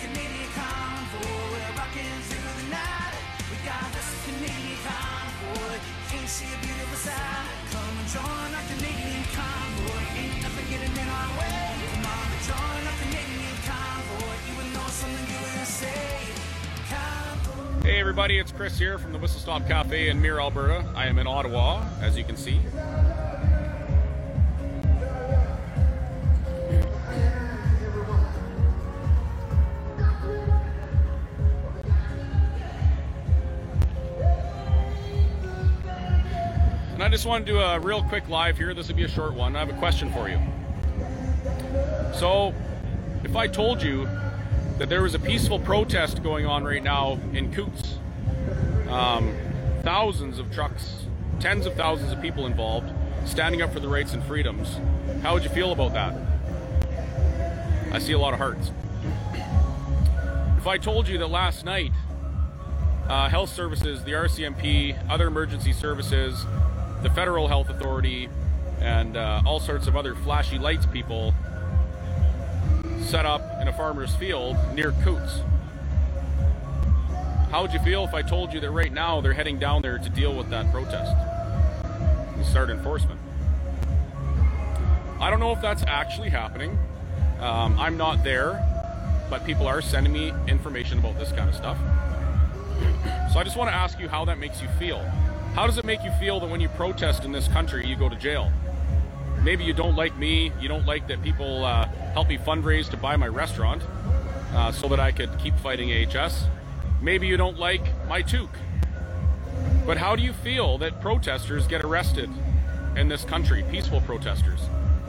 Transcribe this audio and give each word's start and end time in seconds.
Canadian 0.00 0.50
convoy. 0.56 1.28
We're 1.52 2.20
through 2.28 2.56
the 2.56 2.68
night. 2.72 3.14
We 3.50 3.56
got 3.68 3.84
Canadian 4.24 4.80
convoy. 4.80 5.76
Can't 6.08 6.28
see 6.28 6.48
a 6.48 6.58
beautiful 6.64 6.96
sight. 6.96 7.52
Come 7.68 7.98
join 8.08 8.50
our 8.56 8.66
Canadian 8.72 9.24
convoy. 9.36 10.00
Ain't 10.16 10.42
nothing 10.42 10.68
in 10.72 11.08
our 11.08 11.30
way. 11.36 11.76
Come 11.92 12.06
on 12.08 12.28
join 12.48 12.82
our 12.88 12.98
Canadian 13.04 13.56
convoy. 13.68 13.90
Hey 17.82 17.98
everybody, 17.98 18.38
it's 18.38 18.52
Chris 18.52 18.78
here 18.78 18.98
from 18.98 19.12
the 19.12 19.18
Whistle 19.18 19.40
Stop 19.40 19.66
Cafe 19.66 20.10
in 20.10 20.20
Mirror, 20.20 20.42
Alberta. 20.42 20.84
I 20.94 21.06
am 21.06 21.18
in 21.18 21.26
Ottawa, 21.26 21.84
as 22.00 22.16
you 22.16 22.24
can 22.24 22.36
see. 22.36 22.60
Just 37.10 37.26
want 37.26 37.44
to 37.44 37.52
do 37.52 37.58
a 37.58 37.80
real 37.80 38.04
quick 38.04 38.28
live 38.28 38.56
here. 38.56 38.72
This 38.72 38.86
will 38.86 38.94
be 38.94 39.02
a 39.02 39.08
short 39.08 39.34
one. 39.34 39.56
I 39.56 39.58
have 39.58 39.68
a 39.68 39.78
question 39.78 40.12
for 40.12 40.28
you. 40.28 40.38
So, 42.14 42.54
if 43.24 43.34
I 43.34 43.48
told 43.48 43.82
you 43.82 44.04
that 44.78 44.88
there 44.88 45.02
was 45.02 45.14
a 45.14 45.18
peaceful 45.18 45.58
protest 45.58 46.22
going 46.22 46.46
on 46.46 46.62
right 46.62 46.82
now 46.82 47.18
in 47.32 47.52
Coutts, 47.52 47.98
um, 48.88 49.36
thousands 49.82 50.38
of 50.38 50.52
trucks, 50.52 51.04
tens 51.40 51.66
of 51.66 51.74
thousands 51.74 52.12
of 52.12 52.22
people 52.22 52.46
involved, 52.46 52.88
standing 53.24 53.60
up 53.60 53.72
for 53.72 53.80
the 53.80 53.88
rights 53.88 54.14
and 54.14 54.22
freedoms, 54.22 54.78
how 55.22 55.34
would 55.34 55.42
you 55.42 55.50
feel 55.50 55.72
about 55.72 55.92
that? 55.92 56.14
I 57.92 57.98
see 57.98 58.12
a 58.12 58.18
lot 58.18 58.34
of 58.34 58.38
hearts. 58.38 58.70
If 60.58 60.66
I 60.68 60.78
told 60.78 61.08
you 61.08 61.18
that 61.18 61.28
last 61.28 61.64
night, 61.64 61.90
uh, 63.08 63.28
health 63.28 63.50
services, 63.52 64.04
the 64.04 64.12
RCMP, 64.12 64.96
other 65.10 65.26
emergency 65.26 65.72
services, 65.72 66.46
the 67.02 67.10
Federal 67.10 67.48
Health 67.48 67.70
Authority, 67.70 68.28
and 68.80 69.16
uh, 69.16 69.42
all 69.46 69.60
sorts 69.60 69.86
of 69.86 69.96
other 69.96 70.14
flashy 70.14 70.58
lights 70.58 70.86
people 70.86 71.34
set 73.00 73.26
up 73.26 73.42
in 73.60 73.68
a 73.68 73.72
farmer's 73.72 74.14
field 74.16 74.56
near 74.74 74.92
Coutts. 75.02 75.40
How 77.50 77.62
would 77.62 77.72
you 77.72 77.80
feel 77.80 78.04
if 78.04 78.14
I 78.14 78.22
told 78.22 78.52
you 78.52 78.60
that 78.60 78.70
right 78.70 78.92
now 78.92 79.20
they're 79.20 79.32
heading 79.32 79.58
down 79.58 79.82
there 79.82 79.98
to 79.98 80.08
deal 80.10 80.36
with 80.36 80.50
that 80.50 80.70
protest 80.70 81.12
and 82.36 82.46
start 82.46 82.70
enforcement? 82.70 83.18
I 85.20 85.30
don't 85.30 85.40
know 85.40 85.52
if 85.52 85.60
that's 85.60 85.82
actually 85.82 86.30
happening. 86.30 86.78
Um, 87.40 87.78
I'm 87.78 87.96
not 87.96 88.22
there, 88.22 88.64
but 89.28 89.44
people 89.44 89.66
are 89.66 89.82
sending 89.82 90.12
me 90.12 90.32
information 90.46 90.98
about 90.98 91.18
this 91.18 91.32
kind 91.32 91.48
of 91.48 91.54
stuff. 91.54 91.76
So 93.32 93.38
I 93.38 93.44
just 93.44 93.56
want 93.56 93.68
to 93.70 93.74
ask 93.74 93.98
you 93.98 94.08
how 94.08 94.24
that 94.26 94.38
makes 94.38 94.62
you 94.62 94.68
feel. 94.78 95.04
How 95.54 95.66
does 95.66 95.78
it 95.78 95.84
make 95.84 96.02
you 96.04 96.12
feel 96.12 96.38
that 96.40 96.48
when 96.48 96.60
you 96.60 96.68
protest 96.68 97.24
in 97.24 97.32
this 97.32 97.48
country, 97.48 97.84
you 97.84 97.96
go 97.96 98.08
to 98.08 98.14
jail? 98.14 98.52
Maybe 99.42 99.64
you 99.64 99.72
don't 99.72 99.96
like 99.96 100.16
me. 100.16 100.52
You 100.60 100.68
don't 100.68 100.86
like 100.86 101.08
that 101.08 101.22
people 101.22 101.64
uh, 101.64 101.86
help 102.14 102.28
me 102.28 102.38
fundraise 102.38 102.88
to 102.90 102.96
buy 102.96 103.16
my 103.16 103.26
restaurant 103.26 103.82
uh, 104.54 104.70
so 104.70 104.86
that 104.88 105.00
I 105.00 105.10
could 105.10 105.36
keep 105.38 105.56
fighting 105.56 105.92
AHS. 105.92 106.44
Maybe 107.02 107.26
you 107.26 107.36
don't 107.36 107.58
like 107.58 107.82
my 108.06 108.22
toque. 108.22 108.56
But 109.84 109.96
how 109.96 110.14
do 110.14 110.22
you 110.22 110.32
feel 110.32 110.78
that 110.78 111.00
protesters 111.00 111.66
get 111.66 111.82
arrested 111.84 112.30
in 112.96 113.08
this 113.08 113.24
country? 113.24 113.64
Peaceful 113.70 114.00
protesters, 114.02 114.60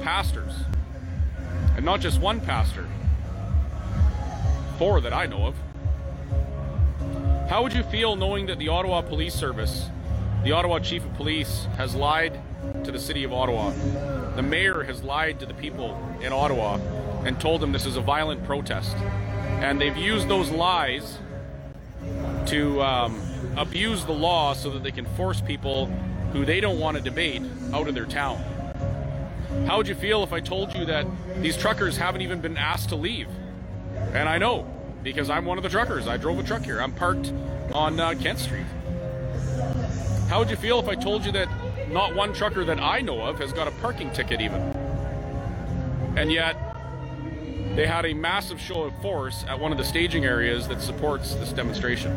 pastors, 0.01 0.53
and 1.75 1.85
not 1.85 1.99
just 2.01 2.19
one 2.19 2.41
pastor, 2.41 2.87
four 4.79 5.01
that 5.01 5.13
I 5.13 5.27
know 5.27 5.45
of. 5.45 5.55
How 7.47 7.61
would 7.61 7.73
you 7.73 7.83
feel 7.83 8.15
knowing 8.15 8.47
that 8.47 8.57
the 8.57 8.69
Ottawa 8.69 9.01
Police 9.01 9.35
Service, 9.35 9.89
the 10.43 10.51
Ottawa 10.51 10.79
Chief 10.79 11.05
of 11.05 11.13
Police, 11.13 11.67
has 11.77 11.93
lied 11.95 12.39
to 12.83 12.91
the 12.91 12.99
City 12.99 13.23
of 13.23 13.31
Ottawa? 13.31 13.71
The 14.35 14.41
mayor 14.41 14.83
has 14.83 15.03
lied 15.03 15.39
to 15.39 15.45
the 15.45 15.53
people 15.53 15.97
in 16.21 16.33
Ottawa 16.33 16.79
and 17.25 17.39
told 17.39 17.61
them 17.61 17.71
this 17.71 17.85
is 17.85 17.95
a 17.95 18.01
violent 18.01 18.43
protest. 18.43 18.95
And 19.61 19.79
they've 19.79 19.95
used 19.95 20.27
those 20.27 20.49
lies 20.49 21.19
to 22.47 22.81
um, 22.81 23.21
abuse 23.55 24.03
the 24.05 24.13
law 24.13 24.53
so 24.53 24.71
that 24.71 24.83
they 24.83 24.91
can 24.91 25.05
force 25.15 25.41
people 25.41 25.85
who 26.33 26.43
they 26.45 26.59
don't 26.59 26.79
want 26.79 26.97
to 26.97 27.03
debate 27.03 27.43
out 27.73 27.87
of 27.87 27.93
their 27.93 28.05
town. 28.05 28.43
How 29.67 29.77
would 29.77 29.87
you 29.87 29.95
feel 29.95 30.23
if 30.23 30.33
I 30.33 30.39
told 30.39 30.73
you 30.73 30.85
that 30.85 31.05
these 31.37 31.55
truckers 31.55 31.97
haven't 31.97 32.21
even 32.21 32.41
been 32.41 32.57
asked 32.57 32.89
to 32.89 32.95
leave? 32.95 33.27
And 34.13 34.27
I 34.27 34.39
know 34.39 34.65
because 35.03 35.29
I'm 35.29 35.45
one 35.45 35.57
of 35.57 35.63
the 35.63 35.69
truckers. 35.69 36.07
I 36.07 36.17
drove 36.17 36.39
a 36.39 36.43
truck 36.43 36.63
here. 36.63 36.81
I'm 36.81 36.93
parked 36.93 37.31
on 37.73 37.99
uh, 37.99 38.15
Kent 38.15 38.39
Street. 38.39 38.65
How 40.31 40.39
would 40.39 40.49
you 40.49 40.55
feel 40.55 40.79
if 40.79 40.87
I 40.87 40.95
told 40.95 41.25
you 41.25 41.33
that 41.33 41.49
not 41.89 42.15
one 42.15 42.31
trucker 42.31 42.63
that 42.63 42.79
I 42.79 43.01
know 43.01 43.19
of 43.19 43.37
has 43.39 43.51
got 43.51 43.67
a 43.67 43.71
parking 43.81 44.09
ticket 44.11 44.39
even? 44.39 44.61
And 46.15 46.31
yet, 46.31 46.55
they 47.75 47.85
had 47.85 48.05
a 48.05 48.13
massive 48.13 48.57
show 48.57 48.83
of 48.83 48.93
force 49.01 49.43
at 49.49 49.59
one 49.59 49.73
of 49.73 49.77
the 49.77 49.83
staging 49.83 50.23
areas 50.23 50.69
that 50.69 50.81
supports 50.81 51.35
this 51.35 51.51
demonstration. 51.51 52.15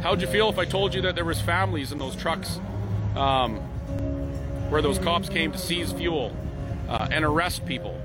How 0.00 0.12
would 0.12 0.22
you 0.22 0.28
feel 0.28 0.48
if 0.48 0.58
I 0.58 0.64
told 0.64 0.94
you 0.94 1.02
that 1.02 1.14
there 1.14 1.26
was 1.26 1.42
families 1.42 1.92
in 1.92 1.98
those 1.98 2.16
trucks 2.16 2.58
um, 3.16 3.58
where 4.70 4.80
those 4.80 4.98
cops 4.98 5.28
came 5.28 5.52
to 5.52 5.58
seize 5.58 5.92
fuel 5.92 6.34
uh, 6.88 7.06
and 7.10 7.22
arrest 7.22 7.66
people? 7.66 8.00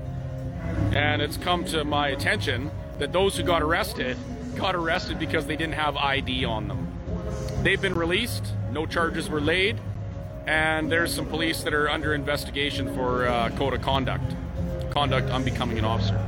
And 0.92 1.22
it's 1.22 1.38
come 1.38 1.64
to 1.64 1.86
my 1.86 2.08
attention 2.08 2.70
that 2.98 3.14
those 3.14 3.34
who 3.34 3.44
got 3.44 3.62
arrested 3.62 4.18
got 4.56 4.76
arrested 4.76 5.18
because 5.18 5.46
they 5.46 5.56
didn't 5.56 5.76
have 5.76 5.96
ID 5.96 6.44
on 6.44 6.68
them. 6.68 6.91
They've 7.62 7.80
been 7.80 7.94
released, 7.94 8.44
no 8.72 8.86
charges 8.86 9.30
were 9.30 9.40
laid, 9.40 9.78
and 10.48 10.90
there's 10.90 11.14
some 11.14 11.26
police 11.26 11.62
that 11.62 11.72
are 11.72 11.88
under 11.88 12.12
investigation 12.12 12.92
for 12.92 13.28
uh, 13.28 13.50
code 13.50 13.72
of 13.72 13.82
conduct, 13.82 14.34
conduct 14.90 15.30
unbecoming 15.30 15.78
an 15.78 15.84
officer. 15.84 16.18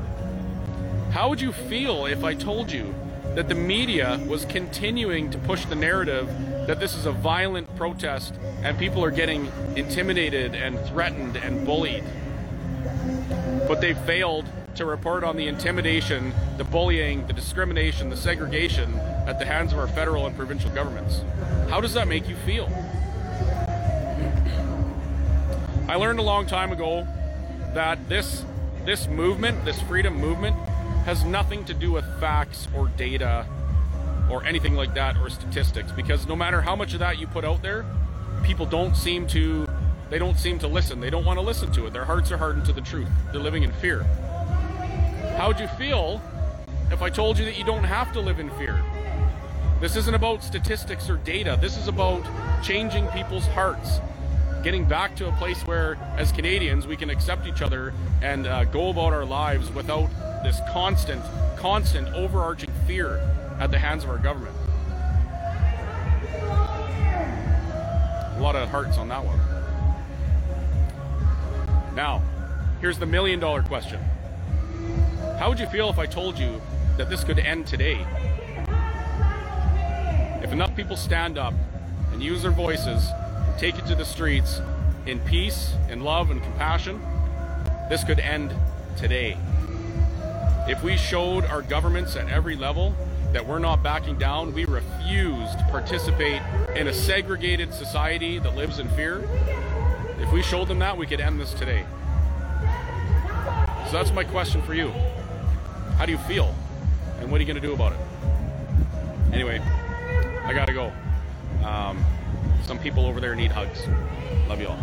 How 1.10 1.28
would 1.28 1.40
you 1.40 1.50
feel 1.50 2.06
if 2.06 2.22
I 2.22 2.34
told 2.34 2.70
you 2.70 2.94
that 3.34 3.48
the 3.48 3.54
media 3.56 4.20
was 4.28 4.44
continuing 4.44 5.28
to 5.30 5.38
push 5.38 5.64
the 5.64 5.74
narrative 5.74 6.28
that 6.68 6.78
this 6.78 6.94
is 6.94 7.04
a 7.04 7.12
violent 7.12 7.74
protest 7.74 8.32
and 8.62 8.78
people 8.78 9.04
are 9.04 9.10
getting 9.10 9.50
intimidated 9.74 10.54
and 10.54 10.78
threatened 10.86 11.36
and 11.36 11.66
bullied? 11.66 12.04
But 13.66 13.80
they 13.80 13.94
failed 13.94 14.46
to 14.76 14.86
report 14.86 15.24
on 15.24 15.36
the 15.36 15.48
intimidation, 15.48 16.32
the 16.58 16.64
bullying, 16.64 17.26
the 17.26 17.32
discrimination, 17.32 18.08
the 18.08 18.16
segregation 18.16 19.00
at 19.26 19.38
the 19.38 19.44
hands 19.44 19.72
of 19.72 19.78
our 19.78 19.88
federal 19.88 20.26
and 20.26 20.36
provincial 20.36 20.70
governments. 20.70 21.22
How 21.68 21.80
does 21.80 21.94
that 21.94 22.08
make 22.08 22.28
you 22.28 22.36
feel? 22.36 22.68
I 25.88 25.96
learned 25.96 26.18
a 26.18 26.22
long 26.22 26.46
time 26.46 26.72
ago 26.72 27.06
that 27.74 28.08
this 28.08 28.44
this 28.84 29.08
movement, 29.08 29.64
this 29.64 29.80
freedom 29.82 30.14
movement, 30.14 30.56
has 31.06 31.24
nothing 31.24 31.64
to 31.64 31.74
do 31.74 31.92
with 31.92 32.04
facts 32.20 32.68
or 32.76 32.88
data 32.88 33.46
or 34.30 34.44
anything 34.44 34.74
like 34.74 34.94
that 34.94 35.16
or 35.18 35.30
statistics 35.30 35.92
because 35.92 36.26
no 36.26 36.36
matter 36.36 36.60
how 36.60 36.76
much 36.76 36.92
of 36.92 37.00
that 37.00 37.18
you 37.18 37.26
put 37.26 37.44
out 37.44 37.62
there, 37.62 37.84
people 38.42 38.66
don't 38.66 38.96
seem 38.96 39.26
to 39.28 39.66
they 40.10 40.18
don't 40.18 40.38
seem 40.38 40.58
to 40.60 40.68
listen. 40.68 41.00
They 41.00 41.10
don't 41.10 41.24
want 41.24 41.38
to 41.38 41.44
listen 41.44 41.72
to 41.72 41.86
it. 41.86 41.92
Their 41.92 42.04
hearts 42.04 42.30
are 42.30 42.36
hardened 42.36 42.66
to 42.66 42.72
the 42.72 42.80
truth. 42.80 43.08
They're 43.32 43.40
living 43.40 43.62
in 43.62 43.72
fear. 43.72 44.02
How 45.36 45.48
would 45.48 45.58
you 45.58 45.66
feel 45.68 46.22
if 46.90 47.02
I 47.02 47.10
told 47.10 47.38
you 47.38 47.44
that 47.46 47.58
you 47.58 47.64
don't 47.64 47.84
have 47.84 48.12
to 48.12 48.20
live 48.20 48.38
in 48.38 48.50
fear? 48.50 48.80
This 49.84 49.96
isn't 49.96 50.14
about 50.14 50.42
statistics 50.42 51.10
or 51.10 51.18
data. 51.18 51.58
This 51.60 51.76
is 51.76 51.88
about 51.88 52.24
changing 52.62 53.06
people's 53.08 53.46
hearts, 53.48 54.00
getting 54.62 54.86
back 54.86 55.14
to 55.16 55.28
a 55.28 55.32
place 55.32 55.60
where, 55.66 55.98
as 56.16 56.32
Canadians, 56.32 56.86
we 56.86 56.96
can 56.96 57.10
accept 57.10 57.46
each 57.46 57.60
other 57.60 57.92
and 58.22 58.46
uh, 58.46 58.64
go 58.64 58.88
about 58.88 59.12
our 59.12 59.26
lives 59.26 59.70
without 59.70 60.08
this 60.42 60.58
constant, 60.72 61.22
constant, 61.58 62.08
overarching 62.14 62.70
fear 62.86 63.19
at 63.60 63.70
the 63.70 63.78
hands 63.78 64.04
of 64.04 64.08
our 64.08 64.16
government. 64.16 64.56
A 68.38 68.38
lot 68.40 68.56
of 68.56 68.70
hearts 68.70 68.96
on 68.96 69.08
that 69.08 69.22
one. 69.22 69.38
Now, 71.94 72.22
here's 72.80 72.98
the 72.98 73.04
million 73.04 73.38
dollar 73.38 73.62
question. 73.62 74.00
How 75.38 75.50
would 75.50 75.60
you 75.60 75.66
feel 75.66 75.90
if 75.90 75.98
I 75.98 76.06
told 76.06 76.38
you 76.38 76.62
that 76.96 77.10
this 77.10 77.22
could 77.22 77.38
end 77.38 77.66
today? 77.66 78.06
Enough 80.54 80.76
people 80.76 80.96
stand 80.96 81.36
up 81.36 81.52
and 82.12 82.22
use 82.22 82.42
their 82.42 82.52
voices, 82.52 83.10
and 83.10 83.58
take 83.58 83.76
it 83.76 83.84
to 83.86 83.96
the 83.96 84.04
streets 84.04 84.60
in 85.04 85.18
peace, 85.18 85.74
in 85.90 86.04
love, 86.04 86.30
and 86.30 86.40
compassion, 86.40 87.02
this 87.88 88.04
could 88.04 88.20
end 88.20 88.54
today. 88.96 89.36
If 90.68 90.84
we 90.84 90.96
showed 90.96 91.44
our 91.46 91.60
governments 91.60 92.14
at 92.14 92.28
every 92.28 92.54
level 92.54 92.94
that 93.32 93.44
we're 93.44 93.58
not 93.58 93.82
backing 93.82 94.16
down, 94.16 94.54
we 94.54 94.64
refuse 94.64 95.50
to 95.56 95.66
participate 95.72 96.40
in 96.76 96.86
a 96.86 96.92
segregated 96.92 97.74
society 97.74 98.38
that 98.38 98.54
lives 98.54 98.78
in 98.78 98.88
fear, 98.90 99.28
if 100.20 100.32
we 100.32 100.40
showed 100.40 100.68
them 100.68 100.78
that, 100.78 100.96
we 100.96 101.04
could 101.04 101.20
end 101.20 101.40
this 101.40 101.52
today. 101.54 101.84
So 103.86 103.90
that's 103.90 104.12
my 104.12 104.22
question 104.22 104.62
for 104.62 104.74
you. 104.74 104.92
How 105.98 106.06
do 106.06 106.12
you 106.12 106.18
feel? 106.18 106.54
And 107.18 107.28
what 107.32 107.38
are 107.38 107.42
you 107.42 107.52
going 107.52 107.60
to 107.60 107.66
do 107.66 107.74
about 107.74 107.92
it? 107.92 107.98
Anyway, 109.32 109.60
I 110.44 110.52
got 110.52 110.67
to 110.67 110.75
go. 110.75 110.93
Um, 111.64 112.05
some 112.64 112.79
people 112.79 113.06
over 113.06 113.20
there 113.20 113.35
need 113.35 113.50
hugs. 113.50 113.87
Love 114.49 114.61
you 114.61 114.69
all. 114.69 114.79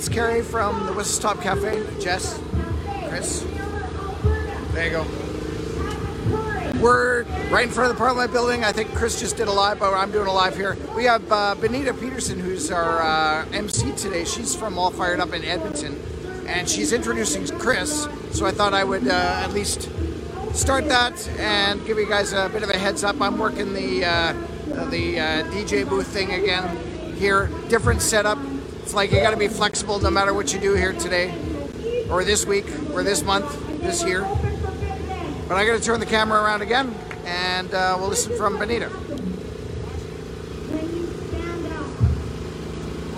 It's 0.00 0.08
Kerry 0.08 0.40
from 0.40 0.86
the 0.86 0.94
Whistle 0.94 1.12
Stop 1.12 1.42
Cafe. 1.42 1.84
Jess, 2.00 2.40
Chris. 3.10 3.42
There 4.72 4.86
you 4.86 4.90
go. 4.92 5.06
We're 6.80 7.24
right 7.50 7.64
in 7.64 7.70
front 7.70 7.90
of 7.90 7.96
the 7.96 7.98
Parliament 7.98 8.32
building. 8.32 8.64
I 8.64 8.72
think 8.72 8.94
Chris 8.94 9.20
just 9.20 9.36
did 9.36 9.46
a 9.46 9.52
live, 9.52 9.78
but 9.78 9.92
I'm 9.92 10.10
doing 10.10 10.26
a 10.26 10.32
live 10.32 10.56
here. 10.56 10.78
We 10.96 11.04
have 11.04 11.30
uh, 11.30 11.54
Benita 11.54 11.92
Pedersen, 11.92 12.40
who's 12.40 12.70
our 12.70 13.02
uh, 13.02 13.44
MC 13.52 13.92
today. 13.92 14.24
She's 14.24 14.56
from 14.56 14.78
All 14.78 14.90
Fired 14.90 15.20
Up 15.20 15.34
in 15.34 15.44
Edmonton, 15.44 16.00
and 16.46 16.66
she's 16.66 16.94
introducing 16.94 17.46
Chris. 17.58 18.08
So 18.30 18.46
I 18.46 18.52
thought 18.52 18.72
I 18.72 18.84
would 18.84 19.06
uh, 19.06 19.42
at 19.44 19.52
least 19.52 19.90
start 20.54 20.88
that 20.88 21.28
and 21.38 21.84
give 21.86 21.98
you 21.98 22.08
guys 22.08 22.32
a 22.32 22.48
bit 22.48 22.62
of 22.62 22.70
a 22.70 22.78
heads 22.78 23.04
up. 23.04 23.20
I'm 23.20 23.36
working 23.36 23.74
the 23.74 24.06
uh, 24.06 24.32
the 24.88 25.20
uh, 25.20 25.44
DJ 25.50 25.86
booth 25.86 26.06
thing 26.06 26.32
again 26.32 26.90
here. 27.16 27.50
Different 27.68 28.00
setup. 28.00 28.38
It's 28.90 28.96
like 28.96 29.12
you 29.12 29.20
got 29.20 29.30
to 29.30 29.36
be 29.36 29.46
flexible 29.46 30.00
no 30.00 30.10
matter 30.10 30.34
what 30.34 30.52
you 30.52 30.58
do 30.58 30.74
here 30.74 30.92
today, 30.92 31.32
or 32.10 32.24
this 32.24 32.44
week, 32.44 32.66
or 32.92 33.04
this 33.04 33.22
month, 33.22 33.46
this 33.80 34.04
year. 34.04 34.22
But 35.46 35.54
I 35.54 35.64
got 35.64 35.78
to 35.78 35.80
turn 35.80 36.00
the 36.00 36.06
camera 36.06 36.42
around 36.42 36.62
again, 36.62 36.92
and 37.24 37.72
uh, 37.72 37.94
we'll 38.00 38.08
listen 38.08 38.36
from 38.36 38.58
Benita. 38.58 38.88
When 38.88 40.90
you 40.90 41.06
stand 41.28 41.66
up, 41.70 41.86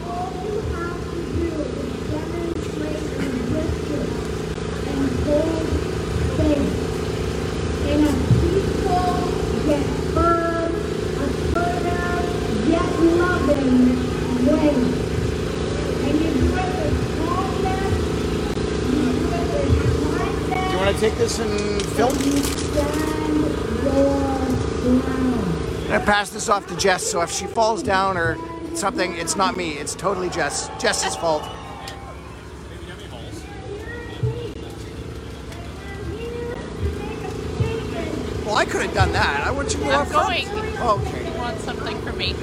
all 0.04 0.28
you 0.44 0.60
have 0.76 1.00
to 1.08 1.20
do 1.40 1.48
is 1.56 1.88
demonstrate 2.12 3.00
resistance 3.48 4.12
and 4.92 5.08
hold 5.24 5.64
faith 6.36 6.68
in 7.88 8.04
a 8.04 8.12
peaceful 8.44 9.08
yet 9.70 9.88
firm, 10.12 10.68
assertive 11.24 12.28
yet 12.68 12.92
loving 13.16 13.72
way. 14.52 15.00
And 16.04 16.18
you 16.20 16.30
do 16.32 16.42
it 16.42 16.50
with 16.50 17.16
calmness, 17.16 17.94
you 18.90 19.02
do 19.06 19.30
it 19.30 19.46
with 19.54 20.10
kindness. 20.10 20.66
Do 20.66 20.72
you 20.72 20.78
want 20.78 20.90
to 20.96 21.00
take 21.00 21.14
this 21.16 21.38
and 21.38 21.80
film? 21.94 22.12
You 22.18 22.42
stand 22.42 23.38
your 23.38 23.46
ground. 24.98 25.91
I 25.91 25.91
pass 26.04 26.30
this 26.30 26.48
off 26.48 26.66
to 26.68 26.76
Jess, 26.76 27.04
so 27.04 27.22
if 27.22 27.30
she 27.30 27.46
falls 27.46 27.82
down 27.82 28.16
or 28.16 28.36
something, 28.74 29.14
it's 29.14 29.36
not 29.36 29.56
me. 29.56 29.72
It's 29.72 29.94
totally 29.94 30.30
Jess. 30.30 30.70
Jess's 30.80 31.16
fault. 31.16 31.42
Well, 38.44 38.56
I 38.56 38.64
could 38.64 38.82
have 38.82 38.94
done 38.94 39.12
that. 39.12 39.46
I 39.46 39.50
want 39.50 39.72
you 39.72 39.78
to 39.80 39.84
go 39.84 39.90
I'm 39.92 40.00
up 40.00 40.08
front. 40.08 40.44
going. 40.44 40.78
Okay. 40.78 41.32
You 41.32 41.38
want 41.38 41.58
something 41.60 42.00
from 42.02 42.18
me? 42.18 42.34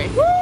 appreciate 0.00 0.16
what 0.16 0.39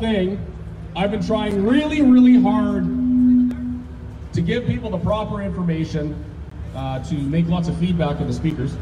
thing, 0.00 0.44
I've 0.96 1.10
been 1.10 1.24
trying 1.24 1.64
really, 1.64 2.02
really 2.02 2.40
hard 2.40 2.84
to 4.32 4.40
give 4.40 4.66
people 4.66 4.90
the 4.90 4.98
proper 4.98 5.42
information, 5.42 6.24
uh, 6.74 7.02
to 7.04 7.14
make 7.14 7.46
lots 7.48 7.68
of 7.68 7.76
feedback 7.78 8.18
with 8.18 8.28
the 8.28 8.34
speakers. 8.34 8.76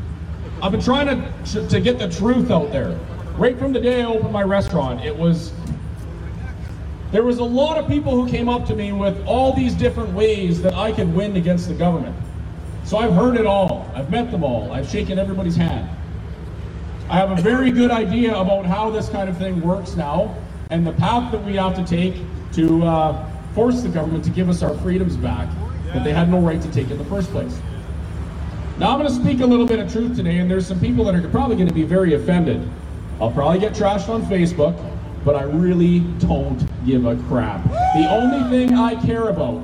I've 0.62 0.72
been 0.72 0.80
trying 0.80 1.06
to, 1.44 1.68
to 1.68 1.80
get 1.80 1.98
the 1.98 2.08
truth 2.08 2.50
out 2.50 2.72
there. 2.72 2.98
Right 3.36 3.58
from 3.58 3.72
the 3.72 3.80
day 3.80 4.02
I 4.02 4.06
opened 4.06 4.32
my 4.32 4.42
restaurant, 4.42 5.04
it 5.04 5.16
was 5.16 5.52
there 7.12 7.22
was 7.22 7.38
a 7.38 7.44
lot 7.44 7.78
of 7.78 7.86
people 7.86 8.12
who 8.12 8.28
came 8.28 8.48
up 8.48 8.66
to 8.66 8.74
me 8.74 8.92
with 8.92 9.24
all 9.26 9.52
these 9.52 9.74
different 9.74 10.12
ways 10.12 10.60
that 10.62 10.74
I 10.74 10.92
could 10.92 11.14
win 11.14 11.36
against 11.36 11.68
the 11.68 11.74
government. 11.74 12.16
So 12.84 12.98
I've 12.98 13.12
heard 13.12 13.36
it 13.36 13.46
all. 13.46 13.90
I've 13.94 14.10
met 14.10 14.30
them 14.30 14.42
all. 14.42 14.72
I've 14.72 14.88
shaken 14.88 15.18
everybody's 15.18 15.56
hand. 15.56 15.88
I 17.08 17.16
have 17.16 17.30
a 17.30 17.40
very 17.40 17.70
good 17.70 17.90
idea 17.90 18.34
about 18.34 18.66
how 18.66 18.90
this 18.90 19.08
kind 19.08 19.28
of 19.28 19.38
thing 19.38 19.60
works 19.60 19.94
now 19.94 20.34
and 20.70 20.86
the 20.86 20.92
path 20.92 21.30
that 21.32 21.44
we 21.44 21.56
have 21.56 21.74
to 21.76 21.84
take 21.84 22.16
to 22.52 22.84
uh, 22.84 23.30
force 23.54 23.82
the 23.82 23.88
government 23.88 24.24
to 24.24 24.30
give 24.30 24.48
us 24.48 24.62
our 24.62 24.76
freedoms 24.78 25.16
back 25.16 25.48
that 25.92 26.02
they 26.04 26.12
had 26.12 26.28
no 26.28 26.40
right 26.40 26.60
to 26.60 26.70
take 26.72 26.90
in 26.90 26.98
the 26.98 27.04
first 27.04 27.30
place. 27.30 27.60
Now 28.78 28.90
I'm 28.90 28.98
going 28.98 29.08
to 29.08 29.14
speak 29.14 29.40
a 29.40 29.46
little 29.46 29.66
bit 29.66 29.78
of 29.78 29.90
truth 29.90 30.16
today, 30.16 30.38
and 30.38 30.50
there's 30.50 30.66
some 30.66 30.80
people 30.80 31.04
that 31.04 31.14
are 31.14 31.28
probably 31.28 31.56
going 31.56 31.68
to 31.68 31.74
be 31.74 31.84
very 31.84 32.14
offended. 32.14 32.68
I'll 33.20 33.30
probably 33.30 33.58
get 33.58 33.72
trashed 33.72 34.08
on 34.08 34.22
Facebook, 34.22 34.76
but 35.24 35.36
I 35.36 35.44
really 35.44 36.00
don't 36.18 36.58
give 36.84 37.06
a 37.06 37.16
crap. 37.28 37.64
The 37.64 38.08
only 38.10 38.50
thing 38.50 38.76
I 38.76 39.00
care 39.06 39.28
about 39.28 39.62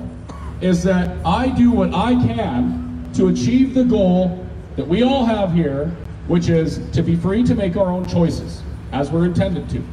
is 0.62 0.82
that 0.84 1.14
I 1.26 1.48
do 1.48 1.70
what 1.70 1.92
I 1.92 2.14
can 2.14 3.10
to 3.14 3.28
achieve 3.28 3.74
the 3.74 3.84
goal 3.84 4.46
that 4.76 4.86
we 4.86 5.02
all 5.02 5.26
have 5.26 5.52
here, 5.52 5.88
which 6.28 6.48
is 6.48 6.80
to 6.92 7.02
be 7.02 7.16
free 7.16 7.42
to 7.44 7.54
make 7.54 7.76
our 7.76 7.88
own 7.88 8.06
choices, 8.06 8.62
as 8.92 9.10
we're 9.10 9.26
intended 9.26 9.68
to. 9.70 9.84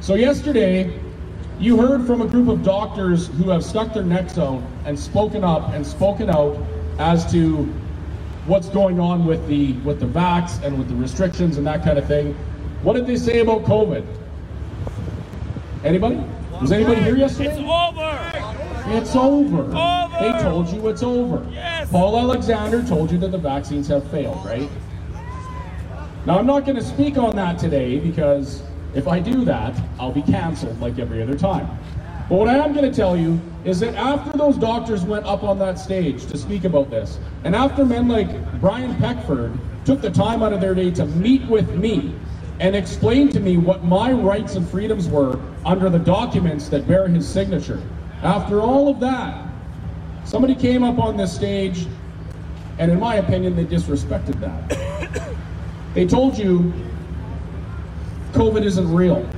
So 0.00 0.14
yesterday, 0.14 0.98
you 1.58 1.76
heard 1.76 2.06
from 2.06 2.22
a 2.22 2.26
group 2.26 2.48
of 2.48 2.62
doctors 2.62 3.26
who 3.28 3.50
have 3.50 3.62
stuck 3.62 3.92
their 3.92 4.02
necks 4.02 4.38
out 4.38 4.62
and 4.86 4.98
spoken 4.98 5.44
up 5.44 5.68
and 5.74 5.86
spoken 5.86 6.30
out 6.30 6.56
as 6.98 7.30
to 7.32 7.64
what's 8.46 8.70
going 8.70 8.98
on 8.98 9.26
with 9.26 9.46
the 9.46 9.74
with 9.80 10.00
the 10.00 10.06
vax 10.06 10.62
and 10.62 10.78
with 10.78 10.88
the 10.88 10.94
restrictions 10.94 11.58
and 11.58 11.66
that 11.66 11.84
kind 11.84 11.98
of 11.98 12.06
thing. 12.06 12.32
What 12.82 12.94
did 12.94 13.06
they 13.06 13.16
say 13.16 13.40
about 13.40 13.64
COVID? 13.64 14.06
Anybody? 15.84 16.24
Was 16.62 16.72
anybody 16.72 17.02
here 17.02 17.16
yesterday? 17.16 17.50
It's 17.50 17.60
over. 17.60 18.30
It's 18.86 19.14
over. 19.14 19.62
Over. 19.76 20.16
They 20.18 20.42
told 20.42 20.68
you 20.70 20.88
it's 20.88 21.02
over. 21.02 21.46
Yes. 21.52 21.90
Paul 21.90 22.18
Alexander 22.18 22.82
told 22.82 23.10
you 23.10 23.18
that 23.18 23.32
the 23.32 23.38
vaccines 23.38 23.86
have 23.88 24.10
failed, 24.10 24.44
right? 24.46 24.68
Now, 26.26 26.38
I'm 26.38 26.46
not 26.46 26.64
going 26.64 26.76
to 26.76 26.84
speak 26.84 27.16
on 27.16 27.36
that 27.36 27.58
today 27.58 27.98
because 27.98 28.62
if 28.94 29.06
I 29.06 29.20
do 29.20 29.44
that, 29.44 29.80
I'll 29.98 30.12
be 30.12 30.22
canceled 30.22 30.80
like 30.80 30.98
every 30.98 31.22
other 31.22 31.36
time. 31.36 31.68
But 32.28 32.36
what 32.36 32.48
I 32.48 32.56
am 32.56 32.72
going 32.72 32.88
to 32.88 32.96
tell 32.96 33.16
you 33.16 33.40
is 33.64 33.80
that 33.80 33.94
after 33.94 34.36
those 34.36 34.56
doctors 34.56 35.02
went 35.02 35.26
up 35.26 35.42
on 35.42 35.58
that 35.58 35.78
stage 35.78 36.26
to 36.26 36.38
speak 36.38 36.64
about 36.64 36.90
this, 36.90 37.18
and 37.44 37.54
after 37.54 37.84
men 37.84 38.08
like 38.08 38.60
Brian 38.60 38.94
Peckford 38.96 39.58
took 39.84 40.00
the 40.00 40.10
time 40.10 40.42
out 40.42 40.52
of 40.52 40.60
their 40.60 40.74
day 40.74 40.90
to 40.92 41.06
meet 41.06 41.44
with 41.46 41.70
me 41.74 42.14
and 42.60 42.76
explain 42.76 43.28
to 43.30 43.40
me 43.40 43.56
what 43.56 43.84
my 43.84 44.12
rights 44.12 44.54
and 44.54 44.68
freedoms 44.68 45.08
were 45.08 45.40
under 45.64 45.88
the 45.88 45.98
documents 45.98 46.68
that 46.68 46.86
bear 46.86 47.08
his 47.08 47.28
signature, 47.28 47.82
after 48.22 48.60
all 48.60 48.88
of 48.88 49.00
that, 49.00 49.48
somebody 50.24 50.54
came 50.54 50.84
up 50.84 50.98
on 50.98 51.16
this 51.16 51.34
stage, 51.34 51.86
and 52.78 52.90
in 52.90 53.00
my 53.00 53.16
opinion, 53.16 53.56
they 53.56 53.64
disrespected 53.64 54.38
that. 54.40 55.34
They 55.92 56.06
told 56.06 56.38
you 56.38 56.72
COVID 58.32 58.64
isn't 58.64 58.92
real. 58.92 59.28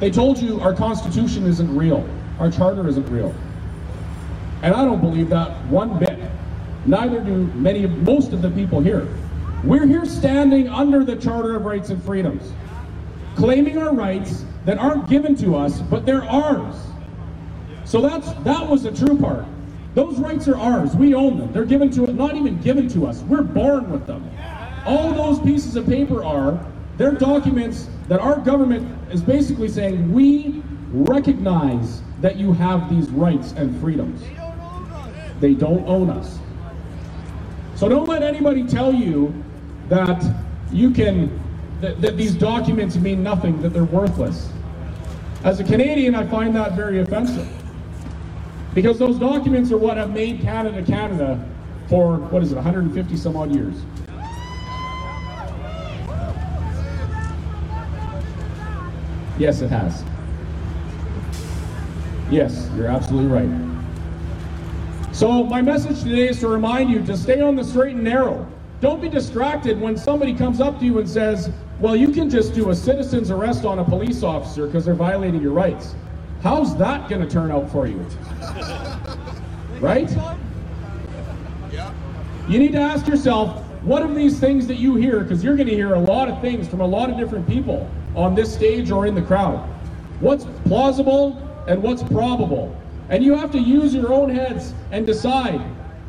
They 0.00 0.10
told 0.10 0.38
you 0.38 0.60
our 0.60 0.74
Constitution 0.74 1.46
isn't 1.46 1.74
real. 1.74 2.08
Our 2.38 2.50
charter 2.50 2.88
isn't 2.88 3.08
real. 3.08 3.34
And 4.62 4.74
I 4.74 4.84
don't 4.84 5.00
believe 5.00 5.28
that 5.30 5.50
one 5.66 5.98
bit. 5.98 6.18
Neither 6.86 7.20
do 7.20 7.46
many, 7.54 7.86
most 7.86 8.32
of 8.32 8.42
the 8.42 8.50
people 8.50 8.80
here. 8.80 9.08
We're 9.62 9.86
here 9.86 10.04
standing 10.04 10.68
under 10.68 11.04
the 11.04 11.16
Charter 11.16 11.56
of 11.56 11.64
Rights 11.64 11.90
and 11.90 12.02
Freedoms, 12.02 12.52
claiming 13.36 13.78
our 13.78 13.94
rights 13.94 14.44
that 14.66 14.78
aren't 14.78 15.08
given 15.08 15.34
to 15.36 15.56
us, 15.56 15.80
but 15.80 16.04
they're 16.04 16.24
ours. 16.24 16.76
So 17.84 18.00
that's 18.00 18.32
that 18.44 18.66
was 18.68 18.82
the 18.82 18.92
true 18.92 19.18
part. 19.18 19.44
Those 19.94 20.18
rights 20.18 20.48
are 20.48 20.56
ours. 20.56 20.94
We 20.96 21.14
own 21.14 21.38
them. 21.38 21.52
They're 21.52 21.64
given 21.64 21.90
to 21.92 22.04
us, 22.04 22.10
not 22.10 22.34
even 22.34 22.60
given 22.60 22.88
to 22.90 23.06
us. 23.06 23.20
We're 23.22 23.42
born 23.42 23.90
with 23.90 24.06
them. 24.06 24.28
All 24.84 25.12
those 25.12 25.38
pieces 25.40 25.76
of 25.76 25.86
paper 25.86 26.24
are 26.24 26.58
they're 26.96 27.12
documents 27.12 27.88
that 28.08 28.20
our 28.20 28.38
government 28.40 28.86
is 29.12 29.22
basically 29.22 29.68
saying 29.68 30.12
we 30.12 30.62
recognize 30.92 32.02
that 32.20 32.36
you 32.36 32.52
have 32.52 32.88
these 32.88 33.10
rights 33.10 33.52
and 33.52 33.78
freedoms. 33.80 34.22
They 35.40 35.54
don't 35.54 35.86
own 35.86 36.10
us. 36.10 36.38
So 37.74 37.88
don't 37.88 38.08
let 38.08 38.22
anybody 38.22 38.66
tell 38.66 38.94
you 38.94 39.34
that 39.88 40.22
you 40.70 40.90
can 40.90 41.40
that, 41.80 42.00
that 42.00 42.16
these 42.16 42.34
documents 42.34 42.96
mean 42.96 43.22
nothing, 43.22 43.60
that 43.62 43.70
they're 43.70 43.84
worthless. 43.84 44.48
As 45.42 45.60
a 45.60 45.64
Canadian, 45.64 46.14
I 46.14 46.26
find 46.26 46.54
that 46.56 46.72
very 46.72 47.00
offensive. 47.00 47.48
Because 48.74 48.98
those 48.98 49.18
documents 49.18 49.70
are 49.70 49.76
what 49.76 49.96
have 49.96 50.12
made 50.12 50.40
Canada 50.40 50.82
Canada 50.82 51.46
for, 51.88 52.16
what 52.16 52.42
is 52.42 52.52
it, 52.52 52.56
150 52.56 53.16
some 53.16 53.36
odd 53.36 53.52
years. 53.52 53.74
Yes, 59.38 59.62
it 59.62 59.70
has. 59.70 60.04
Yes, 62.30 62.68
you're 62.76 62.86
absolutely 62.86 63.30
right. 63.30 63.74
So 65.12 65.44
my 65.44 65.60
message 65.60 66.02
today 66.02 66.28
is 66.28 66.40
to 66.40 66.48
remind 66.48 66.90
you 66.90 67.04
to 67.04 67.16
stay 67.16 67.40
on 67.40 67.56
the 67.56 67.64
straight 67.64 67.94
and 67.94 68.04
narrow. 68.04 68.50
Don't 68.80 69.00
be 69.00 69.08
distracted 69.08 69.80
when 69.80 69.96
somebody 69.96 70.34
comes 70.34 70.60
up 70.60 70.78
to 70.78 70.84
you 70.84 70.98
and 70.98 71.08
says, 71.08 71.50
well, 71.80 71.96
you 71.96 72.10
can 72.10 72.30
just 72.30 72.54
do 72.54 72.70
a 72.70 72.74
citizen's 72.74 73.30
arrest 73.30 73.64
on 73.64 73.78
a 73.80 73.84
police 73.84 74.22
officer 74.22 74.66
because 74.66 74.84
they're 74.84 74.94
violating 74.94 75.40
your 75.40 75.52
rights. 75.52 75.94
How's 76.42 76.76
that 76.78 77.08
going 77.08 77.20
to 77.20 77.28
turn 77.28 77.50
out 77.50 77.70
for 77.70 77.86
you? 77.86 78.04
Right? 79.80 80.08
You 82.48 82.58
need 82.58 82.72
to 82.72 82.80
ask 82.80 83.06
yourself, 83.06 83.62
what 83.82 84.02
of 84.02 84.14
these 84.14 84.38
things 84.38 84.66
that 84.68 84.76
you 84.76 84.94
hear, 84.94 85.20
because 85.20 85.44
you're 85.44 85.56
going 85.56 85.68
to 85.68 85.74
hear 85.74 85.92
a 85.94 85.98
lot 85.98 86.28
of 86.28 86.40
things 86.40 86.66
from 86.68 86.80
a 86.80 86.86
lot 86.86 87.10
of 87.10 87.18
different 87.18 87.46
people 87.46 87.90
on 88.14 88.34
this 88.34 88.52
stage 88.52 88.90
or 88.90 89.06
in 89.06 89.14
the 89.14 89.22
crowd. 89.22 89.68
What's 90.20 90.44
plausible 90.66 91.40
and 91.68 91.82
what's 91.82 92.02
probable? 92.02 92.76
And 93.08 93.22
you 93.22 93.34
have 93.34 93.50
to 93.52 93.58
use 93.58 93.94
your 93.94 94.12
own 94.12 94.30
heads 94.30 94.74
and 94.90 95.06
decide 95.06 95.60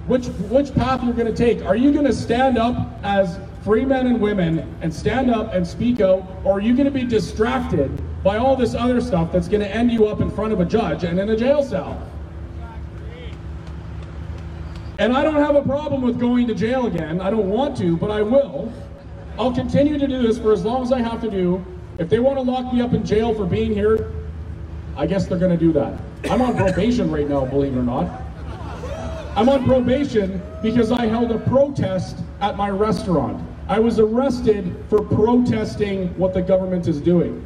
which, 0.07 0.27
which 0.49 0.73
path 0.73 1.03
you're 1.03 1.13
going 1.13 1.33
to 1.33 1.35
take. 1.35 1.65
Are 1.65 1.75
you 1.75 1.91
going 1.91 2.05
to 2.05 2.13
stand 2.13 2.57
up 2.57 2.99
as 3.03 3.39
free 3.63 3.83
men 3.83 4.05
and 4.05 4.21
women 4.21 4.75
and 4.81 4.93
stand 4.93 5.31
up 5.31 5.53
and 5.53 5.65
speak 5.65 5.99
out, 5.99 6.23
or 6.43 6.57
are 6.57 6.61
you 6.61 6.73
going 6.75 6.85
to 6.85 6.91
be 6.91 7.03
distracted 7.03 7.91
by 8.23 8.37
all 8.37 8.55
this 8.55 8.75
other 8.75 9.01
stuff 9.01 9.31
that's 9.31 9.47
going 9.47 9.61
to 9.61 9.75
end 9.75 9.91
you 9.91 10.07
up 10.07 10.21
in 10.21 10.29
front 10.29 10.53
of 10.53 10.59
a 10.59 10.65
judge 10.65 11.03
and 11.03 11.19
in 11.19 11.29
a 11.29 11.35
jail 11.35 11.63
cell? 11.63 12.07
And 14.99 15.17
I 15.17 15.23
don't 15.23 15.35
have 15.35 15.55
a 15.55 15.63
problem 15.63 16.03
with 16.03 16.19
going 16.19 16.47
to 16.47 16.55
jail 16.55 16.85
again. 16.85 17.19
I 17.19 17.29
don't 17.29 17.49
want 17.49 17.75
to, 17.77 17.97
but 17.97 18.11
I 18.11 18.21
will. 18.21 18.71
I'll 19.37 19.53
continue 19.53 19.97
to 19.97 20.07
do 20.07 20.21
this 20.21 20.37
for 20.37 20.53
as 20.53 20.63
long 20.63 20.83
as 20.83 20.91
I 20.91 21.01
have 21.01 21.19
to 21.21 21.29
do. 21.29 21.65
If 21.97 22.09
they 22.09 22.19
want 22.19 22.37
to 22.37 22.41
lock 22.41 22.73
me 22.73 22.81
up 22.81 22.93
in 22.93 23.05
jail 23.05 23.33
for 23.33 23.45
being 23.45 23.73
here, 23.73 24.11
I 24.97 25.05
guess 25.05 25.27
they're 25.27 25.39
going 25.39 25.57
to 25.57 25.57
do 25.57 25.71
that. 25.73 25.99
I'm 26.29 26.41
on 26.41 26.55
probation 26.55 27.11
right 27.11 27.27
now, 27.27 27.45
believe 27.45 27.75
it 27.75 27.79
or 27.79 27.83
not. 27.83 28.21
I'm 29.37 29.49
on 29.49 29.65
probation 29.65 30.41
because 30.61 30.91
I 30.91 31.05
held 31.07 31.31
a 31.31 31.39
protest 31.39 32.17
at 32.41 32.55
my 32.57 32.69
restaurant. 32.69 33.45
I 33.67 33.79
was 33.79 33.99
arrested 33.99 34.75
for 34.89 35.01
protesting 35.01 36.17
what 36.17 36.33
the 36.33 36.41
government 36.41 36.87
is 36.87 37.01
doing. 37.01 37.45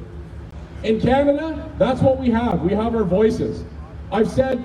In 0.84 1.00
Canada, 1.00 1.70
that's 1.77 2.01
what 2.01 2.20
we 2.20 2.29
have. 2.29 2.62
We 2.62 2.74
have 2.74 2.96
our 2.96 3.03
voices. 3.03 3.63
I've 4.12 4.29
said 4.29 4.62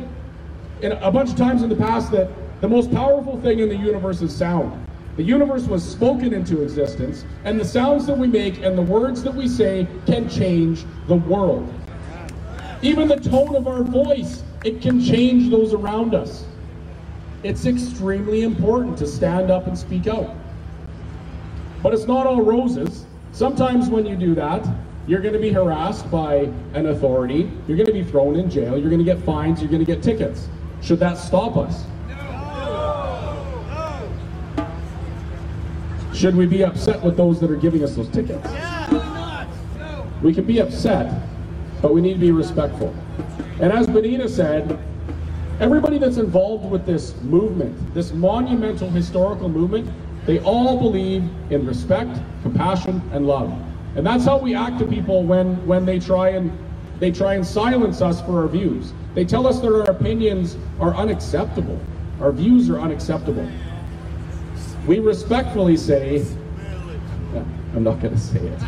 a 0.82 1.10
bunch 1.10 1.30
of 1.30 1.36
times 1.36 1.62
in 1.62 1.68
the 1.68 1.76
past 1.76 2.10
that 2.12 2.30
the 2.60 2.68
most 2.68 2.90
powerful 2.90 3.40
thing 3.40 3.60
in 3.60 3.68
the 3.68 3.76
universe 3.76 4.22
is 4.22 4.34
sound. 4.34 4.83
The 5.16 5.22
universe 5.22 5.64
was 5.64 5.88
spoken 5.88 6.34
into 6.34 6.62
existence, 6.62 7.24
and 7.44 7.58
the 7.58 7.64
sounds 7.64 8.06
that 8.06 8.18
we 8.18 8.26
make 8.26 8.62
and 8.62 8.76
the 8.76 8.82
words 8.82 9.22
that 9.22 9.34
we 9.34 9.46
say 9.46 9.86
can 10.06 10.28
change 10.28 10.84
the 11.06 11.14
world. 11.14 11.72
Even 12.82 13.06
the 13.06 13.20
tone 13.20 13.54
of 13.54 13.68
our 13.68 13.84
voice, 13.84 14.42
it 14.64 14.82
can 14.82 15.00
change 15.00 15.50
those 15.50 15.72
around 15.72 16.14
us. 16.14 16.44
It's 17.44 17.64
extremely 17.66 18.42
important 18.42 18.98
to 18.98 19.06
stand 19.06 19.50
up 19.50 19.66
and 19.68 19.78
speak 19.78 20.06
out. 20.08 20.34
But 21.82 21.94
it's 21.94 22.06
not 22.06 22.26
all 22.26 22.42
roses. 22.42 23.04
Sometimes 23.32 23.88
when 23.88 24.06
you 24.06 24.16
do 24.16 24.34
that, 24.34 24.66
you're 25.06 25.20
going 25.20 25.34
to 25.34 25.40
be 25.40 25.52
harassed 25.52 26.10
by 26.10 26.50
an 26.72 26.86
authority, 26.86 27.50
you're 27.68 27.76
going 27.76 27.86
to 27.86 27.92
be 27.92 28.02
thrown 28.02 28.36
in 28.36 28.50
jail, 28.50 28.78
you're 28.78 28.90
going 28.90 29.04
to 29.04 29.04
get 29.04 29.22
fines, 29.22 29.60
you're 29.60 29.70
going 29.70 29.84
to 29.84 29.86
get 29.86 30.02
tickets. 30.02 30.48
Should 30.80 30.98
that 31.00 31.18
stop 31.18 31.56
us? 31.56 31.84
Should 36.14 36.36
we 36.36 36.46
be 36.46 36.62
upset 36.62 37.02
with 37.02 37.16
those 37.16 37.40
that 37.40 37.50
are 37.50 37.56
giving 37.56 37.82
us 37.82 37.96
those 37.96 38.08
tickets? 38.08 38.46
We 40.22 40.32
can 40.32 40.44
be 40.44 40.60
upset, 40.60 41.12
but 41.82 41.92
we 41.92 42.00
need 42.00 42.14
to 42.14 42.20
be 42.20 42.30
respectful. 42.30 42.94
And 43.60 43.72
as 43.72 43.88
Benita 43.88 44.28
said, 44.28 44.78
everybody 45.58 45.98
that's 45.98 46.16
involved 46.18 46.70
with 46.70 46.86
this 46.86 47.20
movement, 47.22 47.94
this 47.94 48.12
monumental 48.12 48.88
historical 48.90 49.48
movement, 49.48 49.90
they 50.24 50.38
all 50.38 50.78
believe 50.78 51.24
in 51.50 51.66
respect, 51.66 52.16
compassion, 52.42 53.02
and 53.12 53.26
love. 53.26 53.52
And 53.96 54.06
that's 54.06 54.24
how 54.24 54.38
we 54.38 54.54
act 54.54 54.78
to 54.78 54.86
people 54.86 55.24
when, 55.24 55.66
when 55.66 55.84
they 55.84 55.98
try 55.98 56.30
and 56.30 56.56
they 57.00 57.10
try 57.10 57.34
and 57.34 57.44
silence 57.44 58.00
us 58.00 58.20
for 58.22 58.40
our 58.42 58.48
views. 58.48 58.92
They 59.14 59.24
tell 59.24 59.48
us 59.48 59.58
that 59.60 59.66
our 59.66 59.90
opinions 59.90 60.56
are 60.78 60.94
unacceptable. 60.94 61.78
Our 62.20 62.30
views 62.30 62.70
are 62.70 62.78
unacceptable. 62.78 63.48
We 64.86 64.98
respectfully 64.98 65.76
say, 65.76 66.26
I'm 67.74 67.82
not 67.82 68.00
going 68.00 68.14
to 68.14 68.20
say 68.20 68.38
it. 68.38 68.60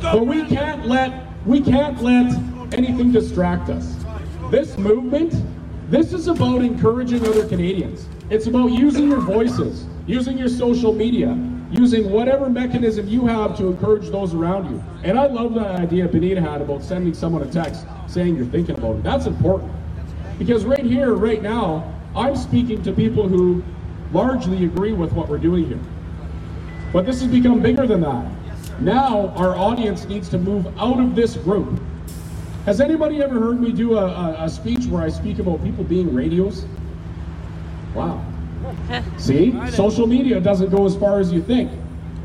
But 0.00 0.26
we 0.26 0.44
can't 0.44 0.86
let 0.86 1.26
we 1.44 1.60
can't 1.60 2.00
let 2.00 2.32
anything 2.72 3.12
distract 3.12 3.68
us. 3.68 3.96
This 4.50 4.78
movement, 4.78 5.34
this 5.90 6.12
is 6.12 6.28
about 6.28 6.62
encouraging 6.62 7.26
other 7.26 7.46
Canadians. 7.48 8.06
It's 8.30 8.46
about 8.46 8.70
using 8.72 9.08
your 9.08 9.20
voices, 9.20 9.86
using 10.06 10.38
your 10.38 10.48
social 10.48 10.92
media, 10.92 11.36
using 11.70 12.10
whatever 12.10 12.48
mechanism 12.48 13.08
you 13.08 13.26
have 13.26 13.56
to 13.58 13.66
encourage 13.66 14.10
those 14.10 14.32
around 14.32 14.70
you. 14.70 14.82
And 15.02 15.18
I 15.18 15.26
love 15.26 15.54
that 15.54 15.80
idea 15.80 16.06
Benita 16.08 16.40
had 16.40 16.62
about 16.62 16.82
sending 16.82 17.12
someone 17.12 17.42
a 17.42 17.50
text 17.50 17.84
saying 18.06 18.36
you're 18.36 18.46
thinking 18.46 18.76
about 18.76 18.96
it. 18.96 19.02
That's 19.02 19.26
important. 19.26 19.72
Because 20.38 20.64
right 20.64 20.84
here, 20.84 21.14
right 21.14 21.42
now, 21.42 21.92
I'm 22.16 22.36
speaking 22.36 22.82
to 22.82 22.92
people 22.92 23.28
who 23.28 23.62
largely 24.12 24.64
agree 24.64 24.92
with 24.92 25.12
what 25.12 25.28
we're 25.28 25.38
doing 25.38 25.66
here. 25.66 25.80
But 26.92 27.06
this 27.06 27.20
has 27.20 27.30
become 27.30 27.60
bigger 27.60 27.86
than 27.86 28.00
that. 28.02 28.30
Now 28.80 29.28
our 29.30 29.56
audience 29.56 30.04
needs 30.06 30.28
to 30.30 30.38
move 30.38 30.66
out 30.78 31.00
of 31.00 31.14
this 31.14 31.36
group. 31.36 31.80
Has 32.66 32.80
anybody 32.80 33.22
ever 33.22 33.38
heard 33.38 33.60
me 33.60 33.72
do 33.72 33.98
a, 33.98 34.06
a, 34.06 34.44
a 34.44 34.48
speech 34.48 34.86
where 34.86 35.02
I 35.02 35.08
speak 35.08 35.38
about 35.38 35.62
people 35.62 35.84
being 35.84 36.14
radios? 36.14 36.66
Wow. 37.94 38.24
See, 39.18 39.52
social 39.70 40.06
media 40.06 40.40
doesn't 40.40 40.70
go 40.70 40.86
as 40.86 40.96
far 40.96 41.20
as 41.20 41.32
you 41.32 41.42
think. 41.42 41.70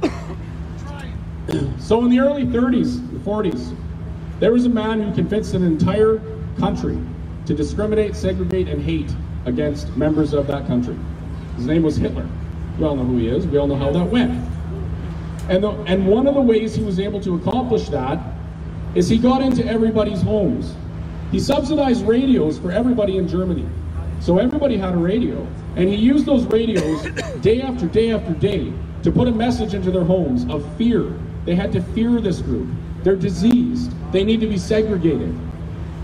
so 1.80 2.04
in 2.06 2.10
the 2.10 2.20
early 2.20 2.46
30s, 2.46 3.00
40s, 3.24 3.76
there 4.40 4.54
was 4.54 4.66
a 4.66 4.70
man 4.70 5.02
who 5.02 5.14
convinced 5.14 5.54
an 5.54 5.64
entire 5.64 6.22
country 6.58 6.98
to 7.50 7.56
discriminate, 7.56 8.16
segregate, 8.16 8.68
and 8.68 8.80
hate 8.80 9.12
against 9.48 9.98
members 9.98 10.34
of 10.34 10.46
that 10.46 10.68
country. 10.68 10.96
His 11.56 11.66
name 11.66 11.82
was 11.82 11.98
Hitler. 11.98 12.30
We 12.78 12.86
all 12.86 12.96
know 12.96 13.04
who 13.04 13.18
he 13.18 13.28
is. 13.28 13.48
We 13.48 13.58
all 13.58 13.66
know 13.66 13.76
how 13.76 13.92
that 13.92 14.06
went. 14.06 14.48
And, 15.50 15.64
the, 15.64 15.72
and 15.88 16.06
one 16.06 16.28
of 16.28 16.36
the 16.36 16.42
ways 16.42 16.76
he 16.76 16.84
was 16.84 17.00
able 17.00 17.20
to 17.22 17.34
accomplish 17.38 17.90
that 17.90 18.20
is 18.94 19.10
he 19.10 19.18
got 19.18 19.42
into 19.42 19.66
everybody's 19.66 20.22
homes. 20.22 20.76
He 21.32 21.40
subsidized 21.40 22.08
radios 22.08 22.60
for 22.60 22.72
everybody 22.72 23.18
in 23.18 23.28
Germany. 23.28 23.68
So 24.20 24.38
everybody 24.38 24.78
had 24.78 24.94
a 24.94 24.98
radio. 24.98 25.48
And 25.76 25.90
he 25.90 25.96
used 25.96 26.28
those 26.28 26.46
radios 26.46 27.02
day 27.42 27.64
after 27.64 27.88
day 27.88 28.12
after 28.12 28.34
day 28.34 28.72
to 29.02 29.12
put 29.12 29.28
a 29.28 29.32
message 29.32 29.74
into 29.74 29.90
their 29.90 30.04
homes 30.04 30.46
of 30.54 30.64
fear. 30.78 31.20
They 31.46 31.56
had 31.56 31.72
to 31.72 31.82
fear 31.82 32.22
this 32.22 32.42
group. 32.42 32.70
They're 33.02 33.16
diseased. 33.16 33.92
They 34.12 34.24
need 34.24 34.40
to 34.42 34.48
be 34.48 34.60
segregated. 34.60 35.36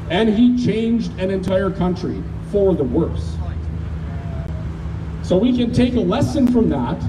And 0.09 0.29
he 0.29 0.63
changed 0.63 1.11
an 1.19 1.31
entire 1.31 1.71
country 1.71 2.23
for 2.51 2.75
the 2.75 2.83
worse. 2.83 3.35
So 5.23 5.37
we 5.37 5.57
can 5.57 5.73
take 5.73 5.95
a 5.95 5.99
lesson 5.99 6.51
from 6.51 6.69
that 6.69 7.01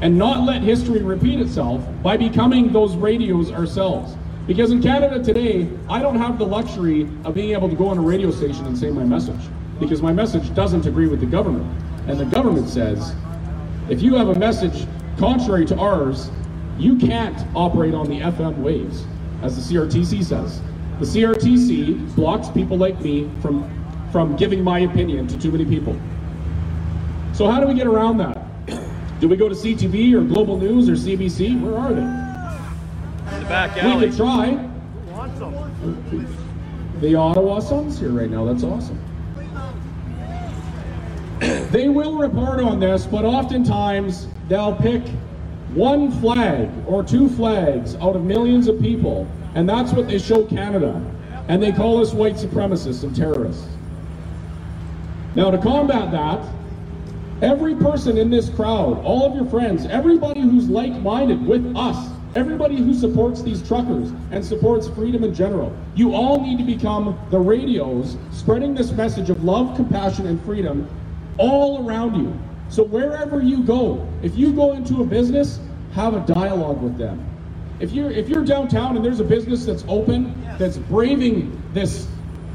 and 0.00 0.16
not 0.16 0.44
let 0.44 0.62
history 0.62 1.02
repeat 1.02 1.40
itself 1.40 1.86
by 2.02 2.16
becoming 2.16 2.72
those 2.72 2.96
radios 2.96 3.52
ourselves. 3.52 4.16
Because 4.46 4.72
in 4.72 4.82
Canada 4.82 5.22
today, 5.22 5.68
I 5.88 6.00
don't 6.00 6.16
have 6.16 6.38
the 6.38 6.46
luxury 6.46 7.08
of 7.24 7.34
being 7.34 7.50
able 7.50 7.68
to 7.68 7.76
go 7.76 7.88
on 7.88 7.98
a 7.98 8.02
radio 8.02 8.30
station 8.30 8.66
and 8.66 8.76
say 8.76 8.90
my 8.90 9.04
message. 9.04 9.40
Because 9.78 10.02
my 10.02 10.12
message 10.12 10.52
doesn't 10.54 10.86
agree 10.86 11.06
with 11.06 11.20
the 11.20 11.26
government. 11.26 11.70
And 12.08 12.18
the 12.18 12.24
government 12.24 12.68
says, 12.68 13.14
if 13.88 14.02
you 14.02 14.14
have 14.14 14.28
a 14.28 14.34
message 14.34 14.86
contrary 15.18 15.66
to 15.66 15.78
ours, 15.78 16.30
you 16.78 16.96
can't 16.96 17.46
operate 17.54 17.94
on 17.94 18.08
the 18.08 18.20
FM 18.20 18.56
waves. 18.58 19.04
as 19.42 19.56
the 19.56 19.74
CRTC 19.74 20.24
says. 20.24 20.60
The 21.02 21.20
CRTC 21.20 22.14
blocks 22.14 22.48
people 22.48 22.78
like 22.78 23.00
me 23.00 23.28
from, 23.40 23.68
from 24.12 24.36
giving 24.36 24.62
my 24.62 24.78
opinion 24.78 25.26
to 25.26 25.36
too 25.36 25.50
many 25.50 25.64
people. 25.64 26.00
So 27.32 27.50
how 27.50 27.60
do 27.60 27.66
we 27.66 27.74
get 27.74 27.88
around 27.88 28.18
that? 28.18 28.40
Do 29.18 29.26
we 29.26 29.36
go 29.36 29.48
to 29.48 29.54
CTV 29.56 30.14
or 30.14 30.20
Global 30.20 30.56
News 30.58 30.88
or 30.88 30.92
CBC? 30.92 31.60
Where 31.60 31.76
are 31.76 31.92
they? 31.92 32.02
The 33.40 33.46
back 33.46 33.76
alley. 33.78 34.06
We 34.06 34.10
could 34.10 34.16
try. 34.16 34.70
The 37.00 37.16
Ottawa 37.16 37.58
Sun's 37.58 37.98
here 37.98 38.10
right 38.10 38.30
now. 38.30 38.44
That's 38.44 38.62
awesome. 38.62 39.02
They 41.72 41.88
will 41.88 42.16
report 42.16 42.60
on 42.60 42.78
this, 42.78 43.06
but 43.06 43.24
oftentimes 43.24 44.28
they'll 44.46 44.76
pick 44.76 45.02
one 45.74 46.12
flag 46.20 46.70
or 46.86 47.02
two 47.02 47.28
flags 47.28 47.96
out 47.96 48.14
of 48.14 48.22
millions 48.22 48.68
of 48.68 48.80
people, 48.80 49.26
and 49.54 49.68
that's 49.68 49.92
what 49.92 50.08
they 50.08 50.18
show 50.18 50.44
Canada. 50.44 51.00
And 51.48 51.62
they 51.62 51.72
call 51.72 52.00
us 52.00 52.12
white 52.12 52.36
supremacists 52.36 53.02
and 53.02 53.14
terrorists. 53.14 53.66
Now, 55.34 55.50
to 55.50 55.58
combat 55.58 56.12
that, 56.12 56.44
Every 57.42 57.74
person 57.74 58.18
in 58.18 58.30
this 58.30 58.48
crowd, 58.50 59.02
all 59.04 59.26
of 59.26 59.34
your 59.34 59.46
friends, 59.46 59.84
everybody 59.86 60.40
who's 60.40 60.68
like 60.68 60.92
minded 61.00 61.44
with 61.44 61.74
us, 61.76 62.08
everybody 62.36 62.76
who 62.76 62.94
supports 62.94 63.42
these 63.42 63.66
truckers 63.66 64.12
and 64.30 64.44
supports 64.44 64.86
freedom 64.86 65.24
in 65.24 65.34
general, 65.34 65.76
you 65.96 66.14
all 66.14 66.40
need 66.40 66.56
to 66.58 66.64
become 66.64 67.18
the 67.30 67.38
radios 67.40 68.16
spreading 68.30 68.74
this 68.74 68.92
message 68.92 69.28
of 69.28 69.42
love, 69.42 69.74
compassion, 69.74 70.28
and 70.28 70.40
freedom 70.44 70.88
all 71.36 71.84
around 71.84 72.14
you. 72.14 72.32
So 72.68 72.84
wherever 72.84 73.42
you 73.42 73.64
go, 73.64 74.06
if 74.22 74.36
you 74.36 74.52
go 74.52 74.74
into 74.74 75.02
a 75.02 75.04
business, 75.04 75.58
have 75.94 76.14
a 76.14 76.20
dialogue 76.20 76.80
with 76.80 76.96
them. 76.96 77.26
If 77.82 77.90
you're 77.90 78.12
if 78.12 78.28
you're 78.28 78.44
downtown 78.44 78.94
and 78.94 79.04
there's 79.04 79.18
a 79.18 79.24
business 79.24 79.66
that's 79.66 79.84
open, 79.88 80.32
that's 80.56 80.78
braving 80.78 81.60
this 81.72 82.06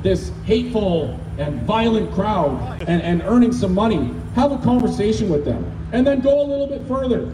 this 0.02 0.32
hateful 0.46 1.20
and 1.38 1.62
violent 1.64 2.14
crowd 2.14 2.82
and, 2.88 3.02
and 3.02 3.22
earning 3.24 3.52
some 3.52 3.74
money, 3.74 4.14
have 4.36 4.54
a 4.54 4.58
conversation 4.60 5.28
with 5.28 5.44
them. 5.44 5.70
And 5.92 6.08
then 6.08 6.22
go 6.22 6.42
a 6.42 6.48
little 6.48 6.66
bit 6.66 6.82
further. 6.88 7.30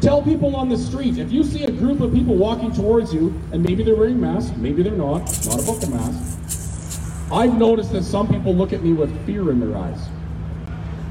Tell 0.00 0.22
people 0.22 0.56
on 0.56 0.68
the 0.68 0.76
street, 0.76 1.18
if 1.18 1.30
you 1.30 1.44
see 1.44 1.62
a 1.62 1.70
group 1.70 2.00
of 2.00 2.12
people 2.12 2.34
walking 2.34 2.72
towards 2.72 3.14
you, 3.14 3.28
and 3.52 3.62
maybe 3.62 3.84
they're 3.84 3.94
wearing 3.94 4.20
masks, 4.20 4.56
maybe 4.56 4.82
they're 4.82 4.92
not, 4.92 5.20
not 5.46 5.62
about 5.62 5.80
the 5.80 5.88
mask. 5.90 7.32
I've 7.32 7.56
noticed 7.56 7.92
that 7.92 8.02
some 8.02 8.26
people 8.26 8.54
look 8.54 8.72
at 8.72 8.82
me 8.82 8.92
with 8.92 9.24
fear 9.24 9.52
in 9.52 9.60
their 9.60 9.78
eyes. 9.78 10.00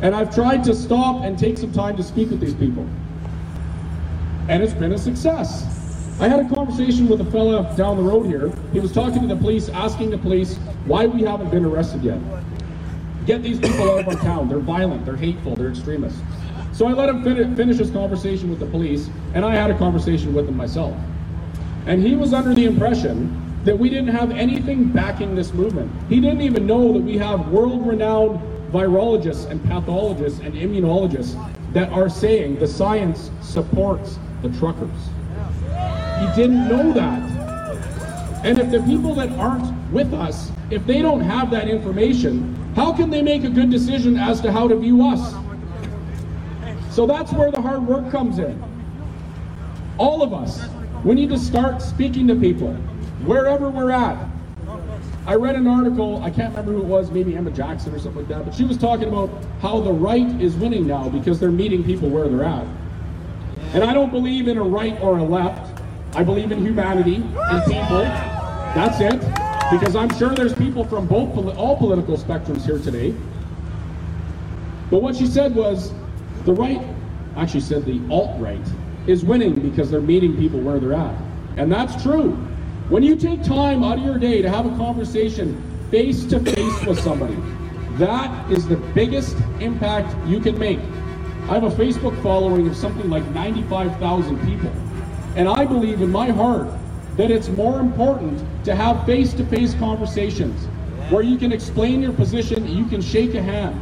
And 0.02 0.14
I've 0.14 0.36
tried 0.36 0.66
to 0.66 0.76
stop 0.76 1.24
and 1.24 1.40
take 1.40 1.58
some 1.58 1.72
time 1.72 1.96
to 1.96 2.04
speak 2.04 2.30
with 2.30 2.42
these 2.42 2.56
people. 2.56 2.88
And 4.50 4.62
it's 4.62 4.74
been 4.74 4.92
a 4.92 4.98
success. 4.98 5.73
I 6.20 6.28
had 6.28 6.46
a 6.46 6.50
conversation 6.56 7.08
with 7.08 7.22
a 7.22 7.26
fella 7.26 7.76
down 7.76 7.98
the 7.98 8.04
road 8.04 8.28
here. 8.28 8.52
He 8.72 8.80
was 8.80 8.92
talking 8.92 9.22
to 9.22 9.28
the 9.28 9.36
police, 9.36 9.68
asking 9.70 10.12
the 10.12 10.18
police 10.18 10.58
why 10.86 11.06
we 11.06 11.24
haven't 11.24 11.50
been 11.50 11.66
arrested 11.66 12.04
yet. 12.04 12.20
Get 13.26 13.42
these 13.42 13.60
people 13.60 13.92
out 13.92 14.02
of 14.02 14.08
our 14.08 14.22
town. 14.24 14.48
They're 14.48 14.60
violent, 14.60 15.06
they're 15.06 15.16
hateful, 15.16 15.56
they're 15.56 15.70
extremists. 15.70 16.22
So 16.72 16.88
I 16.88 16.94
let 16.94 17.10
him 17.10 17.24
fin- 17.24 17.56
finish 17.56 17.78
his 17.78 17.90
conversation 17.92 18.50
with 18.50 18.60
the 18.60 18.66
police, 18.68 19.10
and 19.34 19.44
I 19.44 19.56
had 19.56 19.72
a 19.72 19.78
conversation 19.78 20.34
with 20.34 20.48
him 20.48 20.56
myself. 20.56 20.96
And 21.88 22.02
he 22.02 22.16
was 22.16 22.34
under 22.34 22.54
the 22.54 22.66
impression 22.66 23.40
that 23.64 23.78
we 23.78 23.90
didn't 23.90 24.10
have 24.10 24.32
anything 24.32 24.90
backing 24.90 25.36
this 25.36 25.54
movement. 25.54 25.92
He 26.10 26.20
didn't 26.20 26.42
even 26.42 26.68
know 26.68 26.94
that 26.94 27.02
we 27.02 27.18
have 27.18 27.50
world 27.50 27.86
renowned 27.88 28.40
virologists 28.72 29.50
and 29.50 29.64
pathologists 29.66 30.40
and 30.40 30.54
immunologists 30.54 31.36
that 31.74 31.90
are 31.92 32.10
saying 32.10 32.60
the 32.60 32.68
science 32.68 33.32
supports 33.42 34.20
the 34.42 34.50
truckers. 34.50 34.90
He 36.24 36.36
didn't 36.42 36.70
know 36.70 36.94
that. 36.94 37.22
And 38.46 38.58
if 38.58 38.72
the 38.72 38.82
people 38.84 39.14
that 39.16 39.30
aren't 39.32 39.92
with 39.92 40.14
us, 40.14 40.52
if 40.70 40.86
they 40.86 41.02
don't 41.02 41.20
have 41.20 41.52
that 41.52 41.68
information, 41.68 42.56
how 42.76 42.94
can 42.94 43.10
they 43.10 43.22
make 43.22 43.44
a 43.44 43.50
good 43.50 43.70
decision 43.70 44.18
as 44.18 44.40
to 44.42 44.52
how 44.52 44.70
to 44.70 44.76
view 44.78 45.06
us? 45.06 45.34
So 46.92 47.06
that's 47.06 47.34
where 47.34 47.52
the 47.52 47.62
hard 47.62 47.86
work 47.86 48.10
comes 48.10 48.40
in. 48.40 48.62
All 49.98 50.24
of 50.24 50.34
us, 50.34 50.66
we 51.04 51.14
need 51.14 51.30
to 51.30 51.38
start 51.38 51.82
speaking 51.82 52.26
to 52.28 52.36
people 52.36 52.74
wherever 53.26 53.70
we're 53.70 53.92
at. 53.92 54.18
I 55.26 55.36
read 55.36 55.56
an 55.56 55.68
article, 55.68 56.24
I 56.24 56.30
can't 56.30 56.56
remember 56.56 56.72
who 56.72 56.82
it 56.84 56.86
was, 56.86 57.12
maybe 57.12 57.36
Emma 57.36 57.52
Jackson 57.52 57.94
or 57.94 58.00
something 58.00 58.22
like 58.22 58.30
that, 58.30 58.46
but 58.46 58.56
she 58.56 58.64
was 58.64 58.78
talking 58.78 59.10
about 59.10 59.30
how 59.62 59.82
the 59.82 59.92
right 59.92 60.42
is 60.42 60.56
winning 60.56 60.88
now 60.88 61.10
because 61.10 61.40
they're 61.40 61.52
meeting 61.52 61.84
people 61.84 62.10
where 62.10 62.30
they're 62.30 62.46
at. 62.46 62.66
And 63.74 63.84
I 63.84 63.94
don't 63.94 64.12
believe 64.12 64.48
in 64.48 64.58
a 64.58 64.64
right 64.64 65.00
or 65.02 65.18
a 65.18 65.24
left. 65.24 65.73
I 66.16 66.24
believe 66.24 66.52
in 66.52 66.64
humanity 66.64 67.16
and 67.16 67.64
people. 67.66 68.04
That's 68.76 69.00
it. 69.00 69.20
Because 69.72 69.96
I'm 69.96 70.16
sure 70.18 70.36
there's 70.36 70.54
people 70.54 70.84
from 70.84 71.08
both 71.08 71.36
all 71.58 71.76
political 71.78 72.18
spectrums 72.18 72.64
here 72.66 72.78
today. 72.78 73.16
But 74.92 75.02
what 75.02 75.16
she 75.16 75.26
said 75.26 75.56
was 75.56 75.92
the 76.46 76.54
right, 76.54 76.82
actually 77.36 77.62
said 77.62 77.86
the 77.86 78.00
alt 78.12 78.40
right, 78.40 78.62
is 79.08 79.26
winning 79.26 79.60
because 79.60 79.90
they're 79.90 80.02
meeting 80.02 80.38
people 80.38 80.60
where 80.60 80.80
they're 80.80 80.94
at. 80.94 81.16
And 81.58 81.72
that's 81.72 82.02
true. 82.04 82.32
When 82.90 83.02
you 83.02 83.16
take 83.16 83.42
time 83.42 83.84
out 83.84 83.98
of 83.98 84.04
your 84.04 84.20
day 84.20 84.42
to 84.44 84.50
have 84.50 84.68
a 84.68 84.76
conversation 84.78 85.62
face 85.90 86.26
to 86.26 86.40
face 86.40 86.86
with 86.86 87.00
somebody, 87.00 87.38
that 87.98 88.52
is 88.52 88.68
the 88.68 88.78
biggest 88.94 89.36
impact 89.60 90.16
you 90.28 90.40
can 90.40 90.60
make. 90.60 90.80
I 91.50 91.60
have 91.60 91.64
a 91.64 91.70
Facebook 91.72 92.22
following 92.22 92.68
of 92.68 92.76
something 92.76 93.10
like 93.10 93.26
95,000 93.30 94.46
people. 94.46 94.72
And 95.36 95.48
I 95.50 95.66
believe 95.66 96.02
in 96.02 96.12
my 96.12 96.30
heart 96.30 96.68
that 97.18 97.32
it's 97.32 97.50
more 97.50 97.80
important 97.80 98.44
to 98.66 98.76
have 98.76 99.06
face 99.06 99.34
to 99.34 99.46
face 99.46 99.74
conversations 99.76 100.66
where 101.10 101.24
you 101.24 101.38
can 101.38 101.52
explain 101.52 102.02
your 102.02 102.14
position, 102.14 102.68
you 102.68 102.86
can 102.86 103.02
shake 103.02 103.36
a 103.36 103.42
hand. 103.42 103.80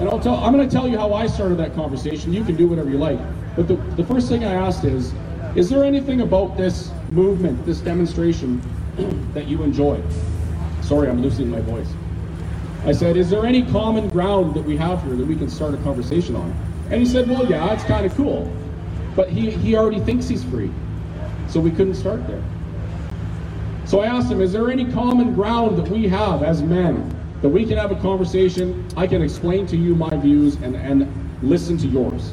And 0.00 0.08
I'll 0.08 0.20
tell, 0.20 0.36
I'm 0.36 0.52
going 0.52 0.68
to 0.68 0.72
tell 0.72 0.88
you 0.88 0.98
how 0.98 1.12
I 1.12 1.26
started 1.26 1.58
that 1.58 1.74
conversation. 1.74 2.32
You 2.32 2.44
can 2.44 2.56
do 2.56 2.68
whatever 2.68 2.90
you 2.90 2.98
like. 2.98 3.18
But 3.56 3.68
the, 3.68 3.76
the 3.96 4.04
first 4.04 4.28
thing 4.28 4.44
I 4.44 4.54
asked 4.54 4.84
is, 4.84 5.12
is 5.56 5.68
there 5.68 5.84
anything 5.84 6.20
about 6.20 6.56
this 6.56 6.90
movement, 7.10 7.64
this 7.64 7.80
demonstration, 7.80 8.60
that 9.34 9.46
you 9.46 9.62
enjoy? 9.62 10.00
Sorry, 10.82 11.08
I'm 11.08 11.22
losing 11.22 11.50
my 11.50 11.60
voice. 11.60 11.88
I 12.84 12.92
said, 12.92 13.16
is 13.16 13.28
there 13.28 13.44
any 13.44 13.64
common 13.64 14.08
ground 14.08 14.54
that 14.54 14.62
we 14.62 14.76
have 14.76 15.02
here 15.02 15.16
that 15.16 15.26
we 15.26 15.36
can 15.36 15.50
start 15.50 15.74
a 15.74 15.78
conversation 15.78 16.36
on? 16.36 16.54
And 16.90 17.00
he 17.00 17.06
said, 17.06 17.28
well, 17.28 17.44
yeah, 17.46 17.72
it's 17.72 17.84
kind 17.84 18.06
of 18.06 18.14
cool. 18.14 18.50
But 19.14 19.30
he, 19.30 19.50
he 19.50 19.76
already 19.76 20.00
thinks 20.00 20.28
he's 20.28 20.44
free. 20.44 20.70
So 21.48 21.60
we 21.60 21.70
couldn't 21.70 21.94
start 21.94 22.26
there. 22.26 22.42
So 23.86 24.00
I 24.00 24.06
asked 24.06 24.30
him, 24.30 24.42
is 24.42 24.52
there 24.52 24.70
any 24.70 24.90
common 24.92 25.34
ground 25.34 25.78
that 25.78 25.88
we 25.88 26.06
have 26.08 26.42
as 26.42 26.62
men 26.62 27.14
that 27.40 27.48
we 27.48 27.64
can 27.64 27.78
have 27.78 27.90
a 27.90 27.96
conversation? 27.96 28.86
I 28.96 29.06
can 29.06 29.22
explain 29.22 29.66
to 29.68 29.76
you 29.76 29.94
my 29.94 30.14
views 30.16 30.56
and, 30.56 30.76
and 30.76 31.10
listen 31.42 31.78
to 31.78 31.86
yours. 31.86 32.32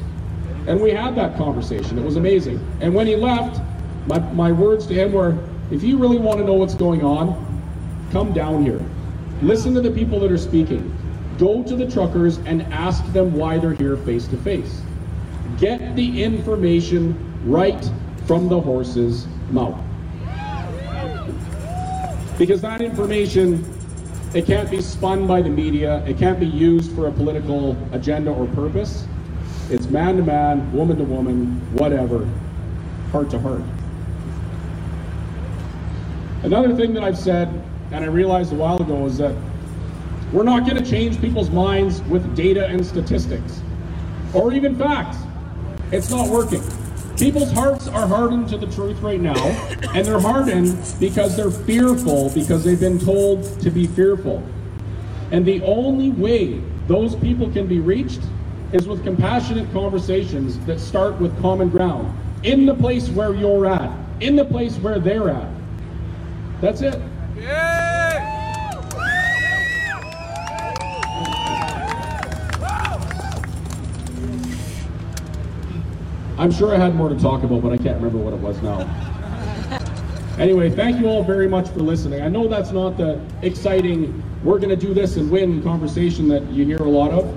And 0.66 0.80
we 0.80 0.90
had 0.90 1.14
that 1.16 1.36
conversation. 1.36 1.98
It 1.98 2.04
was 2.04 2.16
amazing. 2.16 2.60
And 2.80 2.94
when 2.94 3.06
he 3.06 3.16
left, 3.16 3.60
my, 4.06 4.18
my 4.18 4.52
words 4.52 4.86
to 4.88 4.94
him 4.94 5.12
were, 5.12 5.38
if 5.70 5.82
you 5.82 5.96
really 5.96 6.18
want 6.18 6.38
to 6.38 6.44
know 6.44 6.54
what's 6.54 6.74
going 6.74 7.02
on, 7.02 7.42
come 8.12 8.32
down 8.32 8.62
here. 8.62 8.84
Listen 9.42 9.74
to 9.74 9.80
the 9.80 9.90
people 9.90 10.20
that 10.20 10.30
are 10.30 10.38
speaking. 10.38 10.92
Go 11.38 11.62
to 11.62 11.76
the 11.76 11.90
truckers 11.90 12.38
and 12.38 12.62
ask 12.64 13.04
them 13.12 13.34
why 13.34 13.58
they're 13.58 13.74
here 13.74 13.96
face 13.96 14.26
to 14.28 14.36
face. 14.38 14.82
Get 15.58 15.96
the 15.96 16.22
information 16.22 17.14
right 17.44 17.90
from 18.26 18.48
the 18.48 18.60
horse's 18.60 19.26
mouth. 19.50 19.80
Because 22.38 22.60
that 22.60 22.82
information, 22.82 23.64
it 24.34 24.46
can't 24.46 24.70
be 24.70 24.82
spun 24.82 25.26
by 25.26 25.40
the 25.40 25.48
media, 25.48 26.04
it 26.06 26.18
can't 26.18 26.38
be 26.38 26.46
used 26.46 26.94
for 26.94 27.06
a 27.08 27.12
political 27.12 27.76
agenda 27.92 28.30
or 28.30 28.46
purpose. 28.48 29.06
It's 29.70 29.86
man 29.86 30.18
to 30.18 30.22
man, 30.22 30.70
woman 30.72 30.98
to 30.98 31.04
woman, 31.04 31.60
whatever, 31.74 32.28
heart 33.10 33.30
to 33.30 33.38
heart. 33.38 33.62
Another 36.42 36.74
thing 36.76 36.92
that 36.94 37.02
I've 37.02 37.18
said, 37.18 37.48
and 37.90 38.04
I 38.04 38.08
realized 38.08 38.52
a 38.52 38.56
while 38.56 38.80
ago, 38.80 39.06
is 39.06 39.16
that 39.18 39.34
we're 40.32 40.44
not 40.44 40.66
going 40.68 40.76
to 40.76 40.88
change 40.88 41.20
people's 41.20 41.50
minds 41.50 42.02
with 42.02 42.36
data 42.36 42.66
and 42.66 42.84
statistics, 42.84 43.62
or 44.34 44.52
even 44.52 44.76
facts. 44.76 45.18
It's 45.92 46.10
not 46.10 46.28
working. 46.28 46.62
People's 47.16 47.52
hearts 47.52 47.88
are 47.88 48.06
hardened 48.06 48.48
to 48.50 48.58
the 48.58 48.66
truth 48.66 49.00
right 49.00 49.20
now, 49.20 49.36
and 49.94 50.06
they're 50.06 50.20
hardened 50.20 50.76
because 51.00 51.36
they're 51.36 51.50
fearful, 51.50 52.30
because 52.30 52.64
they've 52.64 52.80
been 52.80 52.98
told 52.98 53.60
to 53.60 53.70
be 53.70 53.86
fearful. 53.86 54.42
And 55.30 55.46
the 55.46 55.62
only 55.62 56.10
way 56.10 56.60
those 56.88 57.16
people 57.16 57.50
can 57.50 57.66
be 57.66 57.80
reached 57.80 58.20
is 58.72 58.86
with 58.86 59.02
compassionate 59.04 59.72
conversations 59.72 60.58
that 60.66 60.78
start 60.80 61.18
with 61.20 61.40
common 61.40 61.70
ground 61.70 62.16
in 62.42 62.66
the 62.66 62.74
place 62.74 63.08
where 63.08 63.34
you're 63.34 63.66
at, 63.66 63.90
in 64.20 64.36
the 64.36 64.44
place 64.44 64.76
where 64.76 64.98
they're 64.98 65.30
at. 65.30 65.48
That's 66.60 66.82
it. 66.82 67.00
I'm 76.38 76.52
sure 76.52 76.74
I 76.74 76.78
had 76.78 76.94
more 76.94 77.08
to 77.08 77.18
talk 77.18 77.44
about, 77.44 77.62
but 77.62 77.72
I 77.72 77.78
can't 77.78 77.96
remember 77.96 78.18
what 78.18 78.34
it 78.34 78.40
was 78.40 78.60
now. 78.60 78.80
Anyway, 80.38 80.68
thank 80.68 81.00
you 81.00 81.06
all 81.06 81.24
very 81.24 81.48
much 81.48 81.70
for 81.70 81.80
listening. 81.80 82.20
I 82.20 82.28
know 82.28 82.46
that's 82.46 82.72
not 82.72 82.98
the 82.98 83.18
exciting, 83.40 84.22
we're 84.44 84.58
going 84.58 84.68
to 84.68 84.76
do 84.76 84.92
this 84.92 85.16
and 85.16 85.30
win 85.30 85.62
conversation 85.62 86.28
that 86.28 86.46
you 86.50 86.66
hear 86.66 86.82
a 86.82 86.90
lot 86.90 87.10
of, 87.10 87.34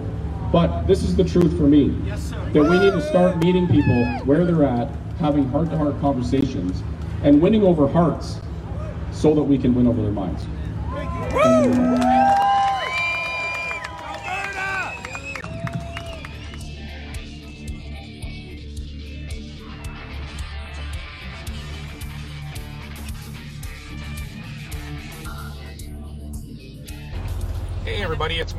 but 0.51 0.85
this 0.85 1.01
is 1.01 1.15
the 1.15 1.23
truth 1.23 1.55
for 1.57 1.63
me. 1.63 1.95
Yes, 2.05 2.21
sir. 2.29 2.49
That 2.51 2.63
we 2.63 2.77
need 2.77 2.91
to 2.91 3.01
start 3.07 3.37
meeting 3.37 3.69
people 3.69 4.03
where 4.25 4.43
they're 4.43 4.65
at, 4.65 4.89
having 5.17 5.47
heart 5.47 5.69
to 5.69 5.77
heart 5.77 5.97
conversations, 6.01 6.83
and 7.23 7.41
winning 7.41 7.63
over 7.63 7.87
hearts 7.87 8.41
so 9.13 9.33
that 9.33 9.43
we 9.43 9.57
can 9.57 9.73
win 9.73 9.87
over 9.87 10.01
their 10.01 10.11
minds. 10.11 10.45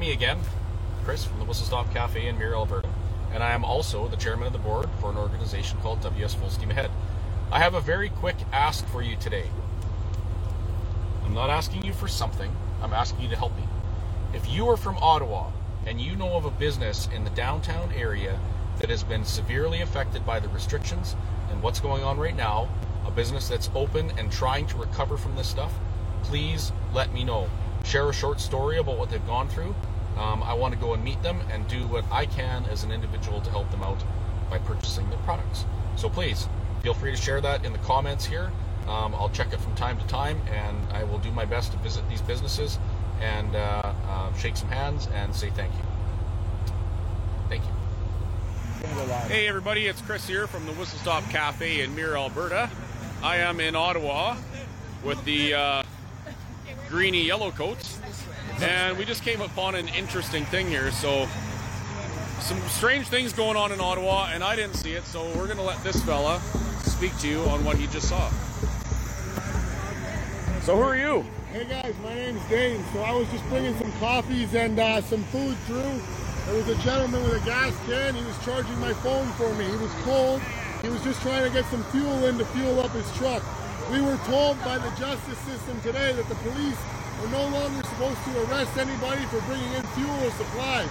Me 0.01 0.13
again, 0.13 0.41
Chris 1.05 1.27
from 1.27 1.39
the 1.39 1.45
Whistle 1.45 1.67
Stop 1.67 1.93
Cafe 1.93 2.27
in 2.27 2.39
Mirror, 2.39 2.55
Alberta, 2.55 2.89
and 3.35 3.43
I 3.43 3.51
am 3.51 3.67
also 3.67 4.09
the 4.09 4.17
chairman 4.17 4.47
of 4.47 4.55
the 4.55 4.59
board 4.59 4.89
for 4.99 5.11
an 5.11 5.19
organization 5.19 5.79
called 5.81 6.01
WS 6.01 6.33
Full 6.33 6.49
Steam 6.49 6.71
Ahead. 6.71 6.91
I 7.53 7.59
have 7.59 7.75
a 7.75 7.83
very 7.83 8.09
quick 8.09 8.37
ask 8.51 8.87
for 8.87 9.03
you 9.03 9.15
today. 9.17 9.45
I'm 11.23 11.35
not 11.35 11.51
asking 11.51 11.85
you 11.85 11.93
for 11.93 12.09
something, 12.09 12.51
I'm 12.81 12.95
asking 12.95 13.25
you 13.25 13.29
to 13.29 13.37
help 13.37 13.55
me. 13.59 13.65
If 14.33 14.49
you 14.49 14.71
are 14.71 14.79
from 14.79 14.97
Ottawa 15.03 15.51
and 15.85 16.01
you 16.01 16.17
know 16.17 16.35
of 16.35 16.47
a 16.47 16.51
business 16.51 17.07
in 17.15 17.25
the 17.25 17.31
downtown 17.31 17.93
area 17.93 18.41
that 18.79 18.89
has 18.89 19.03
been 19.03 19.27
severely 19.27 19.83
affected 19.83 20.25
by 20.25 20.41
the 20.41 20.49
restrictions 20.49 21.15
and 21.51 21.63
what's 21.63 21.79
going 21.79 22.05
on 22.05 22.19
right 22.19 22.37
now, 22.37 22.71
a 23.07 23.11
business 23.11 23.49
that's 23.49 23.69
open 23.75 24.13
and 24.17 24.33
trying 24.33 24.67
to 24.69 24.79
recover 24.79 25.19
from 25.19 25.37
this 25.37 25.49
stuff, 25.49 25.75
please 26.23 26.73
let 26.95 27.13
me 27.13 27.23
know. 27.23 27.51
Share 27.85 28.09
a 28.09 28.13
short 28.13 28.41
story 28.41 28.79
about 28.79 28.99
what 28.99 29.11
they've 29.11 29.27
gone 29.27 29.49
through. 29.49 29.75
Um, 30.17 30.43
I 30.43 30.55
want 30.55 30.75
to 30.75 30.81
go 30.81 30.95
and 30.95 31.03
meet 31.03 31.23
them 31.23 31.41
and 31.51 31.67
do 31.67 31.87
what 31.87 32.05
I 32.13 32.27
can 32.27 32.65
as 32.67 32.85
an 32.85 32.93
individual 32.93 33.41
to 33.41 33.51
help 33.51 33.71
them 33.71 33.83
out 33.83 34.03
by 34.51 34.59
purchasing 34.59 35.09
their 35.09 35.19
products. 35.21 35.65
So 35.97 36.09
please 36.09 36.49
feel 36.83 36.95
free 36.95 37.11
to 37.11 37.17
share 37.17 37.41
that 37.41 37.65
in 37.65 37.73
the 37.73 37.79
comments 37.79 38.25
here. 38.25 38.51
Um, 38.87 39.15
I'll 39.15 39.31
check 39.31 39.53
it 39.53 39.61
from 39.61 39.75
time 39.75 39.99
to 39.99 40.07
time 40.07 40.41
and 40.51 40.77
I 40.93 41.05
will 41.05 41.19
do 41.19 41.31
my 41.31 41.45
best 41.45 41.73
to 41.73 41.79
visit 41.79 42.09
these 42.09 42.23
businesses 42.23 42.79
and 43.21 43.55
uh, 43.55 43.93
uh, 44.09 44.33
shake 44.35 44.57
some 44.57 44.69
hands 44.69 45.09
and 45.15 45.35
say 45.35 45.51
thank 45.51 45.73
you. 45.75 45.85
Thank 47.49 47.65
you. 47.65 47.71
Hey 49.29 49.47
everybody, 49.47 49.87
it's 49.87 50.01
Chris 50.01 50.27
here 50.27 50.47
from 50.47 50.65
the 50.67 50.73
Whistle 50.73 50.99
Stop 50.99 51.23
Cafe 51.25 51.83
in 51.83 51.95
Mirror, 51.95 52.17
Alberta. 52.17 52.71
I 53.23 53.37
am 53.37 53.61
in 53.61 53.77
Ottawa 53.77 54.37
with 55.05 55.23
the 55.25 55.55
uh, 55.55 55.83
greeny 56.91 57.25
yellow 57.25 57.53
coats, 57.53 58.01
and 58.61 58.99
we 58.99 59.05
just 59.05 59.23
came 59.23 59.41
upon 59.41 59.77
an 59.77 59.87
interesting 59.89 60.45
thing 60.47 60.67
here. 60.67 60.91
So, 60.91 61.29
some 62.41 62.59
strange 62.69 63.07
things 63.07 63.33
going 63.33 63.57
on 63.57 63.71
in 63.71 63.81
Ottawa, 63.81 64.31
and 64.33 64.43
I 64.43 64.57
didn't 64.57 64.75
see 64.75 64.93
it, 64.95 65.05
so 65.05 65.25
we're 65.37 65.47
gonna 65.47 65.63
let 65.63 65.83
this 65.85 66.03
fella 66.03 66.41
speak 66.83 67.17
to 67.19 67.29
you 67.29 67.43
on 67.43 67.65
what 67.65 67.77
he 67.77 67.87
just 67.87 68.09
saw. 68.09 68.29
So, 70.63 70.75
who 70.75 70.83
are 70.83 70.97
you? 70.97 71.25
Hey 71.53 71.65
guys, 71.65 71.95
my 72.03 72.15
name's 72.15 72.45
Dane. 72.49 72.85
So 72.93 73.01
I 73.01 73.13
was 73.13 73.29
just 73.31 73.45
bringing 73.49 73.77
some 73.79 73.91
coffees 73.99 74.55
and 74.55 74.79
uh, 74.79 75.01
some 75.01 75.23
food 75.25 75.57
through. 75.67 76.01
There 76.47 76.55
was 76.55 76.69
a 76.69 76.77
gentleman 76.83 77.23
with 77.25 77.43
a 77.43 77.45
gas 77.45 77.75
can. 77.87 78.15
He 78.15 78.25
was 78.25 78.39
charging 78.45 78.79
my 78.79 78.93
phone 78.95 79.27
for 79.33 79.53
me. 79.55 79.65
He 79.65 79.77
was 79.77 79.93
cold. 80.03 80.41
He 80.83 80.89
was 80.89 81.03
just 81.03 81.21
trying 81.23 81.45
to 81.45 81.51
get 81.51 81.65
some 81.67 81.83
fuel 81.85 82.27
in 82.27 82.39
to 82.39 82.45
fuel 82.47 82.81
up 82.81 82.91
his 82.93 83.11
truck. 83.17 83.43
We 83.91 84.01
were 84.01 84.19
told 84.23 84.55
by 84.63 84.79
the 84.79 84.91
justice 84.95 85.39
system 85.51 85.81
today 85.83 86.13
that 86.13 86.29
the 86.29 86.37
police 86.47 86.79
are 87.27 87.31
no 87.35 87.43
longer 87.51 87.83
supposed 87.83 88.23
to 88.23 88.31
arrest 88.47 88.79
anybody 88.79 89.27
for 89.27 89.43
bringing 89.51 89.73
in 89.75 89.83
fuel 89.99 90.15
or 90.23 90.31
supplies. 90.39 90.89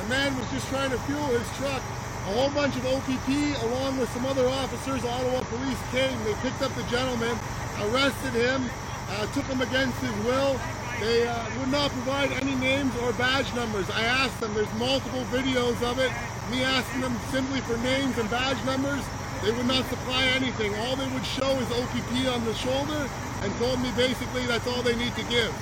The 0.00 0.08
man 0.08 0.32
was 0.32 0.48
just 0.50 0.66
trying 0.68 0.88
to 0.88 0.98
fuel 1.04 1.28
his 1.36 1.44
truck. 1.60 1.82
A 1.84 2.32
whole 2.32 2.48
bunch 2.56 2.74
of 2.76 2.86
OPP, 2.86 3.28
along 3.68 3.98
with 3.98 4.08
some 4.16 4.24
other 4.24 4.48
officers, 4.48 5.04
Ottawa 5.04 5.44
police 5.44 5.76
came. 5.92 6.16
They 6.24 6.32
picked 6.40 6.62
up 6.62 6.72
the 6.72 6.88
gentleman, 6.88 7.36
arrested 7.84 8.32
him, 8.32 8.64
uh, 9.10 9.26
took 9.36 9.44
him 9.44 9.60
against 9.60 9.98
his 10.00 10.16
will. 10.24 10.56
They 11.00 11.28
uh, 11.28 11.44
would 11.60 11.68
not 11.68 11.90
provide 11.90 12.32
any 12.32 12.54
names 12.54 12.96
or 13.04 13.12
badge 13.12 13.52
numbers. 13.52 13.90
I 13.90 14.04
asked 14.04 14.40
them, 14.40 14.54
there's 14.54 14.72
multiple 14.80 15.24
videos 15.28 15.76
of 15.84 15.98
it, 15.98 16.10
me 16.50 16.64
asking 16.64 17.02
them 17.02 17.14
simply 17.30 17.60
for 17.60 17.76
names 17.84 18.16
and 18.16 18.28
badge 18.30 18.62
numbers. 18.64 19.04
They 19.42 19.52
would 19.52 19.66
not 19.66 19.84
supply 19.86 20.24
anything. 20.24 20.74
All 20.76 20.96
they 20.96 21.06
would 21.08 21.24
show 21.24 21.50
is 21.58 21.70
OPP 21.70 22.26
on 22.34 22.44
the 22.44 22.54
shoulder 22.54 23.08
and 23.42 23.52
told 23.58 23.80
me 23.80 23.90
basically 23.96 24.44
that's 24.46 24.66
all 24.66 24.82
they 24.82 24.96
need 24.96 25.14
to 25.14 25.22
give. 25.24 25.54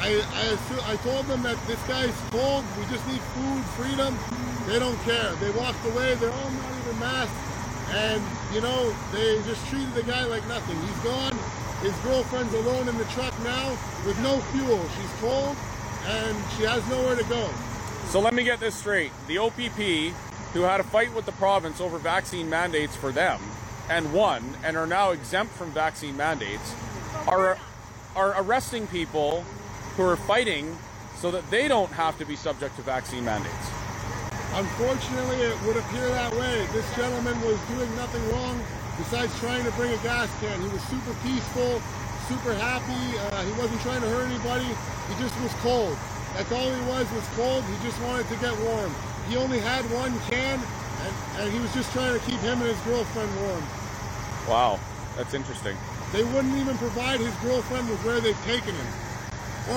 I, 0.00 0.22
I, 0.32 0.92
I 0.92 0.96
told 0.96 1.26
them 1.26 1.42
that 1.42 1.58
this 1.66 1.82
guy's 1.88 2.14
cold, 2.30 2.64
we 2.78 2.84
just 2.86 3.06
need 3.08 3.20
food, 3.34 3.64
freedom. 3.76 4.16
They 4.66 4.78
don't 4.78 4.98
care. 5.02 5.34
They 5.36 5.50
walked 5.50 5.84
away, 5.86 6.14
they're 6.14 6.30
all 6.30 6.50
not 6.50 6.72
even 6.80 6.98
masked. 7.00 7.34
And, 7.90 8.22
you 8.54 8.60
know, 8.60 8.94
they 9.12 9.42
just 9.42 9.66
treated 9.68 9.92
the 9.94 10.04
guy 10.04 10.24
like 10.24 10.46
nothing. 10.46 10.76
He's 10.80 11.04
gone. 11.04 11.36
His 11.82 11.96
girlfriend's 12.00 12.54
alone 12.54 12.88
in 12.88 12.96
the 12.96 13.04
truck 13.06 13.34
now 13.44 13.70
with 14.06 14.18
no 14.22 14.38
fuel. 14.52 14.80
She's 14.96 15.12
cold 15.20 15.56
and 16.06 16.36
she 16.56 16.64
has 16.64 16.86
nowhere 16.88 17.16
to 17.16 17.24
go. 17.24 17.48
So 18.06 18.20
let 18.20 18.32
me 18.32 18.42
get 18.42 18.60
this 18.60 18.74
straight. 18.74 19.12
The 19.26 19.38
OPP, 19.38 20.14
who 20.52 20.62
had 20.62 20.80
a 20.80 20.84
fight 20.84 21.14
with 21.14 21.26
the 21.26 21.32
province 21.32 21.80
over 21.80 21.98
vaccine 21.98 22.48
mandates 22.48 22.96
for 22.96 23.12
them 23.12 23.40
and 23.90 24.12
won 24.12 24.42
and 24.64 24.76
are 24.76 24.86
now 24.86 25.10
exempt 25.10 25.52
from 25.52 25.70
vaccine 25.72 26.16
mandates, 26.16 26.74
are, 27.26 27.58
are 28.16 28.34
arresting 28.42 28.86
people 28.86 29.42
who 29.96 30.02
are 30.04 30.16
fighting 30.16 30.76
so 31.16 31.30
that 31.30 31.48
they 31.50 31.68
don't 31.68 31.90
have 31.92 32.16
to 32.18 32.24
be 32.24 32.36
subject 32.36 32.76
to 32.76 32.82
vaccine 32.82 33.24
mandates. 33.24 33.70
Unfortunately, 34.54 35.36
it 35.44 35.60
would 35.66 35.76
appear 35.76 36.08
that 36.08 36.32
way. 36.32 36.66
This 36.72 36.86
gentleman 36.96 37.38
was 37.42 37.60
doing 37.68 37.94
nothing 37.96 38.22
wrong 38.30 38.60
besides 38.96 39.36
trying 39.40 39.64
to 39.64 39.70
bring 39.72 39.92
a 39.92 39.98
gas 40.02 40.28
can. 40.40 40.60
He 40.60 40.68
was 40.68 40.82
super 40.88 41.14
peaceful, 41.22 41.82
super 42.28 42.54
happy. 42.54 43.18
Uh, 43.18 43.44
he 43.44 43.52
wasn't 43.60 43.80
trying 43.82 44.00
to 44.00 44.08
hurt 44.08 44.26
anybody. 44.26 44.64
He 44.64 45.22
just 45.22 45.38
was 45.42 45.52
cold. 45.60 45.96
That's 46.34 46.50
all 46.52 46.70
he 46.70 46.82
was, 46.88 47.10
was 47.12 47.26
cold. 47.36 47.64
He 47.64 47.76
just 47.86 48.00
wanted 48.02 48.28
to 48.28 48.36
get 48.36 48.56
warm. 48.60 48.94
He 49.28 49.36
only 49.36 49.60
had 49.60 49.84
one 49.92 50.18
can, 50.30 50.58
and, 50.58 51.14
and 51.36 51.52
he 51.52 51.60
was 51.60 51.72
just 51.74 51.92
trying 51.92 52.18
to 52.18 52.24
keep 52.24 52.40
him 52.40 52.60
and 52.62 52.68
his 52.68 52.80
girlfriend 52.80 53.28
warm. 53.42 53.62
Wow, 54.48 54.80
that's 55.16 55.34
interesting. 55.34 55.76
They 56.12 56.24
wouldn't 56.24 56.56
even 56.56 56.78
provide 56.78 57.20
his 57.20 57.34
girlfriend 57.36 57.90
with 57.90 58.02
where 58.04 58.20
they've 58.20 58.44
taken 58.44 58.74
him, 58.74 58.86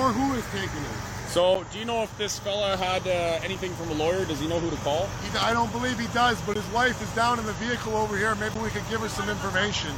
or 0.00 0.10
who 0.12 0.32
is 0.34 0.44
taking 0.52 0.80
him. 0.80 0.96
So, 1.28 1.64
do 1.70 1.78
you 1.78 1.84
know 1.84 2.02
if 2.02 2.16
this 2.16 2.38
fella 2.38 2.76
had 2.78 3.06
uh, 3.06 3.44
anything 3.44 3.72
from 3.74 3.90
a 3.90 3.94
lawyer? 3.94 4.24
Does 4.24 4.40
he 4.40 4.48
know 4.48 4.58
who 4.58 4.70
to 4.70 4.76
call? 4.76 5.06
He, 5.22 5.38
I 5.38 5.52
don't 5.52 5.70
believe 5.72 5.98
he 5.98 6.08
does, 6.08 6.40
but 6.42 6.56
his 6.56 6.66
wife 6.68 7.00
is 7.02 7.14
down 7.14 7.38
in 7.38 7.44
the 7.44 7.52
vehicle 7.54 7.94
over 7.94 8.16
here. 8.16 8.34
Maybe 8.36 8.58
we 8.58 8.70
could 8.70 8.88
give 8.88 9.00
her 9.00 9.08
some 9.08 9.28
information. 9.28 9.92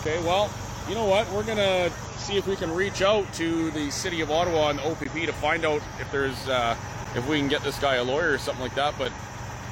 Okay, 0.00 0.22
well, 0.24 0.48
you 0.88 0.94
know 0.94 1.06
what? 1.06 1.30
We're 1.32 1.44
gonna 1.44 1.90
see 2.18 2.36
if 2.36 2.46
we 2.46 2.54
can 2.54 2.72
reach 2.72 3.02
out 3.02 3.32
to 3.34 3.70
the 3.72 3.90
city 3.90 4.20
of 4.20 4.30
Ottawa 4.30 4.70
and 4.70 4.78
the 4.78 4.88
OPP 4.88 5.26
to 5.26 5.32
find 5.32 5.64
out 5.64 5.82
if 6.00 6.10
there's 6.12 6.48
uh, 6.48 6.76
if 7.14 7.26
we 7.28 7.38
can 7.38 7.48
get 7.48 7.62
this 7.62 7.78
guy 7.78 7.96
a 7.96 8.04
lawyer 8.04 8.32
or 8.32 8.38
something 8.38 8.62
like 8.62 8.74
that. 8.74 8.94
But 8.98 9.12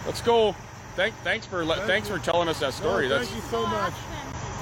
let's 0.06 0.20
go. 0.20 0.54
Thank, 0.96 1.14
thanks 1.16 1.46
for 1.46 1.64
le- 1.64 1.86
thanks 1.86 2.08
for 2.08 2.18
telling 2.18 2.48
us 2.48 2.60
that 2.60 2.74
story. 2.74 3.08
No, 3.08 3.18
That's 3.18 3.30
thank 3.30 3.42
you 3.44 3.50
so 3.50 3.66
much. 3.66 3.94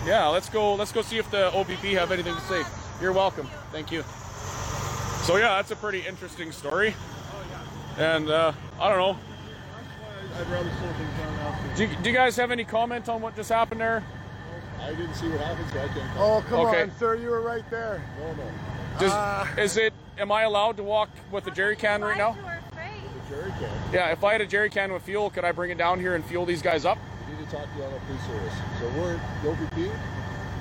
yeah. 0.06 0.26
Let's 0.28 0.48
go. 0.48 0.74
Let's 0.74 0.92
go 0.92 1.02
see 1.02 1.18
if 1.18 1.30
the 1.30 1.52
OPP 1.54 1.82
have 1.98 2.12
anything 2.12 2.34
to 2.34 2.40
say. 2.42 2.62
You're 3.00 3.12
welcome. 3.12 3.48
Thank 3.72 3.90
you. 3.90 4.02
So 5.22 5.36
yeah, 5.36 5.56
that's 5.56 5.70
a 5.70 5.76
pretty 5.76 6.00
interesting 6.00 6.52
story. 6.52 6.94
And 7.98 8.30
uh, 8.30 8.52
I 8.80 8.88
don't 8.88 8.98
know. 8.98 9.18
I'd 10.38 10.46
rather 10.50 10.70
slow 10.70 10.92
things 10.92 11.18
down 11.18 11.36
now. 11.36 11.74
Do 11.74 11.84
you, 11.84 11.96
do 12.02 12.10
you 12.10 12.14
guys 12.16 12.36
have 12.36 12.50
any 12.52 12.64
comment 12.64 13.08
on 13.08 13.20
what 13.20 13.34
just 13.34 13.48
happened 13.50 13.80
there? 13.80 14.04
I 14.80 14.90
didn't 14.90 15.14
see 15.14 15.28
what 15.28 15.40
happened, 15.40 15.68
so 15.72 15.80
I 15.80 15.88
can't. 15.88 16.10
Oh, 16.18 16.44
come 16.48 16.60
Okay. 16.66 16.82
on, 16.82 16.92
sir. 16.98 17.16
You 17.16 17.30
were 17.30 17.40
right 17.40 17.68
there. 17.70 18.02
No, 18.20 18.32
no. 18.34 18.50
Does, 19.00 19.12
Uh, 19.12 19.46
is 19.58 19.76
it? 19.76 19.92
Am 20.18 20.30
I 20.30 20.42
allowed 20.42 20.76
to 20.76 20.82
walk 20.84 21.08
with 21.32 21.46
a 21.46 21.50
jerry 21.50 21.76
can 21.76 22.02
right 22.02 22.16
now? 22.16 22.36
The 23.28 23.34
jerry 23.36 23.50
can. 23.52 23.70
Yeah. 23.92 24.10
If 24.12 24.24
I 24.24 24.32
had 24.32 24.40
a 24.40 24.46
jerry 24.46 24.70
can 24.70 24.92
with 24.92 25.02
fuel, 25.02 25.30
could 25.30 25.44
I 25.44 25.52
bring 25.52 25.70
it 25.70 25.78
down 25.78 26.00
here 26.00 26.14
and 26.14 26.24
fuel 26.24 26.44
these 26.44 26.62
guys 26.62 26.84
up? 26.84 26.98
We 27.28 27.36
need 27.36 27.48
to 27.48 27.56
talk 27.56 27.70
to 27.70 27.78
the 27.78 27.84
Ottawa 27.86 28.00
Police 28.06 28.26
Service. 28.26 28.54
So 28.80 28.88
we're 29.00 29.20
the 29.42 29.50
OPP. 29.50 29.92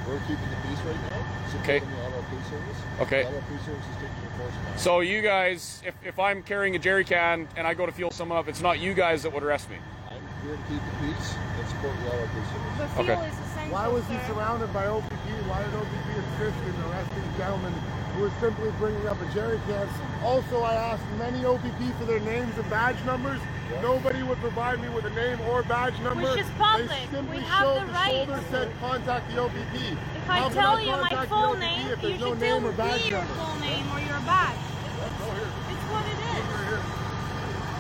We're 0.08 0.19
keeping 0.21 0.49
the 0.49 0.67
peace 0.67 0.80
right 0.86 1.12
now. 1.12 1.60
Okay. 1.63 1.80
The 1.80 1.86
Ottawa 1.86 2.21
Service. 2.49 2.77
Okay. 3.01 3.21
The 3.23 3.27
Ottawa 3.27 3.58
Service 3.65 3.86
is 3.86 3.95
taking 3.95 4.23
enforcement. 4.32 4.80
So 4.80 4.99
you 5.01 5.21
guys, 5.21 5.82
if, 5.86 5.95
if 6.06 6.19
I'm 6.19 6.43
carrying 6.43 6.75
a 6.75 6.80
jerry 6.80 7.03
can 7.03 7.47
and 7.56 7.67
I 7.67 7.73
go 7.73 7.86
to 7.86 7.91
fuel 7.91 8.12
someone 8.12 8.38
up, 8.38 8.47
it's 8.47 8.62
not 8.62 8.80
you 8.80 8.93
guys 8.93 9.23
that 9.23 9.34
would 9.34 9.43
arrest 9.43 9.69
me. 9.69 9.77
I'm 10.10 10.21
here 10.43 10.56
to 10.56 10.63
keep 10.71 10.80
the 10.80 10.95
peace 11.08 11.36
and 11.60 11.67
support 11.67 11.93
the 12.03 12.08
Ottawa 12.08 12.27
Police 12.32 12.47
Service. 12.47 12.73
But 12.77 12.88
fuel 12.88 13.03
Okay. 13.03 13.27
is 13.27 13.34
essential 13.34 13.73
Why 13.73 13.88
was 13.88 14.06
he 14.08 14.17
surrounded 14.27 14.73
by 14.73 14.86
OPP? 14.88 15.12
Why 15.47 15.63
did 15.63 15.73
OPP 15.75 16.08
insist 16.15 16.58
in 16.67 16.75
arresting 16.88 17.23
gentlemen 17.38 17.73
who 17.73 17.97
were 18.19 18.32
simply 18.41 18.71
bringing 18.80 19.08
up 19.08 19.21
a 19.21 19.34
jerry 19.34 19.60
cans? 19.67 19.91
Also, 20.23 20.62
I 20.62 20.73
asked 20.73 21.03
many 21.17 21.45
OPP 21.45 21.80
for 21.99 22.06
their 22.06 22.19
names 22.21 22.58
and 22.58 22.69
badge 22.69 22.97
numbers. 23.06 23.39
Nobody 23.82 24.23
would 24.23 24.38
provide 24.39 24.82
me 24.82 24.89
with 24.89 25.06
a 25.06 25.10
name 25.12 25.39
or 25.49 25.62
badge 25.63 25.99
number. 26.01 26.23
Which 26.32 26.41
is 26.41 26.49
public. 26.58 26.89
They 26.89 27.08
simply 27.12 27.38
We 27.38 27.43
have 27.43 27.63
showed 27.63 27.82
the 27.82 27.86
the 27.86 27.91
right. 27.93 28.12
shoulder 28.27 28.43
said 28.49 28.71
contact 28.80 29.30
the 29.32 29.41
OPP. 29.41 29.75
If 29.75 30.30
I 30.30 30.39
How 30.39 30.47
can 30.49 30.53
tell 30.58 30.80
you 30.82 30.91
my 30.91 31.25
full 31.27 31.38
OPP 31.51 31.60
name, 31.60 31.88
you 31.88 31.95
there's 31.95 32.19
no 32.21 32.30
should 32.32 32.39
name 32.39 32.62
tell 32.63 32.71
badge 32.73 33.03
me 33.03 33.10
your 33.10 33.19
number? 33.19 33.34
full 33.36 33.56
name 33.60 33.86
or 33.91 33.99
your 33.99 34.19
badge. 34.25 34.58
It's 34.97 35.86
what 35.91 36.06
it 36.06 36.19
is. 36.34 36.47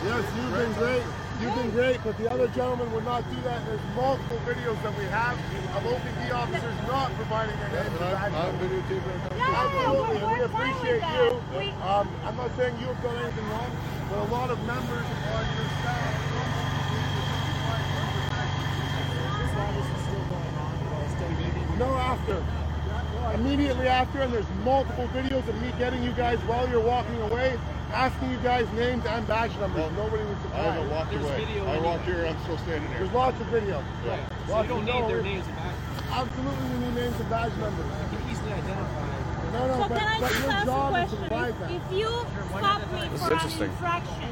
Yes, 0.05 0.23
you've 0.37 0.53
been 0.53 0.73
great. 0.73 1.03
You've 1.41 1.53
been 1.53 1.69
great, 1.71 1.99
but 2.03 2.17
the 2.17 2.31
other 2.31 2.47
gentleman 2.49 2.91
would 2.93 3.05
not 3.05 3.21
do 3.29 3.39
that. 3.41 3.63
There's 3.67 3.79
multiple 3.95 4.37
videos 4.45 4.81
that 4.81 4.97
we 4.97 5.05
have 5.05 5.37
of 5.77 5.85
OPP 5.85 6.33
officers 6.33 6.75
not 6.87 7.13
providing 7.13 7.55
their 7.59 7.69
names 7.69 7.89
and 7.89 7.99
badge 7.99 8.33
I'm 8.33 8.33
numbers. 8.33 8.71
videotaping. 8.71 9.37
Yeah, 9.37 9.45
Absolutely, 9.45 10.17
we're, 10.17 10.33
and 10.33 10.39
we 10.39 10.45
appreciate 10.49 11.03
you. 11.13 11.41
We, 11.57 11.69
Um, 11.85 12.09
I'm 12.25 12.37
not 12.37 12.49
saying 12.57 12.73
you 12.79 12.87
have 12.87 13.03
done 13.03 13.17
anything 13.21 13.47
wrong, 13.49 13.71
but 14.09 14.17
a 14.17 14.27
lot 14.33 14.49
of 14.49 14.57
members 14.65 15.05
on 15.05 15.45
your 15.53 15.69
staff. 15.77 16.23
No, 21.77 21.93
after. 21.93 22.43
Immediately 23.35 23.87
after, 23.87 24.21
and 24.21 24.33
there's 24.33 24.49
multiple 24.63 25.07
videos 25.13 25.47
of 25.47 25.61
me 25.61 25.71
getting 25.77 26.01
you 26.01 26.11
guys 26.13 26.39
while 26.47 26.67
you're 26.67 26.81
walking 26.81 27.21
away, 27.21 27.57
asking 27.93 28.31
you 28.31 28.37
guys 28.37 28.67
names 28.73 29.05
and 29.05 29.27
badge 29.27 29.51
numbers. 29.59 29.79
Well, 29.79 29.91
Nobody 29.91 30.23
was 30.23 30.37
I 30.37 30.41
surprised. 30.43 30.67
haven't 30.67 30.91
walked 30.91 31.13
away. 31.13 31.47
I 31.67 31.79
walked 31.79 32.05
here. 32.05 32.25
I'm 32.25 32.39
still 32.43 32.57
standing 32.59 32.89
here. 32.89 32.99
There's 32.99 33.11
lots 33.13 33.39
of 33.39 33.47
video. 33.47 33.83
Yeah. 34.05 34.29
So 34.47 34.61
you 34.61 34.67
don't 34.67 34.85
need 34.85 35.07
their 35.09 35.21
names 35.23 35.45
and 35.47 35.55
badge 35.55 35.75
Absolutely, 36.07 36.65
we 36.71 36.77
need 36.85 36.95
names 36.95 37.19
and 37.19 37.29
badge 37.29 37.53
numbers. 37.57 37.91
Easily 38.31 38.51
identified. 38.53 39.53
No, 39.53 39.67
no, 39.67 39.73
so 39.73 39.87
but, 39.89 39.97
can 39.97 40.07
I 40.07 40.19
but 40.19 40.29
just 40.29 40.41
your 40.41 40.51
ask 40.51 40.63
a 40.63 40.65
job 40.65 40.95
is 40.95 41.11
to 41.11 41.17
question? 41.17 41.17
provide 41.27 41.49
If, 41.49 41.59
that. 41.59 41.71
if 41.71 41.83
you 41.91 42.09
stop 42.57 42.81
me 42.91 43.01
This 43.07 43.21
for 43.23 43.33
an 43.33 43.63
infraction 43.69 44.31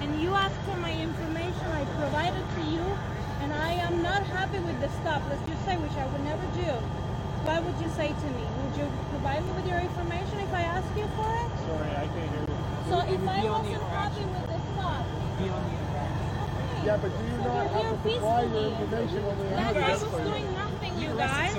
and 0.00 0.20
you 0.22 0.30
ask 0.34 0.56
for 0.64 0.76
my 0.80 0.92
information, 0.92 1.66
I 1.72 1.84
provide 2.00 2.34
it 2.34 2.46
to 2.56 2.62
you, 2.72 2.84
and 3.40 3.52
I 3.52 3.72
am 3.84 4.02
not 4.02 4.22
happy 4.24 4.58
with 4.60 4.80
the 4.80 4.88
stop, 5.00 5.22
let's 5.28 5.44
just 5.48 5.64
say, 5.64 5.76
which 5.76 5.92
I 5.96 6.06
would 6.06 6.24
never 6.24 6.44
do, 6.56 6.72
what 7.44 7.60
would 7.64 7.76
you 7.80 7.88
say 7.92 8.08
to 8.08 8.26
me? 8.32 8.44
Would 8.64 8.76
you 8.80 8.88
provide 9.10 9.44
me 9.44 9.52
with 9.52 9.68
your 9.68 9.78
information 9.80 10.38
if 10.40 10.52
I 10.52 10.62
ask 10.62 10.88
you 10.96 11.04
for 11.16 11.28
it? 11.28 11.50
Sorry, 11.68 11.90
I 11.92 12.06
can't 12.08 12.30
hear 12.32 12.40
you. 12.48 12.53
So 12.88 12.98
if 13.00 13.28
I 13.28 13.44
wasn't 13.44 13.82
happy 13.82 14.24
with 14.24 14.46
the 14.46 14.58
stop, 14.74 15.06
okay. 15.40 15.52
Yeah, 16.84 16.96
but 16.98 17.10
do 17.18 17.24
you 17.24 17.30
So 17.30 17.44
not 17.48 17.54
we're 17.54 17.82
have 17.82 18.02
to 18.02 18.08
here 18.08 18.14
supply 18.14 18.42
your 18.42 18.50
peacefully. 18.50 18.72
information 18.72 19.20
when 19.26 19.38
we 19.38 19.44
That 19.48 19.58
have 19.58 19.74
guy 19.74 19.80
it? 19.92 20.00
was 20.02 20.10
doing 20.12 20.48
nothing, 20.54 20.92
you 21.00 21.10
guys. 21.16 21.52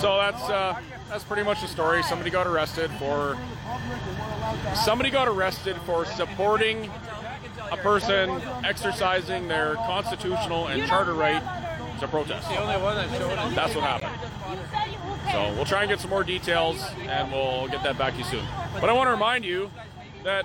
So 0.00 0.16
that's 0.18 0.42
uh, 0.50 0.80
that's 1.08 1.24
pretty 1.24 1.42
much 1.44 1.60
the 1.62 1.68
story. 1.68 2.02
Somebody 2.02 2.30
got 2.30 2.46
arrested 2.48 2.90
for 2.98 3.36
somebody 4.84 5.10
got 5.10 5.28
arrested 5.28 5.76
for 5.86 6.04
supporting 6.04 6.90
a 7.70 7.76
person 7.76 8.30
exercising 8.64 9.46
their 9.46 9.74
constitutional 9.74 10.66
and 10.68 10.84
charter 10.88 11.14
right 11.14 11.42
to 12.00 12.08
protest. 12.08 12.48
That's 12.48 13.74
what 13.74 13.84
happened. 13.84 14.12
So 15.32 15.52
we'll 15.54 15.64
try 15.64 15.82
and 15.82 15.90
get 15.90 16.00
some 16.00 16.10
more 16.10 16.24
details, 16.24 16.82
and 17.02 17.30
we'll 17.30 17.68
get 17.68 17.82
that 17.82 17.98
back 17.98 18.14
to 18.14 18.18
you 18.18 18.24
soon. 18.24 18.44
But 18.80 18.88
I 18.88 18.92
want 18.92 19.08
to 19.08 19.12
remind 19.12 19.44
you 19.44 19.70
that 20.24 20.44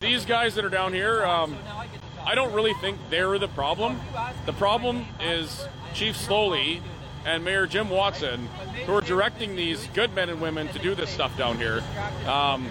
these 0.00 0.24
guys 0.24 0.54
that 0.54 0.64
are 0.64 0.70
down 0.70 0.92
here, 0.92 1.24
um, 1.24 1.56
I 2.24 2.34
don't 2.34 2.52
really 2.52 2.74
think 2.74 2.98
they're 3.10 3.38
the 3.38 3.48
problem. 3.48 4.00
The 4.46 4.52
problem 4.52 5.06
is 5.20 5.66
Chief 5.94 6.16
Sloly 6.16 6.80
and 7.24 7.44
Mayor 7.44 7.66
Jim 7.66 7.90
Watson, 7.90 8.48
who 8.86 8.94
are 8.94 9.00
directing 9.00 9.56
these 9.56 9.86
good 9.88 10.14
men 10.14 10.28
and 10.28 10.40
women 10.40 10.68
to 10.68 10.78
do 10.78 10.94
this 10.94 11.10
stuff 11.10 11.36
down 11.36 11.56
here. 11.56 11.82
Um, 12.26 12.68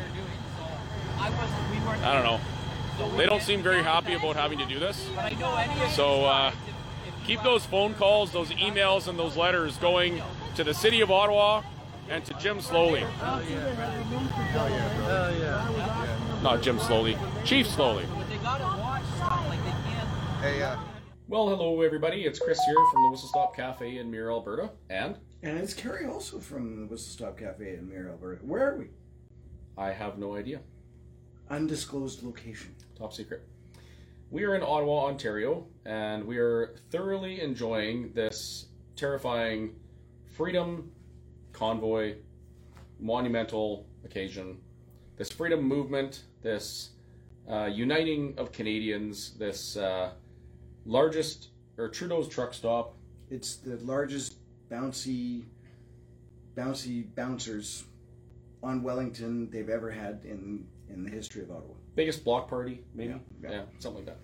I 1.19 2.13
don't 2.13 2.23
know. 2.23 2.39
They 3.17 3.25
don't 3.25 3.43
seem 3.43 3.61
very 3.61 3.83
happy 3.83 4.13
about 4.13 4.35
having 4.35 4.57
to 4.59 4.65
do 4.65 4.79
this. 4.79 5.09
So 5.93 6.25
uh, 6.25 6.51
keep 7.25 7.41
those 7.43 7.65
phone 7.65 7.93
calls, 7.93 8.31
those 8.31 8.49
emails, 8.51 9.07
and 9.07 9.17
those 9.19 9.35
letters 9.35 9.77
going 9.77 10.21
to 10.57 10.63
the 10.63 10.73
city 10.73 11.01
of 11.01 11.11
Ottawa 11.11 11.61
and 12.09 12.25
to 12.25 12.33
Jim 12.39 12.57
Sloly. 12.57 13.01
Not 16.41 16.63
Jim 16.63 16.79
Sloly, 16.79 17.15
Chief 17.45 17.67
Sloly. 17.67 18.05
Hey, 20.41 20.63
uh, 20.63 20.77
Well, 21.27 21.49
hello 21.49 21.83
everybody. 21.83 22.23
It's 22.23 22.39
Chris 22.39 22.59
here 22.65 22.75
from 22.91 23.03
the 23.03 23.11
Whistle 23.11 23.29
Stop 23.29 23.55
Cafe 23.55 23.99
in 23.99 24.09
Mirror, 24.09 24.31
Alberta, 24.31 24.71
and 24.89 25.19
And 25.43 25.59
it's 25.59 25.75
Carrie 25.75 26.07
also 26.07 26.39
from 26.39 26.81
the 26.81 26.87
Whistle 26.87 27.11
Stop 27.11 27.37
Cafe 27.37 27.75
in 27.75 27.87
Mirror, 27.87 28.13
Alberta. 28.13 28.43
Where 28.43 28.67
are 28.67 28.77
we? 28.77 28.87
I 29.77 29.91
have 29.91 30.17
no 30.17 30.35
idea. 30.35 30.61
Undisclosed 31.51 32.23
location. 32.23 32.73
Top 32.97 33.13
secret. 33.13 33.43
We 34.31 34.43
are 34.43 34.55
in 34.55 34.63
Ottawa, 34.63 35.05
Ontario, 35.05 35.67
and 35.85 36.25
we 36.25 36.39
are 36.39 36.73
thoroughly 36.89 37.41
enjoying 37.41 38.11
this 38.13 38.65
terrifying 38.95 39.75
freedom 40.37 40.91
convoy, 41.51 42.13
monumental 42.99 43.87
occasion, 44.05 44.59
this 45.17 45.31
freedom 45.31 45.63
movement, 45.63 46.23
this 46.43 46.91
uh, 47.49 47.65
uniting 47.65 48.35
of 48.37 48.51
Canadians, 48.51 49.33
this 49.39 49.75
uh, 49.77 50.11
largest 50.85 51.49
or 51.79 51.89
Trudeau's 51.89 52.29
truck 52.29 52.53
stop. 52.53 52.93
It's 53.31 53.55
the 53.55 53.77
largest 53.77 54.35
bouncy, 54.71 55.45
bouncy 56.55 57.03
bouncers 57.15 57.85
on 58.61 58.83
Wellington 58.83 59.49
they've 59.49 59.69
ever 59.69 59.89
had 59.89 60.21
in 60.23 60.67
in 60.89 61.03
the 61.03 61.09
history 61.09 61.41
of 61.41 61.51
Ottawa. 61.51 61.73
biggest 61.95 62.23
block 62.23 62.47
party, 62.47 62.81
maybe. 62.93 63.09
Yeah, 63.09 63.19
Yeah, 63.41 63.51
yeah. 63.57 63.61
something 63.79 64.05
like 64.05 64.15
that. 64.15 64.19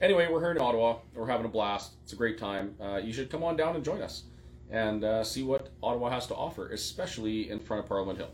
Anyway, 0.00 0.28
we're 0.30 0.40
here 0.40 0.52
in 0.52 0.58
Ottawa. 0.58 0.98
We're 1.14 1.26
having 1.26 1.44
a 1.44 1.48
blast. 1.50 1.94
It's 2.04 2.12
a 2.14 2.16
great 2.16 2.38
time. 2.38 2.74
Uh, 2.80 2.96
you 2.96 3.12
should 3.12 3.30
come 3.30 3.42
on 3.44 3.56
down 3.56 3.74
and 3.76 3.84
join 3.84 4.00
us 4.00 4.24
and 4.70 5.04
uh, 5.04 5.24
see 5.24 5.42
what 5.42 5.70
Ottawa 5.82 6.10
has 6.10 6.26
to 6.28 6.34
offer, 6.34 6.68
especially 6.70 7.50
in 7.50 7.58
front 7.58 7.82
of 7.82 7.88
Parliament 7.88 8.18
Hill. 8.18 8.30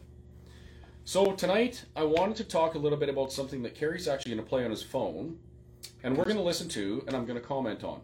So 1.04 1.32
tonight, 1.32 1.84
I 1.96 2.04
wanted 2.04 2.36
to 2.36 2.44
talk 2.44 2.74
a 2.74 2.78
little 2.78 2.98
bit 2.98 3.08
about 3.08 3.32
something 3.32 3.62
that 3.64 3.74
Kerry's 3.74 4.06
actually 4.06 4.34
going 4.34 4.44
to 4.44 4.48
play 4.48 4.64
on 4.64 4.70
his 4.70 4.82
phone, 4.82 5.38
and 6.02 6.16
we're 6.16 6.24
going 6.24 6.36
to 6.36 6.42
listen 6.42 6.68
to, 6.70 7.02
and 7.06 7.16
I'm 7.16 7.26
going 7.26 7.40
to 7.40 7.46
comment 7.46 7.82
on. 7.82 8.00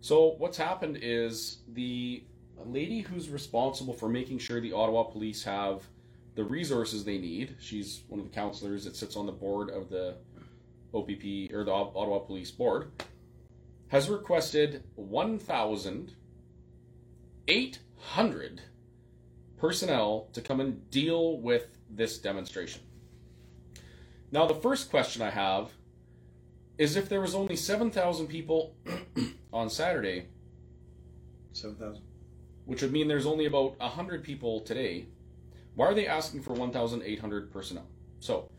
So 0.00 0.34
what's 0.38 0.56
happened 0.56 0.98
is 1.02 1.58
the 1.72 2.24
lady 2.64 3.00
who's 3.00 3.28
responsible 3.28 3.94
for 3.94 4.08
making 4.08 4.38
sure 4.38 4.60
the 4.60 4.72
Ottawa 4.72 5.04
police 5.04 5.44
have 5.44 5.82
the 6.34 6.44
resources 6.44 7.04
they 7.04 7.18
need. 7.18 7.56
She's 7.60 8.02
one 8.08 8.20
of 8.20 8.26
the 8.26 8.34
counselors 8.34 8.84
that 8.84 8.96
sits 8.96 9.16
on 9.16 9.26
the 9.26 9.32
board 9.32 9.70
of 9.70 9.88
the 9.88 10.16
OPP 10.94 11.52
or 11.54 11.64
the 11.64 11.72
Ottawa 11.72 12.18
Police 12.20 12.50
Board. 12.50 12.90
Has 13.88 14.08
requested 14.08 14.82
1,800 17.48 18.62
personnel 19.56 20.28
to 20.32 20.40
come 20.40 20.60
and 20.60 20.90
deal 20.90 21.38
with 21.38 21.66
this 21.90 22.18
demonstration. 22.18 22.80
Now, 24.32 24.46
the 24.46 24.54
first 24.54 24.90
question 24.90 25.22
I 25.22 25.30
have 25.30 25.70
is 26.78 26.96
if 26.96 27.08
there 27.08 27.20
was 27.20 27.34
only 27.34 27.56
7,000 27.56 28.26
people 28.26 28.74
on 29.52 29.70
Saturday, 29.70 30.26
Seven 31.52 31.76
thousand. 31.76 32.02
which 32.66 32.82
would 32.82 32.92
mean 32.92 33.08
there's 33.08 33.24
only 33.26 33.46
about 33.46 33.78
100 33.80 34.22
people 34.22 34.60
today, 34.60 35.06
why 35.74 35.86
are 35.86 35.94
they 35.94 36.06
asking 36.06 36.42
for 36.42 36.52
1,800 36.52 37.52
personnel? 37.52 37.86
So, 38.20 38.50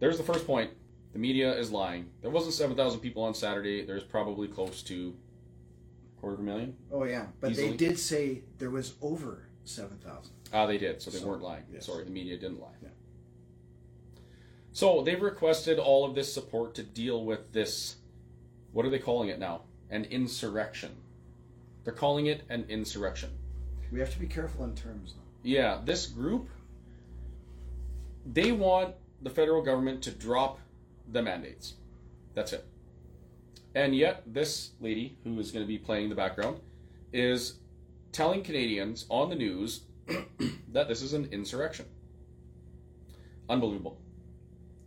there's 0.00 0.18
the 0.18 0.24
first 0.24 0.46
point. 0.46 0.70
The 1.12 1.18
media 1.18 1.54
is 1.56 1.70
lying. 1.70 2.10
There 2.20 2.30
wasn't 2.30 2.52
7,000 2.54 3.00
people 3.00 3.22
on 3.22 3.32
Saturday. 3.32 3.86
There's 3.86 4.02
probably 4.04 4.48
close 4.48 4.82
to 4.82 5.14
quarter 6.26 6.42
of 6.42 6.48
a 6.48 6.50
million. 6.50 6.76
Oh 6.90 7.04
yeah, 7.04 7.26
but 7.40 7.52
Easily. 7.52 7.70
they 7.70 7.76
did 7.76 7.98
say 7.98 8.42
there 8.58 8.70
was 8.70 8.94
over 9.00 9.44
seven 9.64 9.96
thousand. 9.98 10.32
Ah, 10.52 10.66
they 10.66 10.76
did, 10.78 11.00
so 11.00 11.10
they 11.10 11.18
So, 11.18 11.28
weren't 11.28 11.42
lying. 11.42 11.62
yes. 11.72 11.86
Sorry, 11.86 12.02
the 12.04 12.10
media 12.10 12.36
didn't 12.36 12.60
lie. 12.60 12.74
Yeah. 12.82 12.88
So 14.72 15.02
they've 15.02 15.20
requested 15.22 15.78
all 15.78 16.04
of 16.04 16.14
this 16.16 16.32
support 16.32 16.74
to 16.74 16.82
deal 16.82 17.24
with 17.24 17.52
this. 17.52 17.96
What 18.72 18.84
are 18.84 18.90
they 18.90 18.98
calling 18.98 19.28
it 19.28 19.38
now? 19.38 19.62
An 19.88 20.04
insurrection. 20.06 20.96
They're 21.84 21.94
calling 21.94 22.26
it 22.26 22.42
an 22.48 22.66
insurrection. 22.68 23.30
We 23.92 24.00
have 24.00 24.12
to 24.12 24.18
be 24.18 24.26
careful 24.26 24.64
in 24.64 24.74
terms 24.74 25.14
though. 25.14 25.22
Yeah, 25.48 25.80
this 25.84 26.06
group, 26.06 26.48
they 28.26 28.50
want 28.50 28.96
the 29.22 29.30
federal 29.30 29.62
government 29.62 30.02
to 30.02 30.10
drop 30.10 30.58
the 31.12 31.22
mandates. 31.22 31.74
That's 32.34 32.52
it. 32.52 32.64
And 33.76 33.94
yet, 33.94 34.22
this 34.26 34.70
lady, 34.80 35.18
who 35.22 35.38
is 35.38 35.52
going 35.52 35.62
to 35.62 35.68
be 35.68 35.76
playing 35.76 36.08
the 36.08 36.14
background, 36.14 36.60
is 37.12 37.58
telling 38.10 38.42
Canadians 38.42 39.04
on 39.10 39.28
the 39.28 39.36
news 39.36 39.82
that 40.72 40.88
this 40.88 41.02
is 41.02 41.12
an 41.12 41.28
insurrection. 41.30 41.84
Unbelievable. 43.50 43.98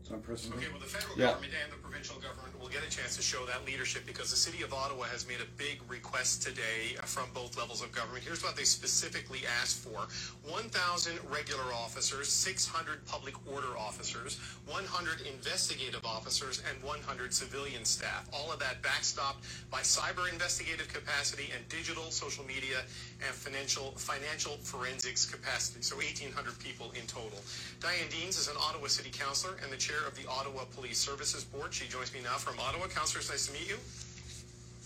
So 0.01 0.15
I'm. 0.15 0.21
Okay, 0.21 0.65
well, 0.71 0.79
the 0.79 0.87
federal 0.87 1.19
Yeah. 1.19 1.27
government 1.27 1.53
and 1.63 1.71
the 1.71 1.77
provincial 1.89 2.21
government 2.21 2.53
will 2.61 2.69
get 2.69 2.85
a 2.85 2.89
chance 2.89 3.15
to 3.15 3.21
show 3.21 3.45
that 3.47 3.65
leadership 3.65 4.05
because 4.05 4.29
the 4.29 4.37
city 4.37 4.61
of 4.63 4.71
Ottawa 4.73 5.05
has 5.05 5.27
made 5.27 5.41
a 5.41 5.49
big 5.57 5.81
request 5.89 6.43
today 6.43 6.93
from 7.05 7.25
both 7.33 7.57
levels 7.57 7.81
of 7.81 7.91
government. 7.91 8.23
Here's 8.23 8.43
what 8.43 8.55
they 8.55 8.63
specifically 8.63 9.41
asked 9.59 9.77
for 9.77 10.05
1,000 10.45 11.17
regular 11.33 11.73
officers, 11.73 12.29
600 12.29 13.03
public 13.07 13.33
order 13.51 13.75
officers, 13.75 14.39
100 14.67 15.21
investigative 15.25 16.05
officers, 16.05 16.61
and 16.69 16.83
100 16.83 17.33
civilian 17.33 17.83
staff. 17.85 18.29
All 18.31 18.51
of 18.51 18.59
that 18.59 18.83
backstopped 18.83 19.41
by 19.71 19.81
cyber 19.81 20.31
investigative 20.31 20.93
capacity 20.93 21.49
and 21.55 21.67
digital, 21.69 22.11
social 22.11 22.45
media, 22.45 22.85
and 23.25 23.33
financial 23.33 23.97
financial 23.97 24.57
forensics 24.61 25.25
capacity. 25.25 25.81
So 25.81 25.95
1,800 25.95 26.59
people 26.59 26.91
in 26.93 27.07
total. 27.07 27.41
Diane 27.81 28.09
Deans 28.11 28.37
is 28.37 28.47
an 28.47 28.57
Ottawa 28.61 28.87
City 28.87 29.09
Councillor 29.09 29.57
and 29.63 29.71
the 29.71 29.77
chair 29.77 30.05
of 30.07 30.13
the 30.13 30.29
Ottawa 30.29 30.65
Police 30.75 30.99
Services 30.99 31.43
Board. 31.43 31.73
She 31.79 31.87
joins 31.87 32.13
me 32.13 32.19
now 32.21 32.35
from 32.35 32.59
Ottawa. 32.59 32.87
Councillor, 32.87 33.21
it's 33.21 33.29
nice 33.29 33.47
to 33.47 33.53
meet 33.53 33.69
you. 33.69 33.77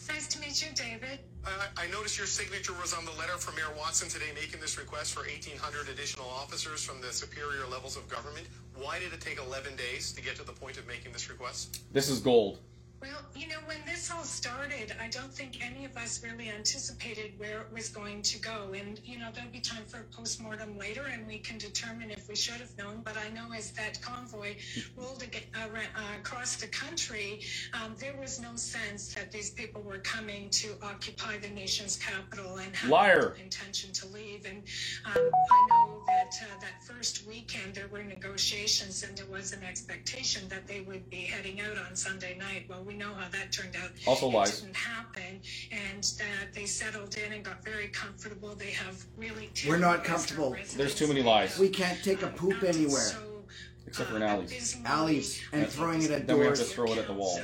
Nice 0.07 0.27
to 0.27 0.39
meet 0.39 0.61
you, 0.61 0.69
David. 0.75 1.17
I, 1.43 1.85
I 1.85 1.87
noticed 1.87 2.19
your 2.19 2.27
signature 2.27 2.73
was 2.79 2.93
on 2.93 3.03
the 3.03 3.11
letter 3.13 3.33
from 3.33 3.55
Mayor 3.55 3.73
Watson 3.75 4.07
today 4.09 4.29
making 4.35 4.61
this 4.61 4.77
request 4.77 5.15
for 5.15 5.21
1,800 5.21 5.89
additional 5.89 6.27
officers 6.27 6.85
from 6.85 7.01
the 7.01 7.11
superior 7.11 7.65
levels 7.65 7.97
of 7.97 8.07
government. 8.09 8.45
Why 8.75 8.99
did 8.99 9.11
it 9.11 9.21
take 9.21 9.39
11 9.39 9.75
days 9.75 10.13
to 10.13 10.21
get 10.21 10.35
to 10.35 10.43
the 10.43 10.51
point 10.51 10.77
of 10.77 10.85
making 10.85 11.13
this 11.13 11.31
request? 11.31 11.81
This 11.91 12.09
is 12.09 12.19
gold. 12.19 12.59
Well, 13.03 13.19
you 13.35 13.49
know, 13.49 13.57
when 13.65 13.79
this 13.85 14.09
all 14.09 14.23
started, 14.23 14.95
I 15.01 15.09
don't 15.09 15.33
think 15.33 15.59
any 15.61 15.83
of 15.83 15.97
us 15.97 16.23
really 16.23 16.49
anticipated 16.49 17.33
where 17.37 17.59
it 17.59 17.67
was 17.73 17.89
going 17.89 18.21
to 18.21 18.39
go. 18.39 18.71
And, 18.73 18.97
you 19.03 19.19
know, 19.19 19.27
there'll 19.35 19.51
be 19.51 19.59
time 19.59 19.83
for 19.85 19.97
a 19.97 20.15
postmortem 20.15 20.77
later 20.77 21.03
and 21.11 21.27
we 21.27 21.39
can 21.39 21.57
determine 21.57 22.11
if 22.11 22.29
we 22.29 22.35
should 22.37 22.61
have 22.61 22.77
known. 22.77 23.01
But 23.03 23.17
I 23.17 23.27
know 23.35 23.53
as 23.53 23.71
that 23.71 24.01
convoy 24.01 24.55
rolled 24.95 25.21
ar- 25.53 25.67
uh, 25.75 26.17
across 26.17 26.55
the 26.55 26.67
country, 26.67 27.41
um, 27.73 27.93
there 27.99 28.15
was 28.17 28.39
no 28.39 28.55
sense 28.55 29.13
that 29.15 29.33
these 29.33 29.49
people 29.49 29.81
were 29.81 29.97
coming 29.97 30.49
to 30.51 30.69
occupy 30.81 31.37
the 31.39 31.49
nation's 31.49 31.97
capital 31.97 32.55
and 32.59 32.73
had 32.73 32.89
Liar. 32.89 33.33
no 33.37 33.43
intention 33.43 33.91
to 33.91 34.07
leave. 34.07 34.45
And 34.45 34.63
um, 35.05 35.11
I 35.17 35.67
know 35.71 36.03
that 36.07 36.39
uh, 36.41 36.59
that 36.61 36.81
first 36.87 37.27
weekend 37.27 37.75
there 37.75 37.89
were 37.89 38.03
negotiations 38.03 39.03
and 39.03 39.17
there 39.17 39.25
was 39.25 39.51
an 39.51 39.61
expectation 39.61 40.47
that 40.47 40.67
they 40.67 40.79
would 40.79 41.09
be 41.09 41.23
heading 41.25 41.59
out 41.59 41.77
on 41.77 41.97
Sunday 41.97 42.37
night. 42.37 42.63
Well, 42.69 42.81
we 42.85 42.92
know 42.97 43.13
how 43.13 43.29
that 43.29 43.51
turned 43.51 43.75
out. 43.75 43.91
Also 44.07 44.29
it 44.29 44.33
lies. 44.33 44.61
didn't 44.61 44.75
happen, 44.75 45.41
and 45.71 46.03
that 46.03 46.53
they 46.53 46.65
settled 46.65 47.15
in 47.17 47.33
and 47.33 47.43
got 47.43 47.63
very 47.63 47.87
comfortable. 47.89 48.55
They 48.55 48.71
have 48.71 49.03
really. 49.17 49.49
We're 49.67 49.77
not 49.77 50.03
comfortable. 50.03 50.55
There's 50.75 50.95
too 50.95 51.07
many 51.07 51.21
lies. 51.21 51.57
We 51.59 51.69
can't 51.69 52.01
take 52.03 52.21
a 52.21 52.27
poop 52.27 52.63
anywhere. 52.63 53.01
So, 53.01 53.17
uh, 53.17 53.53
Except 53.87 54.09
for 54.09 54.15
in 54.17 54.23
alleys. 54.23 54.51
abysmally, 54.51 54.85
Alleys 54.87 55.41
and 55.51 55.67
throwing 55.67 56.01
it 56.01 56.11
at 56.11 56.27
Then 56.27 56.39
we 56.39 56.45
have 56.45 56.55
to 56.55 56.63
throw 56.63 56.91
it 56.93 56.97
at 56.97 57.07
the 57.07 57.13
wall. 57.13 57.39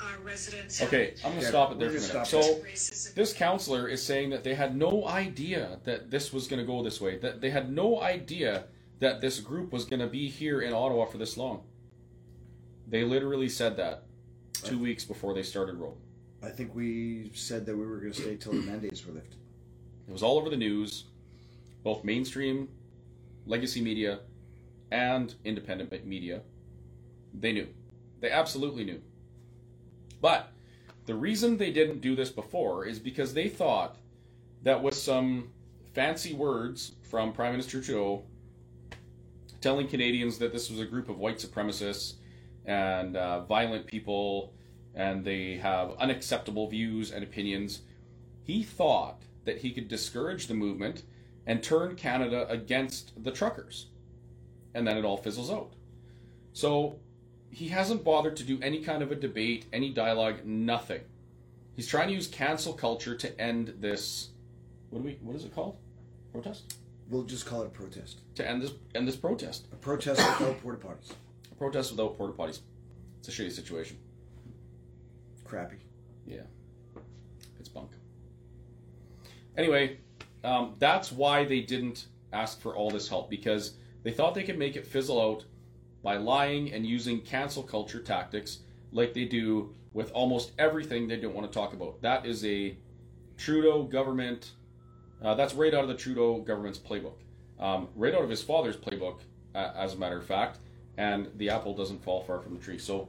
our 0.00 0.18
Okay, 0.82 1.14
I'm 1.24 1.32
gonna 1.32 1.42
Yeah, 1.42 1.48
stop 1.48 1.72
it 1.72 1.78
there 1.78 1.90
for 1.90 1.96
a 1.96 2.00
minute. 2.00 2.26
So, 2.26 2.60
this 3.14 3.32
counselor 3.32 3.88
is 3.88 4.02
saying 4.02 4.30
that 4.30 4.44
they 4.44 4.54
had 4.54 4.76
no 4.76 5.06
idea 5.06 5.80
that 5.84 6.10
this 6.10 6.32
was 6.32 6.46
going 6.46 6.60
to 6.60 6.66
go 6.66 6.82
this 6.82 7.00
way. 7.00 7.18
That 7.18 7.40
they 7.40 7.50
had 7.50 7.72
no 7.72 8.00
idea 8.00 8.66
that 9.00 9.20
this 9.20 9.40
group 9.40 9.72
was 9.72 9.84
going 9.84 10.00
to 10.00 10.06
be 10.06 10.28
here 10.28 10.60
in 10.60 10.72
Ottawa 10.72 11.06
for 11.06 11.18
this 11.18 11.36
long. 11.36 11.64
They 12.86 13.04
literally 13.04 13.48
said 13.48 13.76
that 13.76 14.04
two 14.60 14.78
weeks 14.78 15.04
before 15.04 15.34
they 15.34 15.42
started 15.42 15.76
rolling. 15.76 16.00
I 16.42 16.48
think 16.50 16.74
we 16.74 17.30
said 17.34 17.66
that 17.66 17.76
we 17.76 17.84
were 17.84 17.98
going 17.98 18.12
to 18.12 18.20
stay 18.20 18.36
till 18.36 18.52
the 18.52 18.60
mandates 18.60 19.04
were 19.04 19.12
lifted. 19.12 19.36
It 20.08 20.12
was 20.12 20.22
all 20.22 20.38
over 20.38 20.48
the 20.48 20.56
news, 20.56 21.04
both 21.82 22.04
mainstream, 22.04 22.68
legacy 23.46 23.80
media, 23.80 24.20
and 24.90 25.34
independent 25.44 26.06
media. 26.06 26.42
They 27.34 27.52
knew. 27.52 27.68
They 28.20 28.30
absolutely 28.30 28.84
knew. 28.84 29.02
But 30.20 30.52
the 31.06 31.14
reason 31.14 31.56
they 31.56 31.72
didn't 31.72 32.00
do 32.00 32.14
this 32.14 32.30
before 32.30 32.84
is 32.84 32.98
because 32.98 33.34
they 33.34 33.48
thought 33.48 33.96
that 34.62 34.82
with 34.82 34.94
some 34.94 35.50
fancy 35.94 36.34
words 36.34 36.92
from 37.02 37.32
Prime 37.32 37.52
Minister 37.52 37.80
Trudeau 37.82 38.22
telling 39.60 39.88
Canadians 39.88 40.38
that 40.38 40.52
this 40.52 40.70
was 40.70 40.80
a 40.80 40.84
group 40.84 41.08
of 41.08 41.18
white 41.18 41.38
supremacists 41.38 42.14
and 42.68 43.16
uh, 43.16 43.40
violent 43.44 43.86
people 43.86 44.52
and 44.94 45.24
they 45.24 45.56
have 45.56 45.96
unacceptable 45.98 46.68
views 46.68 47.10
and 47.10 47.24
opinions, 47.24 47.80
he 48.42 48.62
thought 48.62 49.22
that 49.44 49.58
he 49.58 49.72
could 49.72 49.88
discourage 49.88 50.46
the 50.46 50.54
movement 50.54 51.02
and 51.46 51.62
turn 51.62 51.96
Canada 51.96 52.46
against 52.50 53.24
the 53.24 53.30
truckers. 53.30 53.86
And 54.74 54.86
then 54.86 54.98
it 54.98 55.04
all 55.04 55.16
fizzles 55.16 55.50
out. 55.50 55.72
So 56.52 56.98
he 57.50 57.68
hasn't 57.68 58.04
bothered 58.04 58.36
to 58.36 58.44
do 58.44 58.58
any 58.60 58.82
kind 58.82 59.02
of 59.02 59.10
a 59.10 59.14
debate, 59.14 59.66
any 59.72 59.90
dialogue, 59.90 60.44
nothing. 60.44 61.00
He's 61.74 61.88
trying 61.88 62.08
to 62.08 62.14
use 62.14 62.26
cancel 62.26 62.74
culture 62.74 63.16
to 63.16 63.40
end 63.40 63.74
this. 63.78 64.28
What 64.90 65.00
do 65.00 65.04
we? 65.06 65.18
What 65.22 65.36
is 65.36 65.44
it 65.44 65.54
called? 65.54 65.76
Protest. 66.32 66.74
We'll 67.08 67.22
just 67.22 67.46
call 67.46 67.62
it 67.62 67.66
a 67.66 67.70
protest. 67.70 68.20
To 68.34 68.46
end 68.46 68.60
this 68.60 68.72
end 68.94 69.08
this 69.08 69.16
protest. 69.16 69.66
A 69.72 69.76
protest 69.76 70.18
without 70.40 70.60
porta 70.62 70.86
potties. 70.86 71.12
Protest 71.58 71.90
without 71.90 72.16
porta 72.16 72.32
potties. 72.32 72.60
It's 73.18 73.28
a 73.28 73.32
shitty 73.32 73.52
situation. 73.52 73.98
Crappy. 75.44 75.78
Yeah. 76.26 76.42
It's 77.58 77.68
bunk. 77.68 77.90
Anyway, 79.56 79.98
um, 80.44 80.74
that's 80.78 81.10
why 81.10 81.44
they 81.44 81.60
didn't 81.60 82.06
ask 82.32 82.60
for 82.60 82.76
all 82.76 82.90
this 82.90 83.08
help 83.08 83.28
because 83.28 83.74
they 84.04 84.12
thought 84.12 84.34
they 84.34 84.44
could 84.44 84.58
make 84.58 84.76
it 84.76 84.86
fizzle 84.86 85.20
out 85.20 85.44
by 86.02 86.16
lying 86.16 86.72
and 86.72 86.86
using 86.86 87.20
cancel 87.20 87.62
culture 87.62 88.00
tactics 88.00 88.58
like 88.92 89.12
they 89.14 89.24
do 89.24 89.74
with 89.92 90.12
almost 90.12 90.52
everything 90.58 91.08
they 91.08 91.16
don't 91.16 91.34
want 91.34 91.50
to 91.50 91.58
talk 91.58 91.72
about. 91.72 92.00
That 92.02 92.24
is 92.24 92.44
a 92.44 92.76
Trudeau 93.36 93.82
government. 93.82 94.52
Uh, 95.22 95.34
that's 95.34 95.54
right 95.54 95.74
out 95.74 95.82
of 95.82 95.88
the 95.88 95.96
Trudeau 95.96 96.38
government's 96.38 96.78
playbook. 96.78 97.16
Um, 97.58 97.88
right 97.96 98.14
out 98.14 98.22
of 98.22 98.30
his 98.30 98.42
father's 98.42 98.76
playbook, 98.76 99.18
uh, 99.54 99.72
as 99.74 99.94
a 99.94 99.96
matter 99.96 100.18
of 100.18 100.24
fact. 100.24 100.58
And 100.98 101.28
the 101.36 101.48
apple 101.48 101.74
doesn't 101.74 102.02
fall 102.02 102.22
far 102.24 102.40
from 102.40 102.54
the 102.54 102.60
tree. 102.60 102.78
So, 102.78 103.08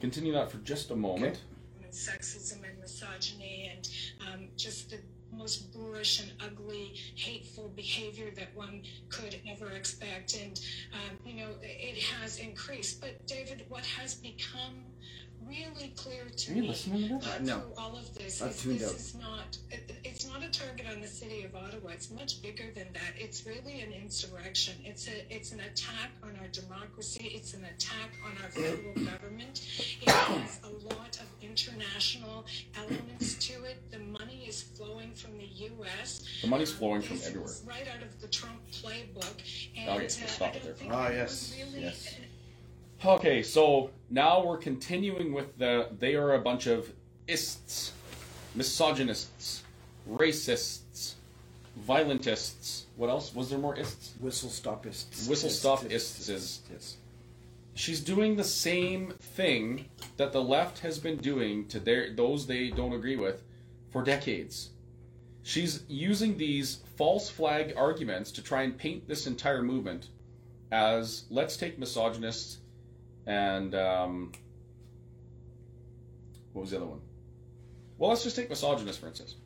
continue 0.00 0.32
that 0.32 0.50
for 0.50 0.58
just 0.58 0.90
a 0.92 0.96
moment. 0.96 1.42
and 1.82 1.92
sexism 1.92 2.62
and 2.68 2.78
misogyny 2.80 3.70
and 3.74 3.90
um, 4.32 4.48
just 4.56 4.90
the 4.90 4.98
most 5.32 5.72
boorish 5.72 6.20
and 6.22 6.32
ugly, 6.40 6.94
hateful 7.16 7.68
behavior 7.74 8.30
that 8.36 8.54
one 8.54 8.82
could 9.08 9.36
ever 9.50 9.70
expect. 9.72 10.36
And, 10.40 10.58
um, 10.92 11.18
you 11.24 11.34
know, 11.34 11.50
it 11.62 11.98
has 11.98 12.38
increased. 12.38 13.00
But, 13.00 13.26
David, 13.26 13.64
what 13.68 13.84
has 13.84 14.14
become 14.14 14.84
really 15.48 15.92
clear 15.96 16.24
to 16.36 16.52
Are 16.52 16.54
you 16.54 16.62
me 16.62 16.68
listening 16.68 17.08
to 17.08 17.14
this? 17.18 17.26
uh, 17.26 17.38
No. 17.42 17.60
through 17.60 17.72
all 17.78 17.96
of 17.96 18.14
this 18.14 18.42
I've 18.42 18.50
is 18.50 18.62
tuned 18.62 18.80
this 18.80 18.88
out. 18.90 18.94
is 18.96 19.14
not 19.14 19.58
it, 19.70 19.92
it's 20.04 20.26
not 20.26 20.42
a 20.42 20.48
target 20.50 20.86
on 20.92 21.00
the 21.00 21.06
city 21.06 21.44
of 21.44 21.54
Ottawa. 21.54 21.90
It's 21.90 22.10
much 22.10 22.42
bigger 22.42 22.70
than 22.74 22.86
that. 22.94 23.12
It's 23.18 23.46
really 23.46 23.80
an 23.80 23.92
insurrection. 23.92 24.74
It's 24.84 25.08
a 25.08 25.34
it's 25.34 25.52
an 25.52 25.60
attack 25.60 26.10
on 26.22 26.30
our 26.40 26.48
democracy. 26.48 27.30
It's 27.34 27.54
an 27.54 27.64
attack 27.64 28.10
on 28.24 28.32
our 28.42 28.50
federal 28.50 28.94
government. 29.04 29.62
It 30.02 30.10
has 30.10 30.60
a 30.64 30.94
lot 30.94 31.18
of 31.20 31.26
international 31.42 32.44
elements 32.76 33.34
to 33.48 33.64
it. 33.64 33.90
The 33.90 33.98
money 33.98 34.44
is 34.48 34.62
flowing 34.62 35.12
from 35.14 35.38
the 35.38 35.46
U.S. 35.46 36.24
The 36.42 36.48
money's 36.48 36.72
flowing 36.72 37.02
from 37.02 37.16
this 37.16 37.28
everywhere. 37.28 37.52
right 37.66 37.86
out 37.94 38.02
of 38.02 38.20
the 38.20 38.28
Trump 38.28 38.60
playbook. 38.72 39.36
And 39.76 39.90
Okay, 39.90 40.06
uh, 40.06 40.08
stop 40.08 40.54
I 40.54 40.56
it 40.56 40.62
there. 40.62 40.72
don't 40.72 40.78
think 40.80 40.92
Ah, 40.92 41.06
anyone 41.06 41.16
yes, 41.18 41.54
really 41.58 41.82
yes. 41.82 42.14
Okay, 43.04 43.42
so 43.42 43.90
now 44.10 44.44
we're 44.44 44.56
continuing 44.56 45.32
with 45.32 45.58
the 45.58 45.88
they 45.98 46.14
are 46.14 46.34
a 46.34 46.38
bunch 46.40 46.66
of 46.66 46.90
ists, 47.26 47.92
misogynists, 48.54 49.62
racists, 50.10 51.14
violentists. 51.76 52.86
What 52.96 53.10
else? 53.10 53.34
Was 53.34 53.50
there 53.50 53.58
more 53.58 53.78
ists? 53.78 54.14
Whistle 54.18 54.48
stopists. 54.48 55.28
Whistle 55.28 55.50
stop 55.50 55.84
ists 55.90 56.28
is- 56.28 56.60
Yes. 56.72 56.96
She's 57.74 58.00
doing 58.00 58.36
the 58.36 58.44
same 58.44 59.10
thing 59.20 59.90
that 60.16 60.32
the 60.32 60.42
left 60.42 60.78
has 60.78 60.98
been 60.98 61.18
doing 61.18 61.68
to 61.68 61.78
their 61.78 62.10
those 62.14 62.46
they 62.46 62.70
don't 62.70 62.94
agree 62.94 63.16
with 63.16 63.42
for 63.90 64.02
decades. 64.02 64.70
She's 65.42 65.82
using 65.86 66.38
these 66.38 66.76
false 66.96 67.28
flag 67.28 67.74
arguments 67.76 68.32
to 68.32 68.42
try 68.42 68.62
and 68.62 68.76
paint 68.76 69.06
this 69.06 69.26
entire 69.26 69.62
movement 69.62 70.08
as 70.72 71.24
let's 71.30 71.58
take 71.58 71.78
misogynists 71.78 72.58
and 73.26 73.74
um, 73.74 74.32
what 76.52 76.62
was 76.62 76.70
the 76.70 76.76
other 76.76 76.86
one? 76.86 77.00
Well, 77.98 78.10
let's 78.10 78.24
just 78.24 78.36
take 78.36 78.48
misogynists 78.48 79.00
for 79.00 79.08
instance. 79.08 79.36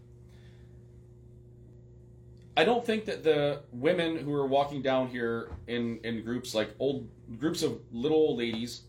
I 2.57 2.65
don't 2.65 2.85
think 2.85 3.07
that 3.07 3.23
the 3.25 3.63
women 3.73 4.17
who 4.17 4.35
are 4.35 4.47
walking 4.47 4.83
down 4.83 5.09
here 5.09 5.51
in, 5.67 5.99
in 6.05 6.23
groups 6.23 6.55
like 6.55 6.75
old 6.79 7.09
groups 7.39 7.63
of 7.63 7.81
little 7.93 8.19
old 8.19 8.39
ladies, 8.39 8.83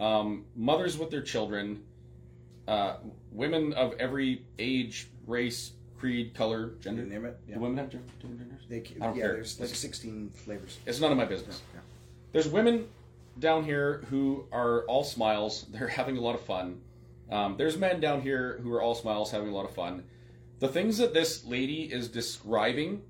um, 0.00 0.44
mothers 0.56 0.98
with 0.98 1.10
their 1.10 1.22
children, 1.22 1.82
uh, 2.66 2.96
women 3.30 3.74
of 3.74 3.94
every 3.98 4.44
age, 4.58 5.08
race, 5.26 5.72
creed, 5.98 6.34
color, 6.34 6.72
gender. 6.80 7.04
Name 7.04 7.26
it. 7.26 7.38
Yeah. 7.46 7.54
Do 7.54 7.60
women 7.60 7.78
have 7.78 7.90
different 7.90 8.20
different 8.20 8.38
genders? 8.38 8.62
They, 8.68 8.78
I 9.00 9.06
don't 9.06 9.16
yeah, 9.16 9.22
care. 9.22 9.32
there's 9.34 9.60
like 9.60 9.68
16 9.68 10.30
flavors. 10.34 10.78
It's 10.86 11.00
none 11.00 11.12
of 11.12 11.18
my 11.18 11.24
business. 11.24 11.62
Yeah. 11.74 11.80
There's 12.32 12.48
women 12.48 12.88
down 13.38 13.64
here 13.64 14.04
who 14.10 14.46
are 14.52 14.82
all 14.82 15.04
smiles. 15.04 15.66
They're 15.70 15.88
having 15.88 16.16
a 16.16 16.20
lot 16.20 16.34
of 16.34 16.42
fun. 16.42 16.80
Um, 17.30 17.56
there's 17.56 17.78
men 17.78 18.00
down 18.00 18.20
here 18.20 18.60
who 18.62 18.72
are 18.72 18.82
all 18.82 18.94
smiles, 18.94 19.30
having 19.30 19.48
a 19.48 19.54
lot 19.54 19.64
of 19.64 19.74
fun. 19.74 20.04
The 20.58 20.68
things 20.68 20.98
that 20.98 21.14
this 21.14 21.44
lady 21.44 21.82
is 21.82 22.08
describing, 22.08 23.02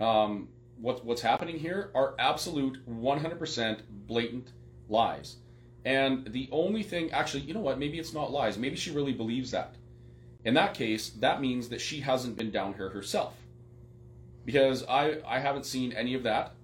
um, 0.00 0.48
what, 0.80 1.04
what's 1.04 1.22
happening 1.22 1.58
here, 1.58 1.90
are 1.94 2.14
absolute 2.18 2.84
100% 2.88 3.80
blatant 4.06 4.52
lies. 4.88 5.36
And 5.84 6.26
the 6.32 6.48
only 6.50 6.82
thing, 6.82 7.12
actually, 7.12 7.42
you 7.44 7.54
know 7.54 7.60
what? 7.60 7.78
Maybe 7.78 7.98
it's 7.98 8.12
not 8.12 8.32
lies. 8.32 8.58
Maybe 8.58 8.74
she 8.74 8.90
really 8.90 9.12
believes 9.12 9.52
that. 9.52 9.76
In 10.44 10.54
that 10.54 10.74
case, 10.74 11.10
that 11.10 11.40
means 11.40 11.68
that 11.68 11.80
she 11.80 12.00
hasn't 12.00 12.36
been 12.36 12.50
down 12.50 12.74
here 12.74 12.88
herself. 12.88 13.34
Because 14.44 14.84
I, 14.88 15.18
I 15.26 15.40
haven't 15.40 15.66
seen 15.66 15.92
any 15.92 16.14
of 16.14 16.22
that. 16.22 16.54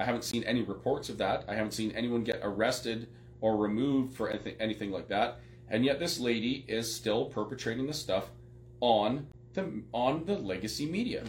I 0.00 0.04
haven't 0.04 0.24
seen 0.24 0.42
any 0.44 0.62
reports 0.62 1.10
of 1.10 1.18
that. 1.18 1.44
I 1.46 1.54
haven't 1.54 1.72
seen 1.72 1.92
anyone 1.92 2.24
get 2.24 2.40
arrested 2.42 3.08
or 3.42 3.58
removed 3.58 4.16
for 4.16 4.30
anything, 4.30 4.54
anything 4.58 4.90
like 4.90 5.08
that. 5.08 5.40
And 5.68 5.84
yet 5.84 5.98
this 6.00 6.18
lady 6.18 6.64
is 6.66 6.92
still 6.92 7.26
perpetrating 7.26 7.86
this 7.86 7.98
stuff 7.98 8.30
on 8.80 9.26
the 9.52 9.82
on 9.92 10.24
the 10.24 10.38
legacy 10.38 10.86
media. 10.86 11.24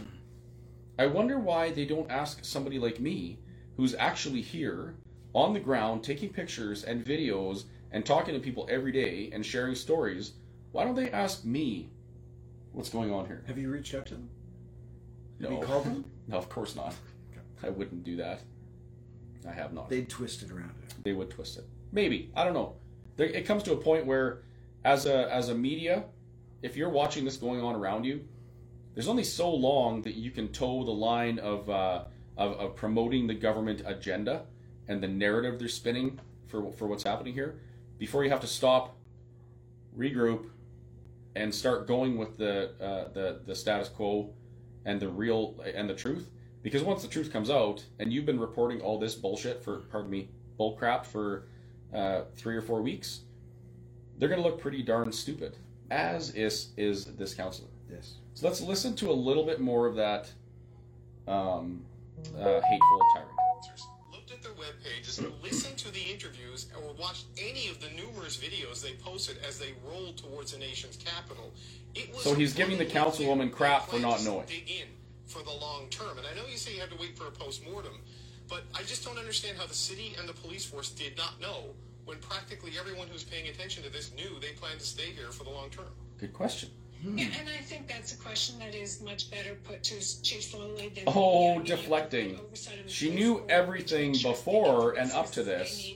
I 0.98 1.06
wonder 1.06 1.38
why 1.38 1.70
they 1.70 1.84
don't 1.84 2.10
ask 2.10 2.44
somebody 2.46 2.78
like 2.78 2.98
me, 2.98 3.38
who's 3.76 3.94
actually 3.94 4.40
here 4.40 4.94
on 5.34 5.52
the 5.52 5.60
ground 5.60 6.02
taking 6.02 6.30
pictures 6.30 6.82
and 6.82 7.04
videos 7.04 7.64
and 7.90 8.06
talking 8.06 8.32
to 8.32 8.40
people 8.40 8.66
every 8.70 8.92
day 8.92 9.28
and 9.34 9.44
sharing 9.44 9.74
stories. 9.74 10.32
Why 10.72 10.84
don't 10.84 10.94
they 10.94 11.10
ask 11.10 11.44
me 11.44 11.90
what's 12.72 12.88
going 12.88 13.12
on 13.12 13.26
here? 13.26 13.44
Have 13.46 13.58
you 13.58 13.70
reached 13.70 13.94
out 13.94 14.06
to 14.06 14.14
them? 14.14 14.30
No. 15.38 15.50
Have 15.50 15.58
you 15.58 15.66
called 15.66 15.84
them? 15.84 16.04
No, 16.28 16.38
of 16.38 16.48
course 16.48 16.76
not. 16.76 16.94
I 17.64 17.68
wouldn't 17.68 18.04
do 18.04 18.16
that. 18.16 18.42
I 19.48 19.52
have 19.52 19.72
not. 19.72 19.88
They'd 19.88 20.08
twist 20.08 20.42
it 20.42 20.50
around 20.50 20.74
it. 20.86 20.94
They 21.02 21.12
would 21.12 21.30
twist 21.30 21.58
it. 21.58 21.64
Maybe 21.92 22.30
I 22.34 22.44
don't 22.44 22.54
know. 22.54 22.76
There, 23.16 23.26
it 23.26 23.46
comes 23.46 23.62
to 23.64 23.72
a 23.72 23.76
point 23.76 24.06
where, 24.06 24.42
as 24.84 25.06
a 25.06 25.32
as 25.32 25.48
a 25.48 25.54
media, 25.54 26.04
if 26.62 26.76
you're 26.76 26.88
watching 26.88 27.24
this 27.24 27.36
going 27.36 27.60
on 27.62 27.74
around 27.74 28.04
you, 28.04 28.24
there's 28.94 29.08
only 29.08 29.24
so 29.24 29.50
long 29.50 30.02
that 30.02 30.14
you 30.14 30.30
can 30.30 30.48
toe 30.48 30.84
the 30.84 30.90
line 30.90 31.38
of 31.38 31.68
uh, 31.68 32.04
of, 32.36 32.52
of 32.52 32.76
promoting 32.76 33.26
the 33.26 33.34
government 33.34 33.82
agenda 33.84 34.44
and 34.88 35.02
the 35.02 35.08
narrative 35.08 35.58
they're 35.58 35.68
spinning 35.68 36.18
for 36.46 36.72
for 36.72 36.86
what's 36.86 37.04
happening 37.04 37.34
here 37.34 37.60
before 37.98 38.24
you 38.24 38.30
have 38.30 38.40
to 38.40 38.46
stop, 38.46 38.96
regroup, 39.96 40.46
and 41.36 41.54
start 41.54 41.86
going 41.86 42.18
with 42.18 42.36
the 42.36 42.70
uh, 42.80 43.12
the 43.12 43.40
the 43.46 43.54
status 43.54 43.88
quo 43.88 44.30
and 44.84 45.00
the 45.00 45.08
real 45.08 45.54
and 45.74 45.88
the 45.88 45.94
truth. 45.94 46.30
Because 46.62 46.82
once 46.82 47.02
the 47.02 47.08
truth 47.08 47.32
comes 47.32 47.50
out, 47.50 47.84
and 47.98 48.12
you've 48.12 48.26
been 48.26 48.38
reporting 48.38 48.80
all 48.80 48.98
this 48.98 49.14
bullshit 49.14 49.62
for 49.62 49.78
pardon 49.90 50.10
me 50.10 50.28
bull 50.56 50.76
crap 50.76 51.04
for 51.04 51.44
uh, 51.92 52.22
three 52.36 52.56
or 52.56 52.62
four 52.62 52.82
weeks, 52.82 53.20
they're 54.18 54.28
going 54.28 54.40
to 54.40 54.46
look 54.48 54.60
pretty 54.60 54.82
darn 54.82 55.12
stupid. 55.12 55.56
As 55.90 56.30
is 56.30 56.68
is 56.76 57.04
this 57.04 57.34
counselor. 57.34 57.68
Yes. 57.90 58.14
So 58.34 58.46
let's 58.46 58.60
listen 58.62 58.94
to 58.96 59.10
a 59.10 59.12
little 59.12 59.44
bit 59.44 59.60
more 59.60 59.86
of 59.86 59.96
that 59.96 60.30
um, 61.28 61.84
uh, 62.34 62.60
hateful 62.60 63.00
tirade. 63.14 63.28
looked 64.10 64.32
at 64.32 64.42
their 64.42 64.52
web 64.52 64.72
pages, 64.82 65.22
listened 65.42 65.76
to 65.78 65.92
the 65.92 66.00
interviews, 66.00 66.68
or 66.76 66.94
watched 66.94 67.26
any 67.36 67.68
of 67.68 67.80
the 67.80 67.88
numerous 67.90 68.38
videos 68.38 68.82
they 68.82 68.92
posted 68.94 69.36
as 69.46 69.58
they 69.58 69.74
rolled 69.86 70.16
towards 70.16 70.52
the 70.52 70.58
nation's 70.58 70.96
capital. 70.96 71.52
It 71.94 72.14
was 72.14 72.22
So 72.22 72.34
he's 72.34 72.54
giving 72.54 72.78
the 72.78 72.86
councilwoman 72.86 73.52
crap 73.52 73.88
for 73.88 73.98
not 73.98 74.24
knowing. 74.24 74.46
Dig 75.32 75.40
in 75.40 75.46
for 75.46 75.50
the 75.50 75.56
long 75.64 75.88
term. 75.90 76.18
And 76.18 76.26
I 76.26 76.34
know 76.34 76.46
you 76.48 76.56
say 76.56 76.74
you 76.74 76.80
have 76.80 76.90
to 76.90 76.96
wait 76.96 77.16
for 77.16 77.26
a 77.26 77.30
post-mortem, 77.30 77.92
but 78.48 78.62
I 78.74 78.82
just 78.82 79.04
don't 79.04 79.18
understand 79.18 79.58
how 79.58 79.66
the 79.66 79.74
city 79.74 80.14
and 80.18 80.28
the 80.28 80.32
police 80.34 80.64
force 80.64 80.90
did 80.90 81.16
not 81.16 81.40
know 81.40 81.74
when 82.04 82.18
practically 82.18 82.72
everyone 82.78 83.08
who's 83.08 83.24
paying 83.24 83.48
attention 83.48 83.82
to 83.84 83.90
this 83.90 84.12
knew 84.14 84.38
they 84.40 84.52
plan 84.52 84.78
to 84.78 84.84
stay 84.84 85.12
here 85.16 85.30
for 85.30 85.44
the 85.44 85.50
long 85.50 85.70
term. 85.70 85.86
Good 86.18 86.32
question. 86.32 86.70
Hmm. 87.02 87.18
Yeah, 87.18 87.26
and 87.40 87.48
I 87.48 87.60
think 87.62 87.88
that's 87.88 88.12
a 88.12 88.16
question 88.16 88.58
that 88.60 88.74
is 88.76 89.02
much 89.02 89.30
better 89.30 89.56
put 89.64 89.82
to 89.84 89.94
Chief 90.22 90.40
Sloly 90.40 90.94
than 90.94 91.04
Oh, 91.08 91.58
the, 91.58 91.64
deflecting. 91.64 92.38
oversight 92.38 92.78
of 92.78 92.84
the 92.86 92.90
She 92.92 93.10
knew 93.10 93.44
everything 93.48 94.12
before 94.12 94.92
and 94.92 95.10
up 95.12 95.30
to 95.32 95.42
this. 95.42 95.92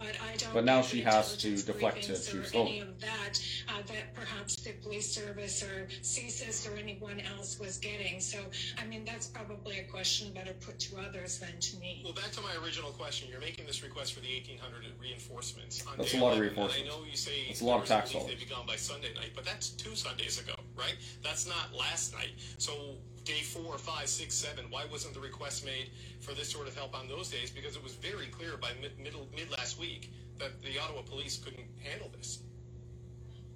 Need. 0.00 0.06
But, 0.06 0.20
I 0.22 0.36
don't 0.36 0.54
But 0.54 0.64
now 0.64 0.82
she 0.82 1.00
has 1.02 1.36
to 1.38 1.56
deflect 1.56 2.02
to 2.04 2.12
briefings 2.12 2.52
Chief. 2.52 2.54
Any 2.54 2.80
of 2.80 3.00
that, 3.00 3.40
uh, 3.68 3.82
that 3.86 4.14
perhaps 4.14 4.56
the 4.56 4.72
police 4.72 5.12
service 5.12 5.62
or 5.62 5.86
CSIS 6.02 6.70
or 6.70 6.76
anyone 6.76 7.20
else 7.20 7.58
was 7.58 7.78
getting. 7.78 8.20
So, 8.20 8.38
I 8.78 8.86
mean, 8.86 9.04
that's 9.04 9.26
probably 9.26 9.78
a 9.78 9.84
question 9.84 10.32
better 10.32 10.52
put 10.54 10.78
to 10.80 10.98
others 10.98 11.38
than 11.38 11.58
to 11.60 11.76
me. 11.78 12.02
Well, 12.04 12.14
back 12.14 12.30
to 12.32 12.40
my 12.40 12.54
original 12.64 12.90
question. 12.90 13.28
You're 13.30 13.40
making 13.40 13.66
this 13.66 13.82
request 13.82 14.14
for 14.14 14.20
the 14.20 14.28
1,800 14.28 14.84
reinforcements. 15.00 15.84
On 15.86 15.96
That's 15.98 16.14
a 16.14 16.18
lot 16.18 16.32
of 16.32 16.38
11, 16.38 16.48
and 16.48 16.56
reinforcements. 16.56 16.90
I 16.94 16.96
know 16.98 17.04
you 17.04 17.16
say 17.16 17.32
it's 17.48 17.60
a 17.60 17.64
lot 17.64 17.82
of 17.82 17.88
members 17.88 17.88
tax 17.88 18.12
dollars. 18.12 18.28
They'd 18.28 18.38
be 18.38 18.46
gone 18.46 18.66
by 18.66 18.76
Sunday 18.76 19.14
night, 19.14 19.30
but 19.34 19.44
that's 19.44 19.70
two 19.70 19.94
Sundays 19.94 20.40
ago, 20.40 20.54
right? 20.76 20.96
That's 21.22 21.46
not 21.46 21.74
last 21.78 22.14
night. 22.14 22.32
So 22.58 22.96
day 23.24 23.40
four, 23.40 23.78
five, 23.78 24.08
six, 24.08 24.34
seven. 24.34 24.66
Why 24.70 24.84
wasn't 24.90 25.14
the 25.14 25.20
request 25.20 25.64
made 25.64 25.90
for 26.20 26.34
this 26.34 26.48
sort 26.48 26.68
of 26.68 26.76
help 26.76 26.98
on 26.98 27.08
those 27.08 27.30
days? 27.30 27.50
Because 27.50 27.76
it 27.76 27.82
was 27.82 27.94
very 27.94 28.26
clear 28.26 28.56
by 28.56 28.70
mid, 28.80 28.98
middle 28.98 29.28
mid 29.34 29.50
last 29.50 29.78
week 29.78 30.10
that 30.38 30.60
the 30.62 30.78
Ottawa 30.78 31.02
police 31.02 31.38
couldn't 31.38 31.66
handle 31.82 32.10
this. 32.16 32.40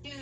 Yeah, 0.04 0.12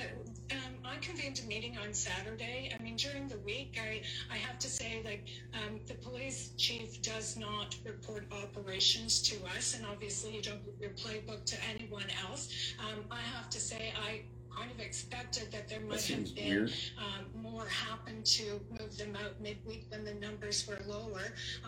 um, 0.53 0.75
I 0.85 0.97
convened 0.97 1.41
a 1.45 1.47
meeting 1.47 1.77
on 1.77 1.93
Saturday. 1.93 2.75
I 2.77 2.83
mean, 2.83 2.97
during 2.97 3.29
the 3.29 3.39
week, 3.41 3.79
I, 3.81 4.01
I 4.33 4.39
have 4.39 4.59
to 4.61 4.69
say, 4.69 5.03
like, 5.05 5.29
um, 5.53 5.81
the 5.87 5.95
police 5.95 6.53
chief 6.57 7.03
does 7.03 7.37
not 7.37 7.77
report 7.85 8.25
operations 8.33 9.21
to 9.23 9.37
us, 9.57 9.77
and 9.77 9.85
obviously 9.85 10.35
you 10.35 10.43
don't 10.43 10.63
your 10.81 10.91
playbook 10.91 11.45
to 11.45 11.57
anyone 11.69 12.07
else. 12.27 12.75
Um, 12.81 13.05
I 13.11 13.21
have 13.21 13.51
to 13.51 13.61
say, 13.61 13.93
I 14.03 14.23
kind 14.57 14.71
of 14.71 14.81
expected 14.81 15.53
that 15.53 15.69
there 15.69 15.81
might 15.81 16.03
have 16.03 16.35
been 16.35 16.71
um, 16.99 17.43
more 17.43 17.67
happened 17.67 18.25
to 18.25 18.59
move 18.71 18.97
them 18.97 19.15
out 19.23 19.39
midweek 19.41 19.85
when 19.91 20.05
the 20.05 20.15
numbers 20.15 20.67
were 20.67 20.79
lower. 20.87 21.21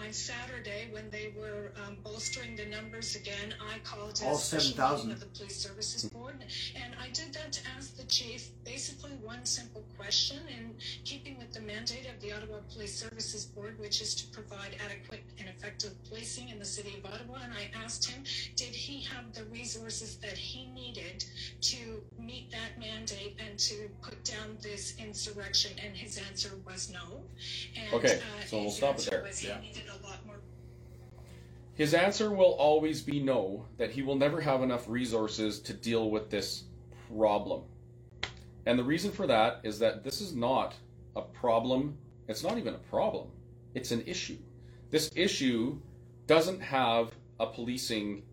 On 0.02 0.12
Saturday, 0.12 0.88
when 0.90 1.10
they 1.10 1.34
were 1.38 1.72
um, 1.86 1.96
bolstering 2.02 2.56
the 2.56 2.64
numbers 2.66 3.14
again, 3.14 3.54
I 3.60 3.78
called 3.80 4.20
All 4.24 4.36
special 4.36 4.70
7,000. 4.72 5.08
meeting 5.08 5.12
of 5.12 5.20
the 5.20 5.38
police 5.38 5.56
services 5.56 6.04
board, 6.08 6.36
and 6.82 6.94
I 7.00 7.08
did 7.10 7.34
that 7.34 7.52
to 7.52 7.60
ask 7.76 7.96
the 7.96 8.04
chief 8.04 8.48
basically 8.64 9.12
one 9.22 9.44
simple 9.44 9.84
question 9.96 10.38
in 10.48 10.74
keeping 11.04 11.36
with 11.38 11.52
the 11.52 11.60
mandate 11.60 12.06
of 12.06 12.20
the 12.22 12.32
Ottawa 12.32 12.58
Police 12.72 12.94
Services 12.94 13.44
Board, 13.44 13.78
which 13.78 14.00
is 14.00 14.14
to 14.14 14.26
provide 14.28 14.76
adequate 14.84 15.24
and 15.38 15.48
effective 15.48 15.92
policing 16.08 16.48
in 16.48 16.58
the 16.58 16.64
city 16.64 16.96
of 17.02 17.12
Ottawa. 17.12 17.38
And 17.44 17.52
I 17.52 17.70
asked 17.84 18.08
him, 18.08 18.24
did 18.56 18.74
he 18.74 19.02
have 19.02 19.32
the 19.34 19.44
resources 19.44 20.16
that 20.16 20.36
he 20.38 20.66
needed 20.66 21.24
to 21.62 22.02
meet 22.18 22.50
that 22.50 22.77
mandate 22.78 23.36
and 23.46 23.58
to 23.58 23.88
put 24.02 24.22
down 24.24 24.56
this 24.62 24.94
insurrection? 24.98 25.72
And 25.84 25.96
his 25.96 26.18
answer 26.18 26.52
was 26.66 26.90
no. 26.90 27.22
And, 27.76 27.92
Okay, 27.94 28.16
uh, 28.18 28.44
so 28.46 28.56
we'll 28.58 28.64
his 28.66 28.76
stop 28.76 28.90
it 28.90 28.98
answer 28.98 29.10
there. 29.10 29.22
was 29.22 29.44
Yeah. 29.44 29.60
needed 29.60 29.84
a 29.88 30.06
lot 30.06 30.24
more 30.26 30.36
His 31.74 31.94
answer 31.94 32.30
will 32.32 32.54
always 32.54 33.02
be 33.02 33.20
no, 33.20 33.64
that 33.76 33.90
he 33.92 34.02
will 34.02 34.16
never 34.16 34.40
have 34.40 34.62
enough 34.62 34.88
resources 34.88 35.60
to 35.60 35.72
deal 35.72 36.10
with 36.10 36.28
this 36.28 36.64
problem. 37.16 37.62
And 38.66 38.78
the 38.78 38.84
reason 38.84 39.12
for 39.12 39.26
that 39.28 39.60
is 39.62 39.78
that 39.78 40.02
this 40.02 40.20
is 40.20 40.34
not 40.34 40.74
a 41.14 41.22
problem. 41.22 41.96
It's 42.26 42.42
not 42.42 42.58
even 42.58 42.74
a 42.74 42.78
problem. 42.78 43.28
It's 43.74 43.92
an 43.92 44.02
issue. 44.06 44.38
This 44.90 45.10
issue 45.14 45.78
doesn't 46.26 46.60
have 46.60 47.12
a 47.38 47.46
policing. 47.46 48.24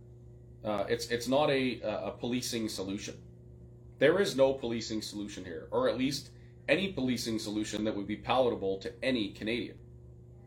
Uh, 0.64 0.86
it's 0.90 1.08
it's 1.08 1.28
not 1.28 1.50
a 1.52 1.80
a 1.82 2.12
policing 2.12 2.68
solution. 2.68 3.16
There 4.00 4.20
is 4.20 4.36
no 4.36 4.54
policing 4.54 5.02
solution 5.02 5.46
here, 5.46 5.68
or 5.72 5.88
at 5.88 5.98
least 5.98 6.32
any 6.68 6.92
policing 6.92 7.40
solution 7.40 7.84
that 7.86 7.96
would 7.96 8.08
be 8.08 8.18
palatable 8.18 8.78
to 8.80 8.92
any 9.04 9.30
Canadian. 9.30 9.78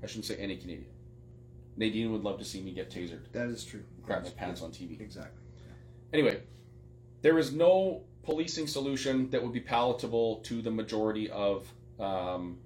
I 0.03 0.07
shouldn't 0.07 0.27
say 0.27 0.37
any 0.37 0.57
Canadian. 0.57 0.91
Nadine 1.77 2.13
would 2.13 2.25
love 2.25 2.39
to 2.39 2.45
see 2.45 2.61
me 2.61 2.73
get 2.73 2.91
tasered. 2.91 3.21
That 3.33 3.49
is 3.49 3.65
true. 3.65 3.85
Crap 4.05 4.25
my 4.25 4.31
pants 4.31 4.63
on 4.63 4.71
TV. 4.71 5.01
Exactly. 5.01 5.41
Anyway, 6.13 6.41
there 7.23 7.39
is 7.39 7.53
no 7.53 8.03
policing 8.23 8.67
solution 8.67 9.31
that 9.31 9.43
would 9.43 9.53
be 9.53 9.61
palatable 9.61 10.37
to 10.37 10.61
the 10.61 10.71
majority 10.71 11.31
of 11.31 11.73
um, 11.99 12.59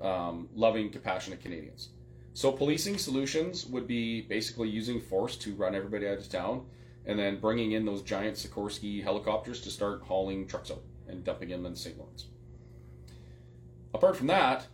um, 0.00 0.48
loving, 0.54 0.90
compassionate 0.90 1.40
Canadians. 1.40 1.90
So, 2.34 2.50
policing 2.50 2.98
solutions 2.98 3.64
would 3.66 3.86
be 3.86 4.22
basically 4.22 4.68
using 4.68 5.00
force 5.00 5.36
to 5.36 5.54
run 5.54 5.74
everybody 5.74 6.08
out 6.08 6.18
of 6.18 6.28
town 6.28 6.66
and 7.06 7.18
then 7.18 7.40
bringing 7.40 7.72
in 7.72 7.84
those 7.84 8.02
giant 8.02 8.36
Sikorsky 8.36 9.02
helicopters 9.02 9.60
to 9.62 9.70
start 9.70 10.02
hauling 10.02 10.46
trucks 10.46 10.70
out 10.70 10.82
and 11.08 11.24
dumping 11.24 11.50
them 11.50 11.66
in 11.66 11.76
St. 11.76 11.98
Lawrence. 11.98 12.26
Apart 13.92 14.16
from 14.16 14.26
that, 14.28 14.66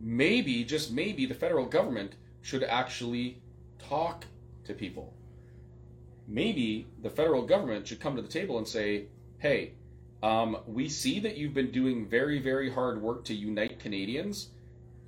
maybe, 0.00 0.64
just 0.64 0.92
maybe, 0.92 1.26
the 1.26 1.34
federal 1.34 1.66
government 1.66 2.14
should 2.42 2.62
actually 2.62 3.42
talk 3.78 4.24
to 4.64 4.72
people. 4.72 5.12
Maybe 6.28 6.86
the 7.02 7.10
federal 7.10 7.42
government 7.42 7.86
should 7.86 8.00
come 8.00 8.16
to 8.16 8.22
the 8.22 8.28
table 8.28 8.58
and 8.58 8.66
say, 8.66 9.06
hey, 9.38 9.72
um, 10.22 10.58
we 10.66 10.88
see 10.88 11.20
that 11.20 11.36
you've 11.36 11.54
been 11.54 11.70
doing 11.70 12.06
very, 12.06 12.38
very 12.38 12.70
hard 12.70 13.02
work 13.02 13.24
to 13.26 13.34
unite 13.34 13.78
Canadians. 13.78 14.48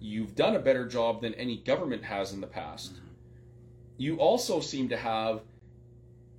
You've 0.00 0.34
done 0.34 0.54
a 0.54 0.60
better 0.60 0.86
job 0.86 1.22
than 1.22 1.34
any 1.34 1.56
government 1.56 2.04
has 2.04 2.32
in 2.32 2.40
the 2.40 2.46
past. 2.46 2.92
you 3.96 4.16
also 4.18 4.60
seem 4.60 4.88
to 4.88 4.96
have 4.96 5.40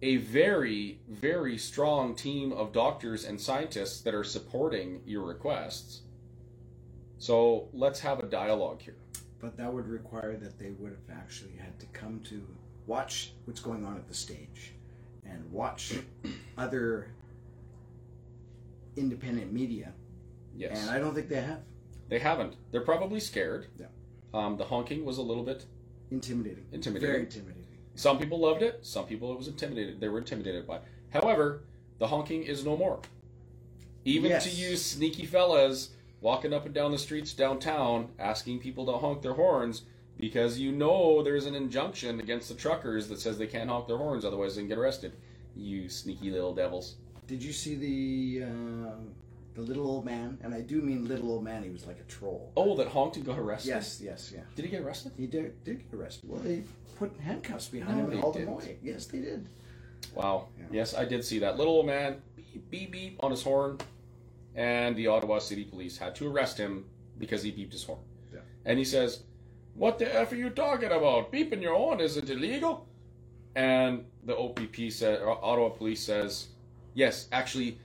a 0.01 0.17
very, 0.17 0.99
very 1.09 1.57
strong 1.57 2.15
team 2.15 2.51
of 2.53 2.71
doctors 2.71 3.25
and 3.25 3.39
scientists 3.39 4.01
that 4.01 4.13
are 4.13 4.23
supporting 4.23 5.01
your 5.05 5.23
requests. 5.23 6.01
So 7.17 7.67
let's 7.73 7.99
have 7.99 8.19
a 8.19 8.25
dialogue 8.25 8.81
here. 8.81 8.95
But 9.41 9.57
that 9.57 9.73
would 9.73 9.87
require 9.87 10.37
that 10.37 10.57
they 10.57 10.71
would 10.71 10.91
have 10.91 11.17
actually 11.17 11.55
had 11.57 11.77
to 11.79 11.85
come 11.87 12.21
to 12.25 12.45
watch 12.87 13.33
what's 13.45 13.59
going 13.59 13.85
on 13.85 13.95
at 13.97 14.07
the 14.07 14.13
stage 14.13 14.73
and 15.25 15.49
watch 15.51 15.93
other 16.57 17.11
independent 18.95 19.51
media. 19.53 19.93
Yes. 20.57 20.79
And 20.81 20.89
I 20.89 20.99
don't 20.99 21.13
think 21.13 21.29
they 21.29 21.41
have. 21.41 21.59
They 22.09 22.19
haven't. 22.19 22.55
They're 22.71 22.81
probably 22.81 23.19
scared. 23.19 23.67
Yeah. 23.77 23.85
Um, 24.33 24.57
the 24.57 24.65
honking 24.65 25.05
was 25.05 25.17
a 25.17 25.21
little 25.21 25.43
bit 25.43 25.65
Intimidating. 26.11 26.65
intimidating. 26.71 27.07
Very 27.11 27.23
intimidating. 27.23 27.58
Some 27.99 28.17
people 28.17 28.39
loved 28.39 28.61
it. 28.61 28.79
Some 28.81 29.05
people 29.07 29.33
it 29.33 29.37
was 29.37 29.49
intimidated. 29.49 29.99
They 29.99 30.07
were 30.07 30.19
intimidated 30.19 30.65
by. 30.65 30.77
it. 30.77 30.83
However, 31.09 31.63
the 31.97 32.07
honking 32.07 32.43
is 32.43 32.63
no 32.63 32.77
more. 32.77 33.01
Even 34.05 34.29
Yes. 34.31 34.45
to 34.45 34.49
you 34.49 34.77
sneaky 34.77 35.25
fellas 35.25 35.89
walking 36.21 36.53
up 36.53 36.65
and 36.65 36.73
down 36.73 36.91
the 36.91 36.97
streets 36.97 37.33
downtown 37.33 38.07
asking 38.17 38.59
people 38.59 38.85
to 38.85 38.93
honk 38.93 39.21
their 39.21 39.33
horns 39.33 39.81
because 40.17 40.57
you 40.57 40.71
know 40.71 41.21
there's 41.21 41.45
an 41.45 41.55
injunction 41.55 42.21
against 42.21 42.47
the 42.47 42.55
truckers 42.55 43.09
that 43.09 43.19
says 43.19 43.37
they 43.37 43.47
can't 43.47 43.69
honk 43.69 43.87
their 43.87 43.97
horns 43.97 44.23
otherwise 44.23 44.55
they 44.55 44.61
can 44.61 44.69
get 44.69 44.77
arrested. 44.77 45.11
You 45.57 45.89
sneaky 45.89 46.31
little 46.31 46.55
devils. 46.55 46.95
Did 47.27 47.43
you 47.43 47.51
see 47.51 47.75
the 47.75 48.45
uh, 48.45 48.95
the 49.55 49.61
little 49.61 49.85
old 49.85 50.05
man? 50.05 50.37
And 50.41 50.53
I 50.53 50.61
do 50.61 50.81
mean 50.81 51.05
little 51.05 51.31
old 51.31 51.43
man. 51.43 51.63
He 51.63 51.69
was 51.69 51.85
like 51.85 51.99
a 51.99 52.03
troll. 52.03 52.53
Oh, 52.55 52.77
that 52.77 52.87
honked 52.87 53.17
and 53.17 53.25
got 53.25 53.37
arrested. 53.37 53.67
Yes, 53.71 53.99
yes, 54.01 54.31
yeah. 54.33 54.43
Did 54.55 54.63
he 54.63 54.71
get 54.71 54.83
arrested? 54.83 55.11
He 55.17 55.27
did, 55.27 55.61
did 55.65 55.79
get 55.79 55.99
arrested. 55.99 56.29
Well, 56.29 56.41
put 56.99 57.17
handcuffs 57.21 57.69
behind 57.69 57.97
No, 57.97 58.03
him 58.03 58.09
they 58.09 58.13
and 58.15 58.21
hauled 58.21 58.35
him 58.35 58.41
didn't. 58.41 58.53
away. 58.53 58.77
Yes, 58.83 59.05
they 59.05 59.19
did. 59.19 59.47
Wow. 60.13 60.47
Yes, 60.71 60.93
I 60.93 61.05
did 61.05 61.23
see 61.23 61.39
that 61.39 61.57
little 61.57 61.73
old 61.73 61.85
man 61.85 62.21
beep 62.35 62.69
beep 62.69 62.91
beep 62.91 63.23
on 63.23 63.31
his 63.31 63.41
horn, 63.41 63.77
and 64.55 64.95
the 64.95 65.07
Ottawa 65.07 65.39
City 65.39 65.63
Police 65.63 65.97
had 65.97 66.13
to 66.15 66.27
arrest 66.29 66.57
him 66.57 66.85
because 67.17 67.41
he 67.41 67.51
beeped 67.51 67.71
his 67.71 67.83
horn. 67.83 67.99
Yeah. 68.33 68.39
And 68.65 68.77
he 68.77 68.85
says, 68.85 69.23
"What 69.75 69.97
the 69.99 70.13
f 70.13 70.31
are 70.31 70.35
you 70.35 70.49
talking 70.49 70.91
about? 70.91 71.31
Beeping 71.31 71.61
your 71.61 71.75
horn 71.75 71.99
isn't 72.01 72.29
illegal." 72.29 72.87
And 73.55 74.05
the 74.25 74.35
OPP 74.37 74.91
said, 74.91 75.21
or 75.21 75.43
Ottawa 75.43 75.69
Police 75.69 76.01
says, 76.01 76.47
"Yes, 76.93 77.27
actually." 77.31 77.79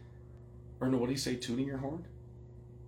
Or 0.81 0.89
no, 0.89 0.99
what 0.99 1.07
did 1.07 1.13
he 1.15 1.19
say? 1.19 1.37
Tuning 1.37 1.67
your 1.67 1.79
horn? 1.79 2.05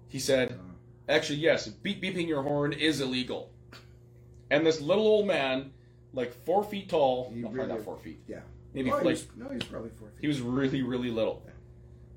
He 0.08 0.18
said, 0.18 0.52
uh. 0.52 0.72
"Actually, 1.08 1.38
yes, 1.38 1.68
beep 1.68 2.02
beeping 2.02 2.26
your 2.28 2.42
horn 2.42 2.72
is 2.72 3.00
illegal." 3.00 3.50
And 4.50 4.64
this 4.66 4.80
little 4.80 5.06
old 5.06 5.26
man, 5.26 5.72
like 6.16 6.32
four 6.44 6.64
feet 6.64 6.88
tall, 6.88 7.30
no, 7.32 7.42
probably 7.42 7.60
really- 7.60 7.72
not 7.74 7.82
four 7.84 7.96
feet, 7.98 8.18
Yeah. 8.26 8.40
maybe 8.74 8.90
Oh, 8.90 8.98
he 8.98 9.04
like 9.04 9.12
was- 9.12 9.28
no, 9.36 9.48
he's 9.50 9.62
probably 9.62 9.90
four 9.90 10.08
feet. 10.08 10.18
he 10.22 10.26
was 10.26 10.40
really, 10.40 10.82
really 10.82 11.10
little. 11.10 11.42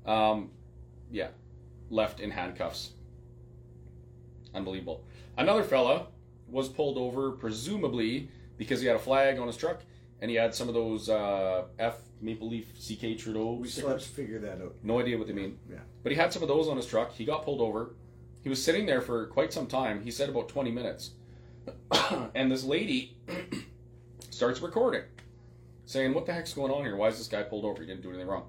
Um, 0.06 0.50
yeah, 1.12 1.28
left 1.90 2.18
in 2.18 2.30
handcuffs. 2.32 2.92
Unbelievable. 4.54 5.04
Another 5.36 5.62
fella 5.62 6.08
was 6.48 6.68
pulled 6.68 6.98
over, 6.98 7.30
presumably 7.32 8.28
because 8.56 8.80
he 8.80 8.86
had 8.86 8.96
a 8.96 9.00
flag 9.00 9.38
on 9.38 9.46
his 9.46 9.56
truck 9.56 9.82
and 10.20 10.30
he 10.30 10.36
had 10.36 10.54
some 10.54 10.68
of 10.68 10.74
those 10.74 11.08
uh, 11.08 11.64
F 11.78 12.00
Maple 12.20 12.48
Leaf 12.48 12.72
CK 12.78 13.16
Trudeau 13.16 13.52
We 13.54 13.68
still 13.68 13.88
have 13.88 14.00
to 14.02 14.08
figure 14.08 14.38
that 14.40 14.60
out. 14.60 14.74
No 14.82 15.00
idea 15.00 15.16
what 15.16 15.26
they 15.28 15.32
mean. 15.32 15.58
Yeah. 15.70 15.78
But 16.02 16.12
he 16.12 16.16
had 16.18 16.32
some 16.32 16.42
of 16.42 16.48
those 16.48 16.68
on 16.68 16.76
his 16.76 16.86
truck. 16.86 17.12
He 17.12 17.24
got 17.24 17.44
pulled 17.44 17.60
over. 17.60 17.94
He 18.42 18.48
was 18.48 18.62
sitting 18.62 18.86
there 18.86 19.00
for 19.00 19.26
quite 19.26 19.52
some 19.52 19.66
time. 19.66 20.02
He 20.02 20.10
said 20.10 20.28
about 20.28 20.48
20 20.48 20.70
minutes. 20.70 21.12
and 22.34 22.50
this 22.50 22.64
lady 22.64 23.16
starts 24.40 24.62
recording, 24.62 25.02
saying, 25.84 26.14
What 26.14 26.24
the 26.24 26.32
heck's 26.32 26.54
going 26.54 26.72
on 26.72 26.82
here? 26.82 26.96
Why 26.96 27.08
is 27.08 27.18
this 27.18 27.28
guy 27.28 27.42
pulled 27.42 27.66
over? 27.66 27.82
He 27.82 27.86
didn't 27.86 28.00
do 28.00 28.08
anything 28.08 28.26
wrong. 28.26 28.46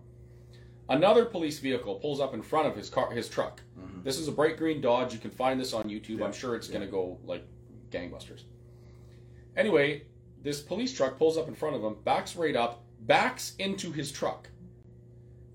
Another 0.88 1.26
police 1.26 1.60
vehicle 1.60 1.96
pulls 1.96 2.22
up 2.22 2.34
in 2.34 2.42
front 2.42 2.66
of 2.66 2.78
his 2.78 2.90
car, 2.90 3.12
his 3.12 3.28
truck. 3.28 3.60
Mm-hmm. 3.78 4.02
This 4.02 4.18
is 4.18 4.30
a 4.30 4.32
bright 4.32 4.56
green 4.56 4.80
Dodge. 4.80 5.12
You 5.12 5.20
can 5.20 5.32
find 5.32 5.60
this 5.60 5.74
on 5.74 5.90
YouTube. 5.90 6.24
I'm 6.24 6.32
sure 6.32 6.56
it's 6.56 6.70
going 6.70 6.80
to 6.80 6.88
go 6.88 7.20
like 7.26 7.46
gangbusters. 7.90 8.44
Anyway, 9.58 10.04
this 10.42 10.62
police 10.62 10.94
truck 10.94 11.18
pulls 11.18 11.38
up 11.38 11.50
in 11.50 11.56
front 11.56 11.76
of 11.76 11.84
him, 11.84 11.98
backs 12.06 12.38
right 12.38 12.56
up, 12.56 12.86
backs 13.02 13.54
into 13.60 13.92
his 13.92 14.14
truck. 14.14 14.48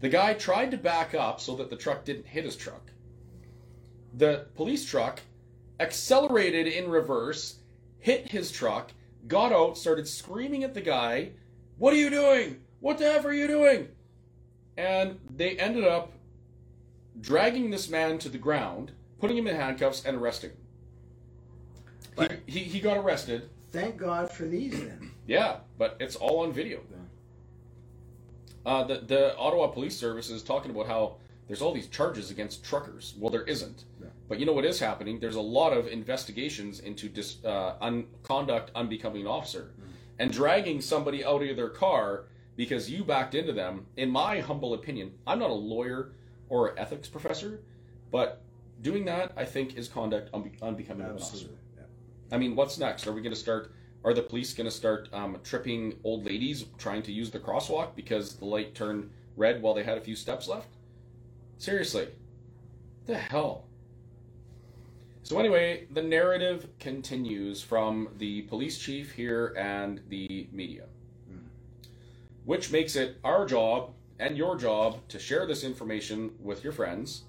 The 0.00 0.10
guy 0.10 0.34
tried 0.34 0.70
to 0.72 0.76
back 0.76 1.14
up 1.14 1.40
so 1.40 1.56
that 1.56 1.70
the 1.70 1.76
truck 1.76 2.04
didn't 2.04 2.26
hit 2.26 2.44
his 2.44 2.56
truck. 2.56 2.90
The 4.18 4.48
police 4.54 4.84
truck 4.84 5.20
accelerated 5.80 6.66
in 6.66 6.90
reverse, 6.90 7.60
hit 8.00 8.30
his 8.30 8.50
truck, 8.50 8.92
got 9.28 9.52
out, 9.52 9.76
started 9.78 10.06
screaming 10.08 10.64
at 10.64 10.74
the 10.74 10.80
guy, 10.80 11.30
What 11.78 11.92
are 11.92 11.96
you 11.96 12.10
doing? 12.10 12.60
What 12.80 12.98
the 12.98 13.06
F 13.06 13.24
are 13.24 13.32
you 13.32 13.46
doing? 13.46 13.88
And 14.76 15.18
they 15.34 15.56
ended 15.56 15.84
up 15.84 16.12
dragging 17.20 17.70
this 17.70 17.88
man 17.88 18.18
to 18.18 18.28
the 18.28 18.38
ground, 18.38 18.92
putting 19.18 19.38
him 19.38 19.46
in 19.46 19.56
handcuffs, 19.56 20.04
and 20.04 20.16
arresting 20.16 20.50
him. 20.50 22.40
He, 22.46 22.52
he, 22.52 22.60
he 22.60 22.80
got 22.80 22.96
arrested. 22.96 23.48
Thank 23.72 23.96
God 23.96 24.30
for 24.30 24.44
these 24.44 24.72
then. 24.72 25.10
Yeah, 25.26 25.56
but 25.78 25.96
it's 26.00 26.16
all 26.16 26.40
on 26.40 26.52
video. 26.52 26.80
Uh, 28.64 28.82
the 28.82 28.96
the 28.96 29.36
Ottawa 29.36 29.68
Police 29.68 29.96
Service 29.96 30.28
is 30.28 30.42
talking 30.42 30.72
about 30.72 30.88
how 30.88 31.16
there's 31.46 31.62
all 31.62 31.72
these 31.72 31.86
charges 31.86 32.32
against 32.32 32.64
truckers. 32.64 33.14
Well, 33.16 33.30
there 33.30 33.44
isn't. 33.44 33.84
But 34.28 34.40
you 34.40 34.46
know 34.46 34.52
what 34.52 34.64
is 34.64 34.80
happening? 34.80 35.20
There's 35.20 35.36
a 35.36 35.40
lot 35.40 35.72
of 35.72 35.86
investigations 35.86 36.80
into 36.80 37.08
dis, 37.08 37.44
uh, 37.44 37.76
un, 37.80 38.06
conduct 38.22 38.70
unbecoming 38.74 39.22
an 39.22 39.28
officer, 39.28 39.72
and 40.18 40.32
dragging 40.32 40.80
somebody 40.80 41.24
out 41.24 41.42
of 41.42 41.56
their 41.56 41.68
car 41.68 42.24
because 42.56 42.90
you 42.90 43.04
backed 43.04 43.34
into 43.34 43.52
them. 43.52 43.86
In 43.96 44.10
my 44.10 44.40
humble 44.40 44.74
opinion, 44.74 45.12
I'm 45.26 45.38
not 45.38 45.50
a 45.50 45.54
lawyer 45.54 46.12
or 46.48 46.68
an 46.68 46.78
ethics 46.78 47.08
professor, 47.08 47.60
but 48.10 48.42
doing 48.82 49.04
that 49.04 49.32
I 49.36 49.44
think 49.44 49.76
is 49.76 49.88
conduct 49.88 50.32
unbe- 50.32 50.60
unbecoming 50.60 51.04
of 51.06 51.16
an 51.16 51.22
officer. 51.22 51.48
Yeah. 51.76 51.82
I 52.32 52.38
mean, 52.38 52.56
what's 52.56 52.78
next? 52.78 53.06
Are 53.06 53.12
we 53.12 53.20
going 53.20 53.34
to 53.34 53.38
start? 53.40 53.72
Are 54.04 54.14
the 54.14 54.22
police 54.22 54.54
going 54.54 54.66
to 54.66 54.74
start 54.74 55.08
um, 55.12 55.38
tripping 55.42 55.94
old 56.04 56.24
ladies 56.24 56.64
trying 56.78 57.02
to 57.02 57.12
use 57.12 57.30
the 57.30 57.40
crosswalk 57.40 57.94
because 57.94 58.36
the 58.36 58.44
light 58.44 58.74
turned 58.74 59.10
red 59.36 59.62
while 59.62 59.74
they 59.74 59.82
had 59.82 59.98
a 59.98 60.00
few 60.00 60.16
steps 60.16 60.48
left? 60.48 60.68
Seriously, 61.58 62.08
the 63.06 63.18
hell. 63.18 63.64
So 65.26 65.40
anyway, 65.40 65.88
the 65.90 66.02
narrative 66.02 66.68
continues 66.78 67.60
from 67.60 68.10
the 68.16 68.42
police 68.42 68.78
chief 68.78 69.10
here 69.10 69.52
and 69.58 70.00
the 70.08 70.46
media, 70.52 70.84
hmm. 71.28 71.48
which 72.44 72.70
makes 72.70 72.94
it 72.94 73.18
our 73.24 73.44
job 73.44 73.90
and 74.20 74.38
your 74.38 74.54
job 74.54 75.00
to 75.08 75.18
share 75.18 75.44
this 75.44 75.64
information 75.64 76.30
with 76.40 76.62
your 76.62 76.72
friends 76.72 77.24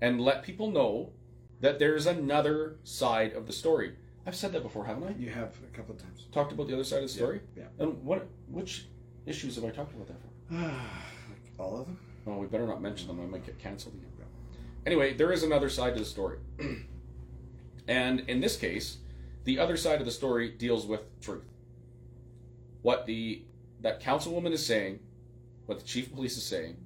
and 0.00 0.20
let 0.20 0.42
people 0.42 0.72
know 0.72 1.12
that 1.60 1.78
there's 1.78 2.06
another 2.06 2.78
side 2.82 3.34
of 3.34 3.46
the 3.46 3.52
story. 3.52 3.94
I've 4.26 4.34
said 4.34 4.50
that 4.50 4.64
before, 4.64 4.84
haven't 4.84 5.04
I? 5.04 5.14
You 5.16 5.30
have 5.30 5.56
a 5.72 5.76
couple 5.76 5.94
of 5.94 6.02
times. 6.02 6.26
Talked 6.32 6.50
about 6.50 6.66
the 6.66 6.74
other 6.74 6.82
side 6.82 7.04
of 7.04 7.04
the 7.04 7.14
story. 7.14 7.42
Yeah. 7.56 7.66
And 7.78 8.02
what? 8.02 8.26
Which 8.50 8.88
issues 9.24 9.54
have 9.54 9.64
I 9.64 9.70
talked 9.70 9.94
about 9.94 10.08
that 10.08 10.16
for? 10.20 10.82
All 11.62 11.78
of 11.78 11.86
them? 11.86 11.96
Oh, 12.26 12.38
we 12.38 12.48
better 12.48 12.66
not 12.66 12.82
mention 12.82 13.06
them. 13.06 13.20
I 13.20 13.26
might 13.26 13.46
get 13.46 13.56
canceled 13.60 13.94
again. 13.94 14.10
Anyway, 14.86 15.14
there 15.14 15.32
is 15.32 15.42
another 15.42 15.68
side 15.68 15.94
to 15.94 15.98
the 15.98 16.06
story, 16.06 16.38
and 17.88 18.20
in 18.20 18.40
this 18.40 18.56
case, 18.56 18.98
the 19.44 19.58
other 19.58 19.76
side 19.76 20.00
of 20.00 20.06
the 20.06 20.12
story 20.12 20.50
deals 20.50 20.86
with 20.86 21.02
truth. 21.20 21.46
What 22.82 23.06
the 23.06 23.42
that 23.80 24.02
councilwoman 24.02 24.52
is 24.52 24.64
saying, 24.64 24.98
what 25.66 25.78
the 25.78 25.84
chief 25.84 26.06
of 26.06 26.14
police 26.14 26.36
is 26.36 26.42
saying, 26.42 26.76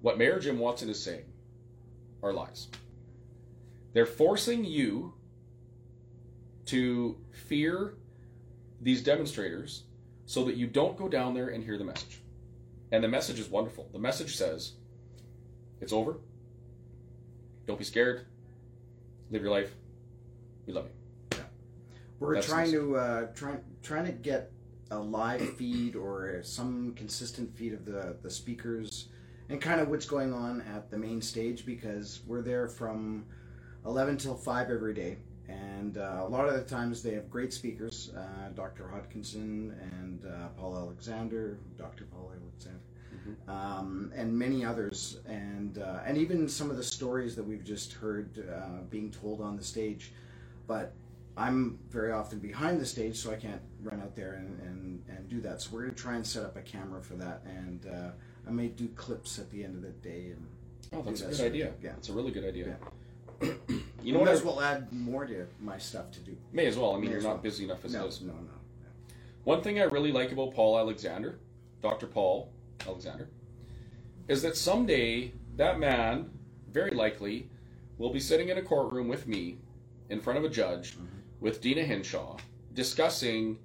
what 0.00 0.18
Mayor 0.18 0.38
Jim 0.38 0.58
Watson 0.58 0.88
is 0.88 1.02
saying, 1.02 1.24
are 2.22 2.32
lies. 2.32 2.68
They're 3.92 4.06
forcing 4.06 4.64
you 4.64 5.14
to 6.66 7.16
fear 7.32 7.94
these 8.80 9.02
demonstrators 9.02 9.84
so 10.26 10.44
that 10.44 10.56
you 10.56 10.66
don't 10.66 10.96
go 10.96 11.08
down 11.08 11.34
there 11.34 11.48
and 11.48 11.64
hear 11.64 11.78
the 11.78 11.84
message. 11.84 12.20
And 12.92 13.02
the 13.02 13.08
message 13.08 13.38
is 13.38 13.48
wonderful. 13.48 13.88
The 13.92 13.98
message 13.98 14.36
says, 14.36 14.72
it's 15.80 15.92
over. 15.92 16.18
Don't 17.66 17.78
be 17.78 17.84
scared. 17.84 18.26
Live 19.30 19.42
your 19.42 19.50
life. 19.50 19.74
We 20.68 20.74
love 20.74 20.84
you. 21.32 21.38
We're 22.20 22.34
That's 22.34 22.46
trying 22.46 22.64
nice. 22.64 22.72
to 22.72 22.96
uh, 22.96 23.26
trying 23.34 23.60
trying 23.82 24.04
to 24.04 24.12
get 24.12 24.52
a 24.90 24.98
live 24.98 25.56
feed 25.56 25.96
or 25.96 26.42
some 26.42 26.92
consistent 26.94 27.56
feed 27.56 27.72
of 27.72 27.86
the 27.86 28.16
the 28.22 28.28
speakers 28.28 29.08
and 29.48 29.62
kind 29.62 29.80
of 29.80 29.88
what's 29.88 30.04
going 30.04 30.34
on 30.34 30.60
at 30.60 30.90
the 30.90 30.98
main 30.98 31.22
stage 31.22 31.64
because 31.64 32.20
we're 32.26 32.42
there 32.42 32.68
from 32.68 33.24
11 33.86 34.18
till 34.18 34.34
5 34.34 34.70
every 34.70 34.92
day 34.92 35.16
and 35.48 35.96
uh, 35.96 36.20
a 36.22 36.28
lot 36.28 36.46
of 36.46 36.54
the 36.54 36.62
times 36.62 37.02
they 37.02 37.14
have 37.14 37.30
great 37.30 37.52
speakers 37.52 38.10
uh, 38.14 38.48
dr 38.54 38.82
hodkinson 38.82 39.74
and 40.00 40.26
uh, 40.26 40.48
paul 40.58 40.76
alexander 40.76 41.58
dr 41.78 42.04
paul 42.12 42.30
alexander 42.42 42.80
um, 43.46 44.12
and 44.14 44.36
many 44.38 44.64
others, 44.64 45.20
and 45.26 45.78
uh, 45.78 46.00
and 46.04 46.16
even 46.18 46.48
some 46.48 46.70
of 46.70 46.76
the 46.76 46.82
stories 46.82 47.34
that 47.36 47.42
we've 47.42 47.64
just 47.64 47.92
heard 47.92 48.44
uh, 48.50 48.82
being 48.90 49.10
told 49.10 49.40
on 49.40 49.56
the 49.56 49.64
stage. 49.64 50.12
But 50.68 50.94
I'm 51.36 51.80
very 51.90 52.12
often 52.12 52.38
behind 52.38 52.80
the 52.80 52.86
stage, 52.86 53.16
so 53.16 53.32
I 53.32 53.36
can't 53.36 53.60
run 53.82 54.00
out 54.00 54.14
there 54.14 54.34
and, 54.34 54.60
and, 54.60 55.02
and 55.08 55.28
do 55.28 55.40
that. 55.40 55.60
So 55.60 55.70
we're 55.72 55.82
going 55.82 55.94
to 55.94 56.00
try 56.00 56.14
and 56.14 56.24
set 56.24 56.44
up 56.44 56.56
a 56.56 56.62
camera 56.62 57.02
for 57.02 57.14
that, 57.14 57.42
and 57.44 57.84
uh, 57.86 58.10
I 58.46 58.52
may 58.52 58.68
do 58.68 58.86
clips 58.94 59.40
at 59.40 59.50
the 59.50 59.64
end 59.64 59.74
of 59.74 59.82
the 59.82 59.90
day. 60.08 60.30
And 60.30 60.46
Oh, 60.92 61.02
that's 61.02 61.20
do 61.20 61.26
a 61.26 61.28
good 61.28 61.36
sort 61.36 61.48
of 61.48 61.54
idea. 61.54 61.72
Yeah. 61.82 61.90
That's 61.90 62.08
a 62.08 62.12
really 62.12 62.30
good 62.30 62.44
idea. 62.44 62.76
you 63.42 63.82
You 64.02 64.12
know 64.12 64.20
might 64.20 64.28
as 64.28 64.42
well 64.42 64.60
add 64.60 64.92
more 64.92 65.26
to 65.26 65.46
my 65.60 65.78
stuff 65.78 66.10
to 66.12 66.20
do. 66.20 66.36
May 66.52 66.66
as 66.66 66.76
well. 66.76 66.92
I 66.92 66.94
mean, 66.98 67.06
May 67.06 67.12
you're 67.12 67.22
not 67.22 67.28
well. 67.34 67.38
busy 67.38 67.64
enough 67.64 67.84
as 67.84 67.92
no, 67.92 68.04
it 68.04 68.08
is. 68.08 68.20
No, 68.22 68.32
no. 68.32 68.38
One 69.44 69.62
thing 69.62 69.80
I 69.80 69.84
really 69.84 70.12
like 70.12 70.32
about 70.32 70.54
Paul 70.54 70.78
Alexander, 70.78 71.38
Dr. 71.82 72.06
Paul 72.06 72.50
Alexander, 72.86 73.28
is 74.28 74.42
that 74.42 74.56
someday 74.56 75.32
that 75.56 75.78
man, 75.78 76.30
very 76.70 76.90
likely, 76.90 77.48
will 77.96 78.12
be 78.12 78.20
sitting 78.20 78.48
in 78.48 78.58
a 78.58 78.62
courtroom 78.62 79.08
with 79.08 79.26
me 79.26 79.58
in 80.10 80.20
front 80.20 80.38
of 80.38 80.44
a 80.44 80.48
judge 80.48 80.94
mm-hmm. 80.94 81.04
with 81.40 81.60
Deena 81.60 81.82
Hinshaw 81.82 82.36
discussing 82.74 83.58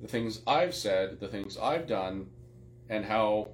the 0.00 0.08
things 0.08 0.40
I've 0.46 0.74
said, 0.74 1.20
the 1.20 1.28
things 1.28 1.56
I've 1.56 1.86
done, 1.86 2.26
and 2.88 3.04
how 3.04 3.48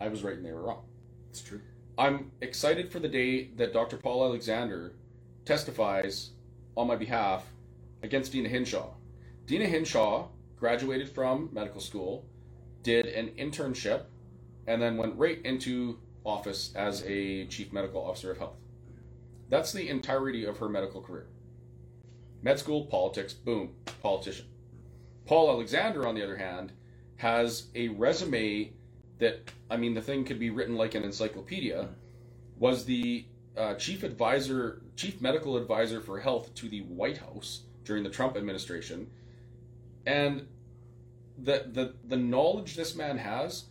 I 0.00 0.08
was 0.08 0.22
right 0.22 0.36
and 0.36 0.44
they 0.44 0.52
were 0.52 0.62
wrong. 0.62 0.84
It's 1.30 1.42
true. 1.42 1.60
I'm 1.98 2.30
excited 2.40 2.90
for 2.90 2.98
the 2.98 3.08
day 3.08 3.50
that 3.56 3.72
Dr. 3.72 3.98
Paul 3.98 4.24
Alexander 4.24 4.92
testifies 5.44 6.30
on 6.76 6.86
my 6.86 6.96
behalf 6.96 7.44
against 8.02 8.32
Deena 8.32 8.48
Hinshaw. 8.48 8.88
Deena 9.46 9.66
Hinshaw 9.66 10.28
graduated 10.56 11.10
from 11.10 11.50
medical 11.52 11.80
school, 11.80 12.24
did 12.82 13.06
an 13.06 13.28
internship, 13.38 14.04
and 14.66 14.80
then 14.80 14.96
went 14.96 15.16
right 15.16 15.40
into 15.44 15.98
office 16.24 16.72
as 16.74 17.02
a 17.06 17.46
chief 17.46 17.72
medical 17.72 18.02
officer 18.02 18.30
of 18.30 18.38
health. 18.38 18.59
That's 19.50 19.72
the 19.72 19.88
entirety 19.88 20.44
of 20.44 20.58
her 20.58 20.68
medical 20.68 21.02
career. 21.02 21.26
Med 22.42 22.58
school, 22.58 22.86
politics, 22.86 23.34
boom, 23.34 23.74
politician. 24.00 24.46
Paul 25.26 25.50
Alexander, 25.50 26.06
on 26.06 26.14
the 26.14 26.22
other 26.22 26.36
hand, 26.36 26.72
has 27.16 27.66
a 27.74 27.88
resume 27.88 28.72
that, 29.18 29.50
I 29.68 29.76
mean, 29.76 29.92
the 29.92 30.00
thing 30.00 30.24
could 30.24 30.38
be 30.38 30.50
written 30.50 30.76
like 30.76 30.94
an 30.94 31.04
encyclopedia, 31.04 31.88
was 32.58 32.84
the 32.84 33.26
uh, 33.56 33.74
chief 33.74 34.04
advisor, 34.04 34.82
chief 34.96 35.20
medical 35.20 35.56
advisor 35.56 36.00
for 36.00 36.20
health 36.20 36.54
to 36.54 36.68
the 36.68 36.82
White 36.82 37.18
House 37.18 37.62
during 37.84 38.04
the 38.04 38.10
Trump 38.10 38.36
administration. 38.36 39.10
And 40.06 40.46
the, 41.36 41.66
the, 41.72 41.94
the 42.06 42.16
knowledge 42.16 42.76
this 42.76 42.94
man 42.94 43.18
has 43.18 43.64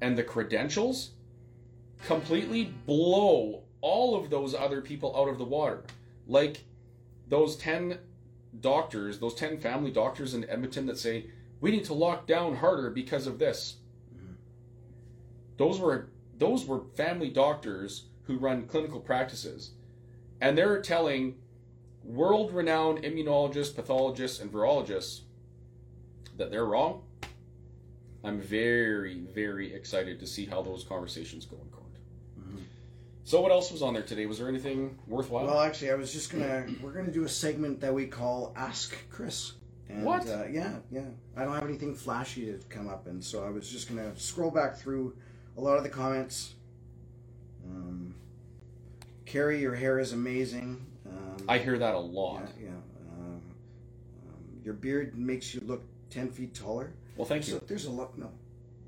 and 0.00 0.16
the 0.16 0.22
credentials 0.22 1.12
completely 2.06 2.74
blow 2.86 3.64
all 3.80 4.16
of 4.16 4.30
those 4.30 4.54
other 4.54 4.80
people 4.80 5.16
out 5.16 5.28
of 5.28 5.38
the 5.38 5.44
water. 5.44 5.84
Like 6.26 6.64
those 7.28 7.56
10 7.56 7.98
doctors, 8.60 9.18
those 9.18 9.34
10 9.34 9.58
family 9.58 9.90
doctors 9.90 10.34
in 10.34 10.48
Edmonton 10.48 10.86
that 10.86 10.98
say, 10.98 11.26
we 11.60 11.70
need 11.70 11.84
to 11.84 11.94
lock 11.94 12.26
down 12.26 12.56
harder 12.56 12.90
because 12.90 13.26
of 13.26 13.38
this. 13.38 13.76
Those 15.56 15.80
were 15.80 16.08
those 16.38 16.66
were 16.66 16.84
family 16.96 17.30
doctors 17.30 18.04
who 18.22 18.38
run 18.38 18.66
clinical 18.66 19.00
practices. 19.00 19.72
And 20.40 20.56
they're 20.56 20.80
telling 20.80 21.34
world 22.04 22.52
renowned 22.52 23.02
immunologists, 23.02 23.74
pathologists, 23.74 24.38
and 24.38 24.52
virologists 24.52 25.22
that 26.36 26.52
they're 26.52 26.64
wrong. 26.64 27.02
I'm 28.22 28.40
very, 28.40 29.18
very 29.34 29.74
excited 29.74 30.20
to 30.20 30.26
see 30.28 30.46
how 30.46 30.62
those 30.62 30.84
conversations 30.84 31.44
go 31.44 31.56
in. 31.56 31.77
So, 33.28 33.42
what 33.42 33.52
else 33.52 33.70
was 33.70 33.82
on 33.82 33.92
there 33.92 34.02
today? 34.02 34.24
Was 34.24 34.38
there 34.38 34.48
anything 34.48 34.98
worthwhile? 35.06 35.44
Well, 35.44 35.60
actually, 35.60 35.90
I 35.90 35.96
was 35.96 36.10
just 36.10 36.32
gonna. 36.32 36.66
We're 36.80 36.92
gonna 36.92 37.12
do 37.12 37.24
a 37.24 37.28
segment 37.28 37.78
that 37.82 37.92
we 37.92 38.06
call 38.06 38.54
Ask 38.56 38.96
Chris. 39.10 39.52
And, 39.90 40.02
What? 40.02 40.26
Uh, 40.26 40.44
yeah, 40.50 40.78
yeah. 40.90 41.02
I 41.36 41.44
don't 41.44 41.52
have 41.52 41.64
anything 41.64 41.94
flashy 41.94 42.46
to 42.46 42.58
come 42.70 42.88
up, 42.88 43.06
and 43.06 43.22
so 43.22 43.44
I 43.44 43.50
was 43.50 43.68
just 43.68 43.86
gonna 43.86 44.18
scroll 44.18 44.50
back 44.50 44.78
through 44.78 45.14
a 45.58 45.60
lot 45.60 45.76
of 45.76 45.82
the 45.82 45.90
comments. 45.90 46.54
Um, 47.66 48.14
Carrie, 49.26 49.60
your 49.60 49.74
hair 49.74 49.98
is 49.98 50.14
amazing. 50.14 50.86
Um, 51.06 51.44
I 51.46 51.58
hear 51.58 51.76
that 51.76 51.94
a 51.94 51.98
lot. 51.98 52.48
Yeah. 52.58 52.68
yeah. 52.68 52.70
Um, 53.12 53.42
um, 54.26 54.62
your 54.64 54.72
beard 54.72 55.18
makes 55.18 55.54
you 55.54 55.60
look 55.66 55.82
ten 56.08 56.30
feet 56.30 56.54
taller. 56.54 56.94
Well, 57.18 57.26
thank 57.26 57.44
So 57.44 57.56
you. 57.56 57.62
there's 57.66 57.84
a 57.84 57.90
lot. 57.90 58.16
No, 58.16 58.30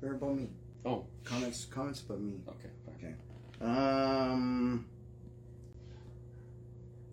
they're 0.01 0.13
about 0.13 0.35
me. 0.35 0.49
Oh, 0.83 1.05
Comments. 1.25 1.65
Comments 1.65 2.01
about 2.01 2.21
me. 2.21 2.39
okay. 2.47 2.69
Um, 3.61 4.85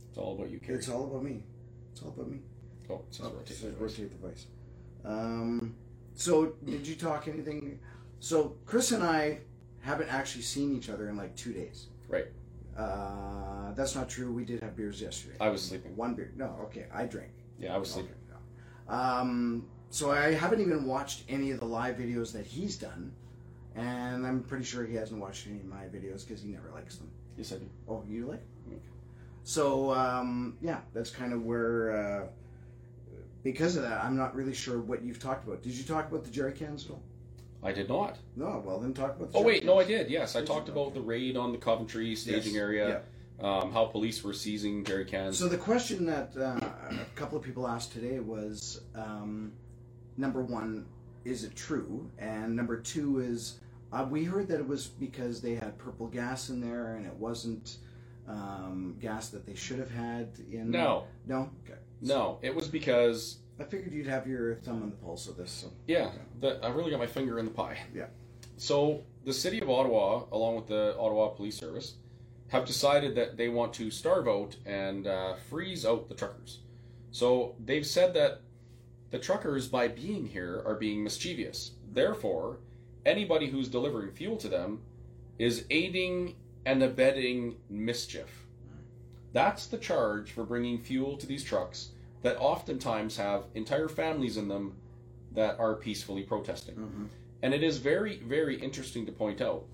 It's 0.09 0.19
all 0.19 0.35
about 0.35 0.51
you, 0.51 0.59
Carrie. 0.59 0.79
it's 0.79 0.89
all 0.89 1.05
about 1.05 1.23
me. 1.23 1.43
It's 1.93 2.03
all 2.03 2.09
about 2.09 2.31
me. 2.31 2.39
Oh, 2.91 2.95
it 2.97 3.01
says 3.11 3.27
Oh, 3.27 3.31
rotate 3.31 3.41
it 3.43 3.47
the 3.49 3.55
says 3.55 3.63
device. 3.75 3.81
rotate 3.81 4.11
the 4.21 4.27
device. 4.27 4.47
Um, 5.05 5.75
so 6.15 6.55
did 6.65 6.87
you 6.87 6.95
talk 6.97 7.29
anything? 7.29 7.79
So 8.21 8.57
Chris 8.67 8.93
and 8.93 9.03
I 9.03 9.41
haven't 9.81 10.09
actually 10.13 10.43
seen 10.43 10.75
each 10.77 10.89
other 10.91 11.09
in 11.09 11.17
like 11.17 11.37
two 11.37 11.53
days. 11.53 11.87
Right. 12.09 12.27
Uh, 12.77 13.73
that's 13.75 13.95
not 13.95 14.09
true. 14.09 14.33
We 14.33 14.45
did 14.45 14.63
have 14.63 14.77
beers 14.77 15.01
yesterday. 15.01 15.37
I 15.41 15.49
was 15.51 15.63
sleeping. 15.63 15.97
One 15.97 16.15
beer. 16.15 16.33
No, 16.37 16.57
okay. 16.65 16.87
I 16.93 17.05
drank. 17.05 17.31
Yeah, 17.59 17.75
I 17.75 17.79
was 17.79 17.91
sleeping. 17.91 18.13
Okay, 18.13 18.41
no. 18.89 18.95
Um, 18.95 19.67
so 19.91 20.11
I 20.11 20.33
haven't 20.33 20.61
even 20.61 20.87
watched 20.87 21.25
any 21.29 21.51
of 21.51 21.61
the 21.61 21.67
live 21.67 21.97
videos 21.97 22.33
that 22.33 22.47
he's 22.47 22.77
done, 22.77 23.13
and 23.79 24.27
I'm 24.27 24.43
pretty 24.43 24.65
sure 24.65 24.85
he 24.85 24.95
hasn't 24.95 25.21
watched 25.21 25.47
any 25.47 25.61
of 25.61 25.67
my 25.67 25.85
videos 25.85 26.27
because 26.27 26.43
he 26.43 26.49
never 26.49 26.71
likes 26.71 26.97
them. 26.97 27.11
Yes, 27.37 27.53
I 27.53 27.57
do. 27.57 27.69
Oh, 27.89 28.03
you 28.09 28.27
like? 28.27 28.43
Okay. 28.69 28.81
So 29.45 29.93
um, 29.93 30.57
yeah, 30.61 30.81
that's 30.93 31.11
kind 31.11 31.33
of 31.33 31.45
where. 31.45 31.93
Uh, 31.93 32.27
because 33.45 33.77
of 33.77 33.83
that, 33.83 34.03
I'm 34.05 34.17
not 34.17 34.35
really 34.35 34.53
sure 34.53 34.79
what 34.79 35.03
you've 35.03 35.21
talked 35.21 35.47
about. 35.47 35.63
Did 35.63 35.73
you 35.73 35.85
talk 35.85 36.11
about 36.11 36.25
the 36.25 36.31
jerry 36.31 36.53
cans 36.53 36.85
at 36.85 36.91
all? 36.91 37.03
I 37.63 37.73
did 37.73 37.89
not. 37.89 38.19
No. 38.37 38.63
Well, 38.65 38.79
then 38.81 38.95
talk 38.95 39.17
about. 39.17 39.33
The 39.33 39.39
Oh 39.39 39.43
wait, 39.43 39.65
no, 39.65 39.79
I 39.79 39.85
did. 39.85 40.11
Yes, 40.11 40.37
I 40.37 40.41
Did 40.41 40.49
talked 40.49 40.69
about 40.69 40.95
the 40.95 41.01
raid 41.01 41.37
on 41.37 41.53
the 41.53 41.59
Coventry 41.59 42.15
staging 42.15 42.55
Yes, 42.55 42.63
area, 42.63 43.03
um, 43.41 43.73
how 43.73 43.87
police 43.87 44.23
were 44.23 44.33
seizing 44.33 44.85
jerry 44.85 45.05
cans. 45.05 45.39
So 45.39 45.49
the 45.49 45.57
question 45.57 46.07
that 46.07 46.33
uh, 46.37 46.59
a 46.91 47.05
couple 47.15 47.39
of 47.39 47.45
people 47.45 47.67
asked 47.67 47.93
today 47.93 48.19
was, 48.19 48.81
um, 48.95 49.53
number 50.17 50.43
one, 50.43 50.87
is 51.25 51.45
it 51.45 51.55
true? 51.57 52.11
And 52.19 52.55
number 52.57 52.79
two 52.81 53.21
is, 53.21 53.61
uh, 53.93 54.07
we 54.09 54.25
heard 54.25 54.49
that 54.49 54.61
it 54.61 54.67
was 54.69 54.87
because 54.87 55.41
they 55.41 55.55
had 55.55 55.79
purple 55.79 56.07
gas 56.07 56.51
in 56.51 56.61
there 56.61 56.97
and 56.97 57.07
it 57.07 57.15
wasn't 57.15 57.79
um, 58.29 58.97
gas 59.01 59.29
that 59.31 59.47
they 59.47 59.55
should 59.55 59.79
have 59.79 59.91
had 59.91 60.29
in. 60.51 60.71
no, 60.71 61.05
No. 61.27 61.51
Okay. 61.65 61.79
no, 62.03 62.39
it 62.43 62.55
was 62.55 62.69
because 62.69 63.39
I 63.59 63.65
figured 63.65 63.93
you'd 63.93 64.07
have 64.07 64.27
your 64.27 64.57
thumb 64.57 64.83
on 64.83 64.91
the 64.91 64.97
pulse 64.97 65.27
of 65.27 65.37
this. 65.37 65.51
So. 65.51 65.73
yeah, 65.87 66.11
the, 66.41 66.63
I 66.63 66.69
really 66.69 66.91
got 66.91 67.01
my 67.01 67.07
finger 67.07 67.39
in 67.39 67.45
the 67.45 67.51
pie. 67.51 67.79
Yeah. 67.95 68.07
So 68.57 69.03
the 69.25 69.33
city 69.33 69.61
of 69.61 69.71
Ottawa, 69.71 70.25
along 70.33 70.57
with 70.57 70.67
the 70.67 70.97
Ottawa 70.99 71.29
Police 71.29 71.57
Service, 71.57 71.95
have 72.49 72.65
decided 72.65 73.15
that 73.15 73.37
they 73.37 73.49
want 73.49 73.73
to 73.75 73.91
starve 73.91 74.29
out 74.29 74.57
and 74.67 75.07
uh, 75.07 75.35
freeze 75.49 75.85
out 75.85 76.09
the 76.09 76.15
truckers. 76.15 76.61
So 77.11 77.55
they've 77.65 77.87
said 77.87 78.15
that 78.15 78.41
the 79.11 79.19
truckers, 79.19 79.69
by 79.69 79.89
being 79.89 80.27
here, 80.27 80.63
are 80.67 80.75
being 80.75 81.03
mischievous. 81.03 81.73
Therefore, 81.93 82.59
anybody 83.09 83.49
who's 83.49 83.69
delivering 83.69 84.13
fuel 84.13 84.37
to 84.37 84.49
them 84.49 84.81
is 85.39 85.65
aiding 85.71 86.37
and 86.67 86.83
abetting 86.83 87.57
mischief. 87.71 88.47
That's 89.33 89.67
the 89.67 89.79
charge 89.79 90.33
for 90.33 90.45
bringing 90.45 90.79
fuel 90.79 91.17
to 91.17 91.27
these 91.27 91.43
trucks 91.43 91.91
that 92.23 92.37
oftentimes 92.39 93.17
have 93.17 93.45
entire 93.55 93.89
families 93.89 94.37
in 94.37 94.49
them 94.49 94.75
that 95.33 95.59
are 95.59 95.75
peacefully 95.75 96.23
protesting. 96.23 96.75
Mm-hmm. 96.75 97.05
And 97.43 97.55
it 97.55 97.63
is 97.63 97.79
very, 97.79 98.19
very 98.19 98.57
interesting 98.57 99.07
to 99.07 99.13
point 99.13 99.41
out. 99.41 99.65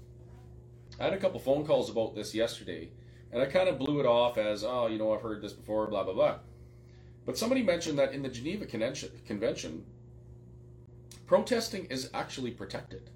I 1.01 1.05
had 1.05 1.12
a 1.14 1.18
couple 1.18 1.41
phone 1.41 1.66
calls 1.66 1.91
about 1.91 2.14
this 2.14 2.35
yesterday, 2.35 2.91
and 3.32 3.43
I 3.43 3.47
kind 3.47 3.68
of 3.68 3.78
blew 3.78 4.01
it 4.01 4.07
off 4.07 4.39
as, 4.39 4.62
oh, 4.62 4.87
you 4.87 4.99
know, 4.99 5.12
I've 5.12 5.22
heard 5.22 5.43
this 5.43 5.55
before, 5.55 5.87
blah, 5.89 6.05
blah, 6.05 6.12
blah. 6.12 6.37
But 7.26 7.39
somebody 7.39 7.62
mentioned 7.62 7.99
that 7.99 8.12
in 8.12 8.22
the 8.22 8.28
Geneva 8.28 8.66
Convention, 8.66 9.11
Convention 9.26 9.85
protesting 11.26 11.87
is 11.87 12.11
actually 12.12 12.51
protected 12.51 13.09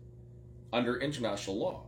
under 0.73 0.99
international 1.01 1.59
law. 1.59 1.85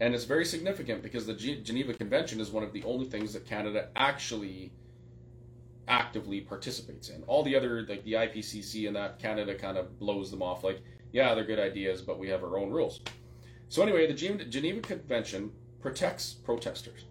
And 0.00 0.14
it's 0.14 0.24
very 0.24 0.44
significant 0.44 1.02
because 1.02 1.26
the 1.26 1.34
G- 1.34 1.62
Geneva 1.62 1.94
Convention 1.94 2.40
is 2.40 2.50
one 2.50 2.62
of 2.62 2.72
the 2.72 2.84
only 2.84 3.06
things 3.06 3.32
that 3.32 3.46
Canada 3.46 3.88
actually 3.96 4.72
actively 5.88 6.40
participates 6.40 7.08
in. 7.08 7.22
All 7.24 7.42
the 7.42 7.56
other, 7.56 7.86
like 7.88 8.04
the 8.04 8.14
IPCC 8.14 8.86
and 8.86 8.96
that, 8.96 9.18
Canada 9.18 9.54
kind 9.54 9.78
of 9.78 9.98
blows 9.98 10.30
them 10.30 10.42
off 10.42 10.64
like, 10.64 10.80
yeah, 11.12 11.34
they're 11.34 11.44
good 11.44 11.58
ideas, 11.60 12.02
but 12.02 12.18
we 12.18 12.28
have 12.28 12.42
our 12.42 12.58
own 12.58 12.70
rules. 12.70 13.00
So, 13.68 13.82
anyway, 13.82 14.06
the 14.06 14.14
Gen- 14.14 14.50
Geneva 14.50 14.80
Convention 14.80 15.50
protects 15.80 16.34
protesters, 16.34 17.06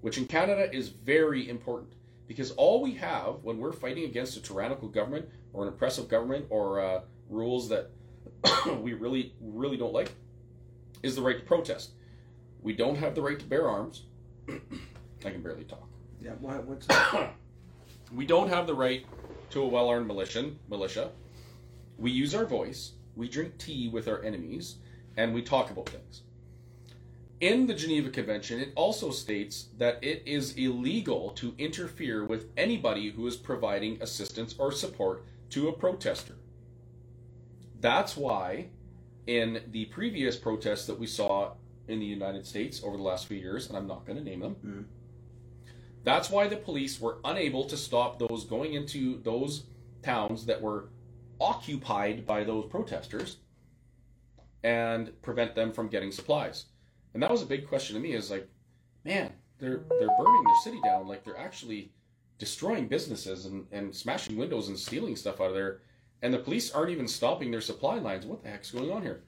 which 0.00 0.18
in 0.18 0.26
Canada 0.26 0.74
is 0.74 0.88
very 0.88 1.48
important 1.48 1.92
because 2.26 2.50
all 2.52 2.82
we 2.82 2.94
have 2.94 3.36
when 3.42 3.58
we're 3.58 3.72
fighting 3.72 4.04
against 4.04 4.36
a 4.36 4.42
tyrannical 4.42 4.88
government 4.88 5.28
or 5.52 5.62
an 5.62 5.68
oppressive 5.68 6.08
government 6.08 6.46
or 6.50 6.80
uh, 6.80 7.00
rules 7.28 7.68
that 7.68 7.90
we 8.80 8.92
really, 8.92 9.34
really 9.40 9.76
don't 9.76 9.92
like 9.92 10.12
is 11.02 11.14
the 11.14 11.22
right 11.22 11.38
to 11.38 11.44
protest. 11.44 11.90
We 12.62 12.72
don't 12.72 12.96
have 12.96 13.14
the 13.14 13.22
right 13.22 13.38
to 13.38 13.44
bear 13.44 13.68
arms. 13.68 14.04
I 14.48 15.30
can 15.30 15.42
barely 15.42 15.64
talk. 15.64 15.88
Yeah. 16.20 16.32
What, 16.40 16.64
what's 16.64 16.86
We 18.12 18.26
don't 18.26 18.48
have 18.48 18.66
the 18.66 18.74
right 18.74 19.04
to 19.50 19.62
a 19.62 19.66
well 19.66 19.88
armed 19.88 20.06
militia. 20.06 20.50
Militia. 20.68 21.10
We 21.98 22.10
use 22.10 22.34
our 22.34 22.44
voice. 22.44 22.92
We 23.14 23.28
drink 23.28 23.58
tea 23.58 23.88
with 23.88 24.08
our 24.08 24.22
enemies, 24.22 24.76
and 25.16 25.32
we 25.32 25.42
talk 25.42 25.70
about 25.70 25.88
things. 25.88 26.22
In 27.40 27.66
the 27.66 27.74
Geneva 27.74 28.10
Convention, 28.10 28.60
it 28.60 28.72
also 28.74 29.10
states 29.10 29.66
that 29.78 30.02
it 30.02 30.22
is 30.24 30.56
illegal 30.56 31.30
to 31.30 31.54
interfere 31.58 32.24
with 32.24 32.48
anybody 32.56 33.10
who 33.10 33.26
is 33.26 33.36
providing 33.36 34.00
assistance 34.00 34.54
or 34.58 34.72
support 34.72 35.24
to 35.50 35.68
a 35.68 35.72
protester. 35.72 36.34
That's 37.86 38.16
why, 38.16 38.66
in 39.28 39.62
the 39.70 39.84
previous 39.84 40.34
protests 40.34 40.86
that 40.86 40.98
we 40.98 41.06
saw 41.06 41.52
in 41.86 42.00
the 42.00 42.04
United 42.04 42.44
States 42.44 42.82
over 42.82 42.96
the 42.96 43.02
last 43.04 43.28
few 43.28 43.36
years, 43.36 43.68
and 43.68 43.78
I'm 43.78 43.86
not 43.86 44.04
going 44.04 44.18
to 44.18 44.24
name 44.24 44.40
them, 44.40 44.56
mm. 44.66 44.84
that's 46.02 46.28
why 46.28 46.48
the 46.48 46.56
police 46.56 47.00
were 47.00 47.18
unable 47.24 47.64
to 47.66 47.76
stop 47.76 48.18
those 48.18 48.44
going 48.44 48.74
into 48.74 49.22
those 49.22 49.66
towns 50.02 50.44
that 50.46 50.60
were 50.60 50.88
occupied 51.40 52.26
by 52.26 52.42
those 52.42 52.66
protesters 52.66 53.36
and 54.64 55.12
prevent 55.22 55.54
them 55.54 55.70
from 55.70 55.86
getting 55.86 56.10
supplies. 56.10 56.64
And 57.14 57.22
that 57.22 57.30
was 57.30 57.42
a 57.42 57.46
big 57.46 57.68
question 57.68 57.94
to 57.94 58.02
me 58.02 58.14
is 58.14 58.32
like, 58.32 58.48
man, 59.04 59.32
they're 59.60 59.84
they're 60.00 60.16
burning 60.18 60.44
their 60.44 60.62
city 60.64 60.80
down, 60.82 61.06
like 61.06 61.22
they're 61.22 61.38
actually 61.38 61.92
destroying 62.38 62.88
businesses 62.88 63.46
and, 63.46 63.64
and 63.70 63.94
smashing 63.94 64.36
windows 64.36 64.66
and 64.66 64.76
stealing 64.76 65.14
stuff 65.14 65.40
out 65.40 65.50
of 65.50 65.54
there. 65.54 65.82
And 66.22 66.32
the 66.32 66.38
police 66.38 66.70
aren't 66.70 66.90
even 66.90 67.08
stopping 67.08 67.50
their 67.50 67.60
supply 67.60 67.96
lines. 67.96 68.26
What 68.26 68.42
the 68.42 68.48
heck's 68.48 68.70
going 68.70 68.90
on 68.90 69.02
here? 69.02 69.22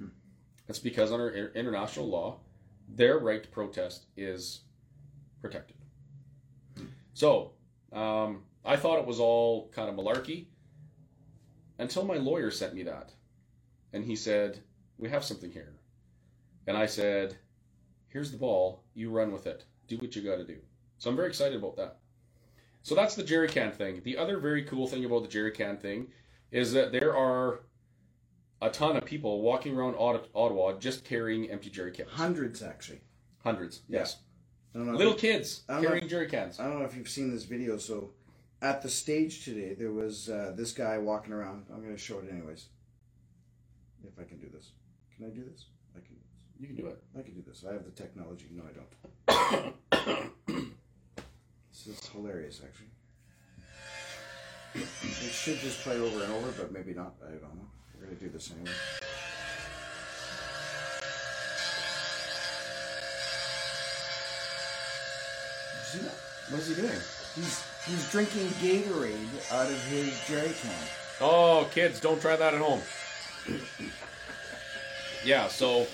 That's 0.66 0.78
because 0.78 1.12
under 1.12 1.52
international 1.54 2.08
law, 2.08 2.40
their 2.88 3.18
right 3.18 3.42
to 3.42 3.48
protest 3.48 4.06
is 4.16 4.60
protected. 5.40 5.76
So 7.14 7.52
um, 7.92 8.42
I 8.64 8.76
thought 8.76 8.98
it 8.98 9.06
was 9.06 9.20
all 9.20 9.70
kind 9.74 9.88
of 9.88 9.96
malarkey 9.96 10.46
until 11.78 12.04
my 12.04 12.16
lawyer 12.16 12.50
sent 12.50 12.74
me 12.74 12.82
that. 12.84 13.12
And 13.92 14.04
he 14.04 14.16
said, 14.16 14.60
We 14.98 15.08
have 15.08 15.24
something 15.24 15.50
here. 15.50 15.74
And 16.66 16.76
I 16.76 16.86
said, 16.86 17.36
Here's 18.08 18.30
the 18.30 18.38
ball. 18.38 18.82
You 18.94 19.10
run 19.10 19.32
with 19.32 19.46
it. 19.46 19.64
Do 19.86 19.96
what 19.98 20.16
you 20.16 20.22
got 20.22 20.36
to 20.36 20.44
do. 20.44 20.58
So 20.98 21.10
I'm 21.10 21.16
very 21.16 21.28
excited 21.28 21.56
about 21.56 21.76
that. 21.76 21.98
So 22.82 22.94
that's 22.94 23.14
the 23.14 23.22
jerry 23.22 23.48
can 23.48 23.72
thing. 23.72 24.00
The 24.02 24.16
other 24.16 24.38
very 24.38 24.62
cool 24.64 24.86
thing 24.86 25.04
about 25.04 25.22
the 25.22 25.28
jerry 25.28 25.50
can 25.50 25.76
thing 25.76 26.08
is 26.50 26.72
that 26.72 26.92
there 26.92 27.16
are 27.16 27.60
a 28.60 28.70
ton 28.70 28.96
of 28.96 29.04
people 29.04 29.42
walking 29.42 29.76
around 29.76 29.94
Ottawa 29.94 30.72
just 30.78 31.04
carrying 31.04 31.50
empty 31.50 31.70
jerry 31.70 31.92
cans. 31.92 32.08
Hundreds, 32.10 32.62
actually. 32.62 33.00
Hundreds, 33.44 33.82
yes. 33.88 34.16
I 34.74 34.78
don't 34.78 34.86
know 34.86 34.92
if 34.92 34.98
Little 34.98 35.12
you- 35.14 35.18
kids 35.18 35.62
carrying 35.68 36.04
if- 36.04 36.10
jerry 36.10 36.26
cans. 36.28 36.58
I 36.60 36.64
don't 36.66 36.78
know 36.78 36.84
if 36.84 36.94
you've 36.96 37.08
seen 37.08 37.30
this 37.32 37.44
video. 37.44 37.78
So, 37.78 38.10
at 38.60 38.82
the 38.82 38.88
stage 38.88 39.44
today, 39.44 39.74
there 39.74 39.92
was 39.92 40.28
uh, 40.28 40.52
this 40.56 40.72
guy 40.72 40.98
walking 40.98 41.32
around. 41.32 41.66
I'm 41.72 41.80
going 41.82 41.94
to 41.94 42.00
show 42.02 42.18
it 42.18 42.28
anyways. 42.30 42.66
If 44.04 44.18
I 44.18 44.24
can 44.24 44.38
do 44.38 44.48
this, 44.52 44.72
can 45.16 45.26
I 45.26 45.28
do 45.30 45.44
this? 45.44 45.66
I 45.96 46.00
can. 46.00 46.16
You 46.58 46.66
can 46.66 46.76
do 46.76 46.86
it. 46.88 47.02
I 47.16 47.22
can 47.22 47.34
do 47.34 47.42
this. 47.46 47.64
I 47.68 47.72
have 47.72 47.84
the 47.84 47.90
technology. 47.92 48.46
No, 48.52 48.64
I 48.64 48.72
don't. 48.72 49.74
this 51.70 51.86
is 51.86 52.08
hilarious, 52.08 52.60
actually. 52.64 52.88
It 54.74 55.32
should 55.32 55.58
just 55.58 55.80
play 55.80 55.98
over 55.98 56.22
and 56.22 56.32
over, 56.32 56.52
but 56.52 56.72
maybe 56.72 56.94
not. 56.94 57.14
I 57.26 57.30
don't 57.30 57.42
know. 57.42 57.68
We're 57.94 58.06
going 58.06 58.16
to 58.16 58.24
do 58.24 58.30
this 58.30 58.52
anyway. 58.52 58.72
What's 66.50 66.66
he 66.66 66.74
doing? 66.74 66.90
He's 67.34 67.64
he's 67.86 68.10
drinking 68.10 68.46
Gatorade 68.60 69.52
out 69.52 69.66
of 69.66 69.84
his 69.84 70.26
jerry 70.26 70.52
can. 70.60 70.70
Oh, 71.20 71.68
kids, 71.70 72.00
don't 72.00 72.20
try 72.20 72.36
that 72.36 72.54
at 72.54 72.60
home. 72.60 72.80
yeah, 75.24 75.48
so 75.48 75.86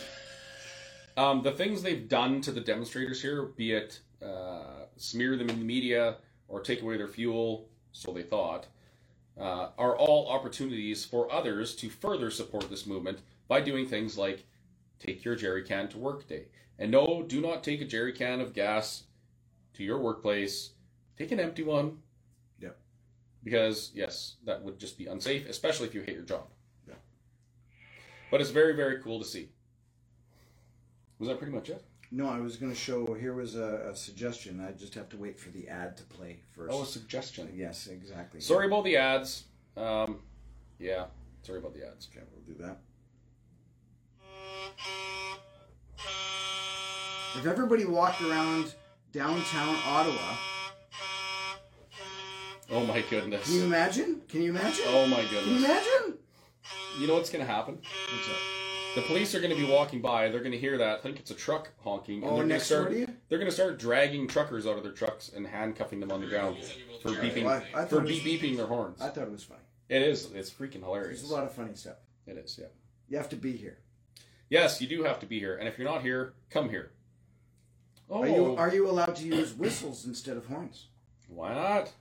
um, 1.17 1.43
the 1.43 1.51
things 1.51 1.83
they've 1.83 2.09
done 2.09 2.41
to 2.43 2.53
the 2.53 2.61
demonstrators 2.61 3.21
here, 3.21 3.43
be 3.57 3.73
it 3.73 3.99
uh, 4.25 4.87
smear 4.97 5.37
them 5.37 5.51
in 5.51 5.59
the 5.59 5.65
media 5.65 6.17
or 6.47 6.61
take 6.61 6.83
away 6.83 6.97
their 6.97 7.09
fuel, 7.09 7.67
so 7.95 8.13
they 8.13 8.23
thought, 8.23 8.67
uh, 9.41 9.69
are 9.79 9.97
all 9.97 10.29
opportunities 10.29 11.05
for 11.05 11.33
others 11.33 11.75
to 11.77 11.89
further 11.89 12.31
support 12.31 12.69
this 12.69 12.87
movement 12.87 13.21
by 13.49 13.61
doing 13.61 13.87
things 13.87 14.19
like 14.19 14.45
take 14.99 15.25
your 15.25 15.37
jerry 15.37 15.63
can 15.63 15.89
to 15.89 15.99
work 15.99 16.29
day. 16.29 16.47
And 16.79 16.91
no, 16.91 17.25
do 17.27 17.41
not 17.41 17.63
take 17.63 17.81
a 17.81 17.85
jerry 17.85 18.13
can 18.13 18.41
of 18.41 18.53
gas 18.53 19.05
to 19.75 19.85
your 19.85 19.99
workplace. 19.99 20.71
Take 21.17 21.31
an 21.31 21.39
empty 21.39 21.63
one. 21.63 21.99
Yep. 22.61 22.77
Because 23.45 23.93
yes, 23.95 24.37
that 24.45 24.63
would 24.63 24.79
just 24.79 24.99
be 24.99 25.07
unsafe, 25.07 25.49
especially 25.49 25.87
if 25.87 25.95
you 25.95 26.03
hate 26.03 26.17
your 26.17 26.25
job. 26.25 26.49
Yeah. 26.89 26.95
But 28.31 28.41
it's 28.41 28.51
very, 28.51 28.75
very 28.75 29.01
cool 29.01 29.21
to 29.21 29.25
see. 29.25 29.51
Was 31.21 31.29
that 31.29 31.39
pretty 31.39 31.55
much 31.55 31.71
it? 31.71 31.85
No, 32.17 32.29
I 32.29 32.39
was 32.39 32.57
going 32.57 32.71
to 32.71 32.79
show. 32.79 33.13
Here 33.15 33.33
was 33.35 33.57
a, 33.57 33.89
a 33.91 33.97
suggestion. 33.97 34.65
I 34.65 34.71
just 34.71 34.95
have 34.95 35.09
to 35.09 35.17
wait 35.17 35.37
for 35.37 35.51
the 35.51 35.67
ad 35.67 35.97
to 35.97 36.05
play 36.05 36.39
first. 36.53 36.73
Oh, 36.73 36.83
a 36.83 36.87
suggestion. 36.87 37.53
Yes, 37.57 37.89
exactly. 37.89 38.41
Sorry 38.41 38.69
about 38.69 38.85
the 38.85 38.97
ads. 38.97 39.43
Um, 39.77 40.21
yeah, 40.79 41.07
sorry 41.43 41.59
about 41.59 41.75
the 41.75 41.85
ads. 41.85 42.09
Okay, 42.13 42.25
we'll 42.33 42.57
do 42.57 42.63
that. 42.63 42.79
If 47.37 47.47
everybody 47.47 47.85
walked 47.85 48.23
around 48.23 48.77
downtown 49.13 49.75
Ottawa, 49.85 50.37
Oh 52.71 52.87
my 52.87 53.03
goodness. 53.11 53.45
can 53.47 53.57
you 53.57 53.65
imagine? 53.65 54.21
Can 54.29 54.43
you 54.43 54.51
imagine? 54.51 54.85
Oh 54.87 55.09
my 55.09 55.23
goodness. 55.23 55.43
Can 55.45 55.53
you 55.55 55.65
imagine? 55.65 56.19
You 57.01 57.07
know 57.09 57.15
what's 57.15 57.31
going 57.31 57.45
to 57.45 57.53
happen? 57.53 57.81
The 58.95 59.03
police 59.03 59.35
are 59.35 59.41
going 59.41 59.55
to 59.55 59.61
be 59.61 59.71
walking 59.71 60.01
by. 60.01 60.29
They're 60.29 60.41
going 60.41 60.53
to 60.53 60.59
hear 60.59 60.79
that. 60.79 61.03
think 61.03 61.19
it's 61.19 61.31
a 61.31 61.35
truck 61.35 61.71
honking. 61.83 62.23
And 62.23 62.25
Oh, 62.25 62.29
they're 62.29 62.37
going 62.37 62.49
to 62.49 62.55
next 62.55 62.69
door 62.69 62.79
start. 62.83 62.93
to 62.93 62.99
you? 63.01 63.09
They're 63.29 63.39
going 63.39 63.51
to 63.51 63.55
start 63.55 63.79
dragging 63.79 64.29
truckers 64.29 64.67
out 64.67 64.77
of 64.77 64.83
their 64.85 64.93
trucks 64.93 65.31
and 65.35 65.47
handcuffing 65.47 65.99
them 66.01 66.13
on 66.13 66.21
the 66.21 66.27
ground 66.29 66.59
for 67.03 67.11
beeping 67.11 67.45
Well, 67.45 67.63
I- 67.75 67.83
I 67.83 67.85
for 67.87 67.97
thought 67.97 68.05
was- 68.05 68.21
beeping 68.21 68.57
their 68.57 68.67
horns. 68.67 69.01
I 69.01 69.09
thought 69.09 69.25
it 69.25 69.33
was 69.33 69.43
funny. 69.45 69.61
It 69.89 70.03
is. 70.03 70.31
It's 70.33 70.51
freaking 70.51 70.83
hilarious. 70.83 71.21
There's 71.21 71.31
a 71.31 71.35
lot 71.35 71.45
of 71.45 71.53
funny 71.53 71.75
stuff. 71.75 71.97
It 72.27 72.39
is. 72.39 72.59
Yeah. 72.61 72.69
You 73.09 73.17
have 73.19 73.29
to 73.31 73.37
be 73.37 73.57
here. 73.57 73.79
Yes, 74.49 74.81
you 74.81 74.87
do 74.87 75.03
have 75.05 75.19
to 75.21 75.27
be 75.27 75.39
here, 75.39 75.57
and 75.57 75.67
if 75.67 75.77
you're 75.79 75.89
not 75.89 76.03
here, 76.03 76.35
come 76.51 76.69
here. 76.71 76.93
Oh, 78.09 78.23
Are 78.23 78.27
you 78.29 78.35
oh. 78.37 78.57
are 78.57 78.73
you 78.75 78.89
allowed 78.89 79.17
to 79.17 79.25
use 79.27 79.53
whistles 79.55 80.07
instead 80.07 80.37
of 80.37 80.47
horns? 80.47 80.87
why 81.29 81.55
not? 81.55 81.93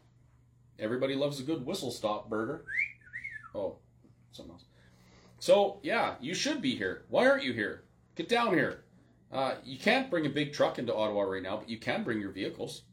Everybody 0.78 1.16
loves 1.16 1.40
a 1.40 1.44
good 1.44 1.66
whistle 1.66 1.90
stop 1.92 2.30
burger. 2.30 2.66
Oh, 3.56 3.78
something 4.32 4.54
else. 4.54 4.66
So 5.44 5.82
yeah, 5.84 6.16
you 6.22 6.34
should 6.34 6.62
be 6.62 6.74
here. 6.74 7.04
Why 7.10 7.28
aren't 7.28 7.44
you 7.44 7.52
here? 7.52 7.84
Get 8.16 8.30
down 8.30 8.54
here. 8.54 8.86
Uh, 9.30 9.56
you 9.66 9.78
can't 9.78 10.10
bring 10.10 10.26
a 10.26 10.30
big 10.30 10.54
truck 10.54 10.80
into 10.80 10.96
Ottawa 10.96 11.24
right 11.24 11.44
now, 11.44 11.58
but 11.58 11.68
you 11.68 11.78
can 11.78 12.06
bring 12.06 12.22
your 12.22 12.32
vehicles. 12.32 12.84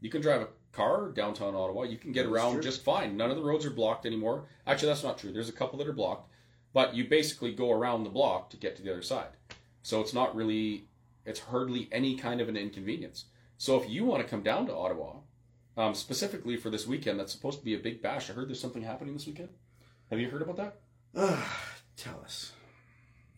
You 0.00 0.10
can 0.10 0.20
drive 0.20 0.40
a 0.40 0.48
car 0.72 1.12
downtown 1.12 1.54
Ottawa. 1.54 1.84
You 1.84 1.96
can 1.96 2.10
get 2.10 2.26
around 2.26 2.60
just 2.60 2.82
fine. 2.82 3.16
None 3.16 3.30
of 3.30 3.36
the 3.36 3.42
roads 3.44 3.64
are 3.64 3.70
blocked 3.70 4.04
anymore. 4.04 4.48
Actually, 4.66 4.88
that's 4.88 5.04
not 5.04 5.16
true. 5.16 5.30
There's 5.30 5.48
a 5.48 5.52
couple 5.52 5.78
that 5.78 5.86
are 5.86 5.92
blocked, 5.92 6.28
but 6.72 6.92
you 6.92 7.04
basically 7.04 7.54
go 7.54 7.70
around 7.70 8.02
the 8.02 8.10
block 8.10 8.50
to 8.50 8.56
get 8.56 8.74
to 8.74 8.82
the 8.82 8.90
other 8.90 9.00
side. 9.00 9.36
So 9.82 10.00
it's 10.00 10.12
not 10.12 10.34
really, 10.34 10.88
it's 11.24 11.38
hardly 11.38 11.88
any 11.92 12.16
kind 12.16 12.40
of 12.40 12.48
an 12.48 12.56
inconvenience. 12.56 13.26
So 13.58 13.80
if 13.80 13.88
you 13.88 14.04
want 14.04 14.24
to 14.24 14.28
come 14.28 14.42
down 14.42 14.66
to 14.66 14.74
Ottawa, 14.74 15.18
um, 15.76 15.94
specifically 15.94 16.56
for 16.56 16.68
this 16.68 16.88
weekend, 16.88 17.20
that's 17.20 17.30
supposed 17.30 17.60
to 17.60 17.64
be 17.64 17.76
a 17.76 17.78
big 17.78 18.02
bash. 18.02 18.28
I 18.28 18.32
heard 18.32 18.48
there's 18.48 18.58
something 18.58 18.82
happening 18.82 19.14
this 19.14 19.28
weekend. 19.28 19.50
Have 20.10 20.18
you 20.18 20.28
heard 20.28 20.42
about 20.42 20.56
that? 20.56 20.80
Tell 21.96 22.20
us. 22.24 22.52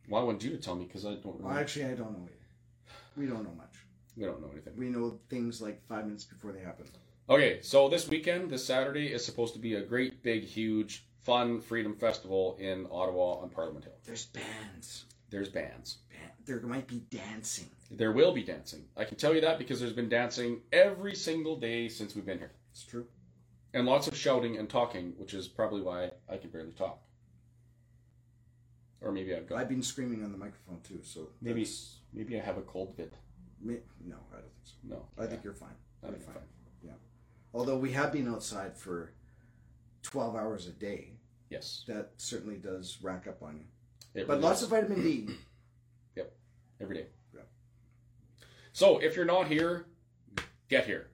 Well, 0.09 0.22
I 0.22 0.24
want 0.24 0.42
you 0.42 0.50
to 0.50 0.56
tell 0.59 0.74
me 0.74 0.84
because 0.86 1.04
I 1.04 1.11
don't. 1.11 1.24
Know. 1.24 1.36
Well, 1.40 1.48
Really, 1.50 1.61
actually, 1.61 1.84
I 1.86 1.94
don't 1.94 2.12
know. 2.12 2.24
either. 2.24 2.94
We 3.16 3.26
don't 3.26 3.44
know 3.44 3.54
much. 3.56 3.74
we 4.16 4.24
don't 4.24 4.40
know 4.40 4.50
anything. 4.52 4.74
We 4.76 4.86
know 4.88 5.18
things 5.28 5.61
like 5.61 5.80
five 5.88 6.04
minutes 6.06 6.24
before 6.24 6.52
they 6.52 6.61
happen. 6.61 6.86
Okay, 7.30 7.61
so 7.62 7.88
this 7.88 8.09
weekend, 8.09 8.50
this 8.50 8.64
Saturday, 8.64 9.09
is 9.12 9.24
supposed 9.24 9.52
to 9.54 9.61
be 9.61 9.74
a 9.74 9.82
great, 9.82 10.22
big, 10.22 10.44
huge, 10.44 11.04
fun 11.20 11.61
Freedom 11.61 11.94
Festival 11.94 12.56
in 12.59 12.86
Ottawa 12.90 13.34
on 13.42 13.50
Parliament 13.50 13.84
Hill. 13.84 13.94
There's 14.04 14.26
bands. 14.26 15.04
There's 15.30 15.50
bands. 15.50 15.98
Ban- 16.11 16.30
There 16.46 16.61
might 16.62 16.86
be 16.86 17.00
dancing. 17.11 17.66
There 17.90 18.12
will 18.12 18.32
be 18.32 18.42
dancing. 18.42 18.86
I 18.96 19.04
can 19.04 19.18
tell 19.18 19.34
you 19.34 19.42
that 19.42 19.59
because 19.59 19.78
there's 19.78 19.92
been 19.92 20.09
dancing 20.09 20.62
every 20.72 21.14
single 21.14 21.56
day 21.61 21.88
since 21.88 22.14
we've 22.14 22.24
been 22.24 22.38
here. 22.38 22.52
It's 22.72 22.84
true. 22.84 23.06
And 23.74 23.84
lots 23.86 24.09
of 24.09 24.16
shouting 24.16 24.56
and 24.56 24.68
talking, 24.70 25.12
which 25.18 25.34
is 25.34 25.48
probably 25.48 25.82
why 25.82 26.12
I 26.30 26.38
can 26.38 26.48
barely 26.50 26.72
talk. 26.72 27.02
Or 29.01 29.12
maybe 29.12 29.34
I've 29.34 29.46
got 29.49 29.59
I've 29.59 29.68
been 29.68 29.82
screaming 29.82 30.24
on 30.24 30.32
the 30.32 30.38
microphone 30.38 30.80
too, 30.80 31.01
so 31.03 31.28
maybe 31.40 31.61
that's- 31.61 31.99
maybe 32.12 32.38
I 32.38 32.42
have 32.42 32.59
a 32.59 32.62
cold 32.62 32.96
may- 33.61 33.80
no, 34.05 34.16
I 34.32 34.36
don't 34.36 34.53
think 34.53 34.64
so. 34.64 34.74
No, 34.84 35.09
I 35.16 35.22
yeah. 35.22 35.28
think 35.30 35.44
you're 35.44 35.53
fine. 35.55 35.74
I 36.03 36.07
You're 36.09 36.16
think 36.16 36.28
I'm 36.28 36.34
fine. 36.34 36.42
Yeah. 36.82 36.92
Although 37.55 37.78
we 37.78 37.92
have 37.92 38.12
been 38.12 38.28
outside 38.28 38.76
for 38.76 39.12
twelve 40.03 40.34
hours 40.36 40.66
a 40.66 40.72
day, 40.72 41.14
Yes, 41.51 41.84
that 41.88 42.12
certainly 42.18 42.57
does 42.57 42.99
rack 43.03 43.26
up 43.26 43.42
on 43.42 43.57
you. 43.57 43.64
it 44.14 44.26
But 44.26 44.34
really 44.34 44.42
lots 44.42 44.62
of 44.62 44.68
vitamin 44.70 45.03
D. 45.03 45.28
Yep, 46.16 46.36
every 46.80 46.96
day. 46.96 47.07
Yeah. 47.34 47.42
So 48.72 48.99
if 48.99 49.16
you're 49.16 49.24
not 49.24 49.46
here, 49.49 49.86
get 50.68 50.86
here. 50.86 51.11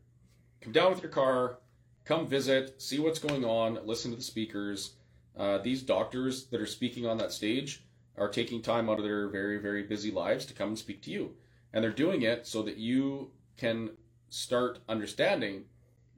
Come 0.61 0.72
down 0.72 0.91
with 0.93 1.03
your 1.03 1.12
car, 1.12 1.59
come 2.05 2.26
visit, 2.26 2.80
see 2.80 2.99
what's 2.99 3.18
going 3.18 3.45
on, 3.45 3.78
listen 3.87 4.11
to 4.11 4.16
the 4.16 4.22
speakers. 4.22 4.95
Uh, 5.37 5.59
these 5.59 5.82
doctors 5.82 6.47
that 6.47 6.61
are 6.61 6.66
speaking 6.66 7.07
on 7.07 7.18
that 7.18 7.32
stage 7.32 7.85
are 8.16 8.28
taking 8.28 8.62
time 8.62 8.89
out 8.89 8.99
of 8.99 9.05
their 9.05 9.28
very, 9.28 9.59
very 9.59 9.82
busy 9.82 10.11
lives 10.11 10.47
to 10.47 10.55
come 10.55 10.68
and 10.68 10.78
speak 10.78 11.03
to 11.03 11.11
you. 11.11 11.35
And 11.72 11.82
they're 11.82 11.91
doing 11.91 12.22
it 12.22 12.47
so 12.47 12.62
that 12.62 12.76
you 12.76 13.32
can 13.57 13.91
start 14.28 14.78
understanding 14.89 15.64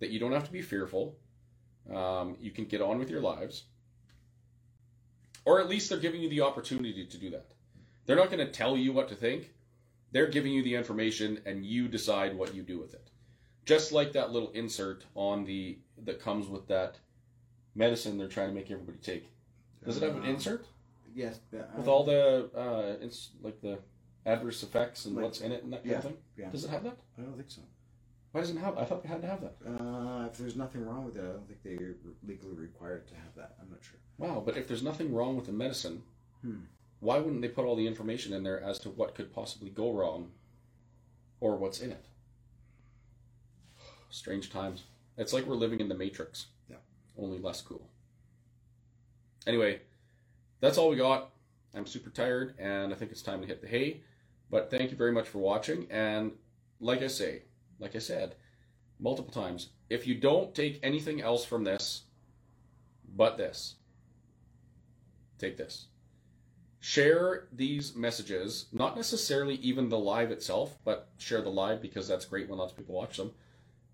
that 0.00 0.10
you 0.10 0.18
don't 0.18 0.32
have 0.32 0.44
to 0.44 0.52
be 0.52 0.62
fearful. 0.62 1.16
Um, 1.92 2.36
you 2.40 2.50
can 2.50 2.66
get 2.66 2.82
on 2.82 2.98
with 2.98 3.10
your 3.10 3.20
lives. 3.20 3.64
Or 5.44 5.60
at 5.60 5.68
least 5.68 5.88
they're 5.88 5.98
giving 5.98 6.20
you 6.20 6.28
the 6.28 6.42
opportunity 6.42 7.06
to 7.06 7.18
do 7.18 7.30
that. 7.30 7.52
They're 8.04 8.16
not 8.16 8.30
going 8.30 8.44
to 8.44 8.52
tell 8.52 8.76
you 8.76 8.92
what 8.92 9.08
to 9.08 9.14
think. 9.14 9.52
They're 10.12 10.26
giving 10.26 10.52
you 10.52 10.62
the 10.62 10.74
information 10.74 11.40
and 11.46 11.64
you 11.64 11.88
decide 11.88 12.36
what 12.36 12.54
you 12.54 12.62
do 12.62 12.78
with 12.78 12.94
it. 12.94 13.10
Just 13.64 13.92
like 13.92 14.12
that 14.12 14.30
little 14.30 14.50
insert 14.50 15.04
on 15.14 15.44
the 15.44 15.78
that 16.04 16.20
comes 16.20 16.46
with 16.46 16.68
that 16.68 16.98
medicine 17.76 18.18
they're 18.18 18.26
trying 18.28 18.48
to 18.48 18.54
make 18.54 18.70
everybody 18.70 18.98
take. 18.98 19.28
Does 19.84 19.98
it 19.98 20.02
have 20.02 20.16
an 20.16 20.22
Uh, 20.22 20.26
insert? 20.30 20.66
Yes. 21.14 21.38
uh, 21.54 21.62
With 21.76 21.86
all 21.86 22.04
the 22.04 22.50
uh, 22.54 22.96
it's 23.04 23.30
like 23.42 23.60
the 23.60 23.78
adverse 24.24 24.62
effects 24.62 25.04
and 25.04 25.14
Like- 25.14 25.24
what's 25.24 25.40
in 25.40 25.52
it 25.52 25.62
and 25.62 25.72
that 25.72 25.78
kind 25.82 25.90
yeah, 25.90 25.96
of 25.98 26.04
thing. 26.04 26.16
yeah. 26.36 26.50
Does 26.50 26.64
it 26.64 26.70
have 26.70 26.82
that? 26.84 26.98
I 27.16 27.22
don't 27.22 27.36
think 27.36 27.50
so. 27.50 27.62
Why 28.32 28.40
doesn't 28.40 28.56
it 28.58 28.60
have? 28.60 28.76
I 28.76 28.84
thought 28.84 29.04
it 29.04 29.08
had 29.08 29.22
to 29.22 29.28
have 29.28 29.40
that. 29.40 29.56
Uh, 29.64 30.26
if 30.26 30.36
there's 30.36 30.56
nothing 30.56 30.84
wrong 30.84 31.04
with 31.04 31.16
it, 31.16 31.20
I 31.24 31.28
don't 31.32 31.46
think 31.46 31.62
they're 31.62 31.94
legally 32.26 32.54
required 32.54 33.06
to 33.08 33.14
have 33.14 33.34
that. 33.36 33.56
I'm 33.60 33.70
not 33.70 33.82
sure. 33.84 33.98
Wow, 34.18 34.42
but 34.44 34.56
if 34.58 34.66
there's 34.68 34.82
nothing 34.82 35.14
wrong 35.14 35.36
with 35.36 35.46
the 35.46 35.52
medicine, 35.52 36.02
Hmm. 36.42 36.64
why 37.00 37.18
wouldn't 37.18 37.40
they 37.40 37.48
put 37.48 37.64
all 37.64 37.76
the 37.76 37.86
information 37.86 38.32
in 38.34 38.42
there 38.42 38.60
as 38.60 38.78
to 38.80 38.90
what 38.90 39.14
could 39.14 39.32
possibly 39.32 39.70
go 39.70 39.92
wrong 39.92 40.32
or 41.40 41.56
what's 41.56 41.80
in 41.80 41.92
it? 41.92 42.04
Strange 44.10 44.50
times. 44.50 44.84
It's 45.16 45.32
like 45.32 45.46
we're 45.46 45.54
living 45.54 45.80
in 45.80 45.88
the 45.88 45.94
Matrix. 45.94 46.46
Only 47.18 47.38
less 47.38 47.62
cool. 47.62 47.88
Anyway, 49.46 49.80
that's 50.60 50.78
all 50.78 50.90
we 50.90 50.96
got. 50.96 51.30
I'm 51.74 51.86
super 51.86 52.10
tired 52.10 52.54
and 52.58 52.92
I 52.92 52.96
think 52.96 53.10
it's 53.12 53.22
time 53.22 53.40
to 53.40 53.46
hit 53.46 53.60
the 53.60 53.68
hay. 53.68 54.00
But 54.50 54.70
thank 54.70 54.90
you 54.90 54.96
very 54.96 55.12
much 55.12 55.28
for 55.28 55.38
watching. 55.38 55.86
And 55.90 56.32
like 56.80 57.02
I 57.02 57.08
say, 57.08 57.42
like 57.78 57.96
I 57.96 58.00
said 58.00 58.34
multiple 58.98 59.32
times, 59.32 59.70
if 59.90 60.06
you 60.06 60.14
don't 60.14 60.54
take 60.54 60.80
anything 60.82 61.20
else 61.20 61.44
from 61.44 61.64
this 61.64 62.02
but 63.14 63.36
this, 63.36 63.76
take 65.38 65.56
this. 65.56 65.86
Share 66.80 67.48
these 67.52 67.96
messages, 67.96 68.66
not 68.72 68.96
necessarily 68.96 69.56
even 69.56 69.88
the 69.88 69.98
live 69.98 70.30
itself, 70.30 70.78
but 70.84 71.08
share 71.18 71.40
the 71.40 71.48
live 71.48 71.80
because 71.82 72.06
that's 72.06 72.24
great 72.24 72.48
when 72.48 72.58
lots 72.58 72.72
of 72.72 72.78
people 72.78 72.94
watch 72.94 73.16
them. 73.16 73.32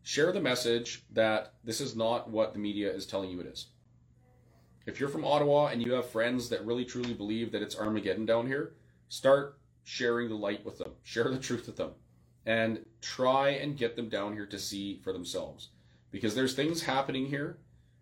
Share 0.03 0.32
the 0.32 0.40
message 0.40 1.05
that 1.12 1.55
this 1.64 1.80
is 1.80 1.94
not 1.94 2.28
what 2.28 2.53
the 2.53 2.59
media 2.59 2.92
is 2.92 3.07
telling 3.07 3.30
you 3.30 3.40
it 3.40 3.46
is. 3.46 3.66
If 4.84 4.98
you're 4.98 5.09
from 5.09 5.24
Ottawa 5.24 5.66
and 5.66 5.80
you 5.80 5.92
have 5.92 6.11
friends 6.11 6.48
that 6.48 6.66
really 6.66 6.84
truly 6.84 7.14
believe 7.14 7.53
that 7.53 7.62
it's 7.62 7.78
Armageddon 7.78 8.26
down 8.26 8.48
here, 8.48 8.74
start 9.09 9.59
sharing 9.84 10.28
the 10.28 10.34
light 10.34 10.64
with 10.64 10.78
them. 10.78 10.92
Share 11.03 11.30
the 11.30 11.38
truth 11.38 11.66
with 11.66 11.76
them. 11.76 11.92
And 12.44 12.84
try 13.00 13.50
and 13.50 13.76
get 13.76 13.94
them 13.94 14.09
down 14.09 14.32
here 14.32 14.46
to 14.46 14.59
see 14.59 15.00
for 15.05 15.12
themselves. 15.12 15.68
Because 16.11 16.34
there's 16.34 16.55
things 16.55 16.82
happening 16.82 17.26
here 17.26 17.59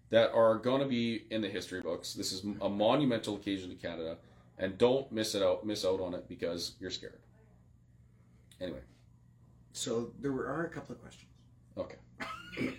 that 0.09 0.33
are 0.33 0.57
going 0.57 0.81
to 0.81 0.89
be 0.89 1.27
in 1.31 1.43
the 1.43 1.49
history 1.49 1.81
books. 1.81 2.15
This 2.15 2.33
is 2.33 2.45
a 2.61 2.69
monumental 2.69 3.37
occasion 3.37 3.69
to 3.69 3.77
Canada, 3.77 4.17
and 4.59 4.77
don't 4.77 5.11
miss 5.13 5.35
it 5.35 5.43
out. 5.43 5.65
Miss 5.65 5.85
out 5.85 6.01
on 6.01 6.15
it 6.15 6.29
because 6.29 6.73
you're 6.81 6.91
scared. 6.91 7.21
Anyway, 8.61 8.81
So 9.73 10.13
there 10.21 10.33
were, 10.33 10.47
are 10.47 10.67
a 10.67 10.71
couple 10.71 10.95
of 10.95 11.01
questions. 11.01 11.30
Okay. 11.77 11.97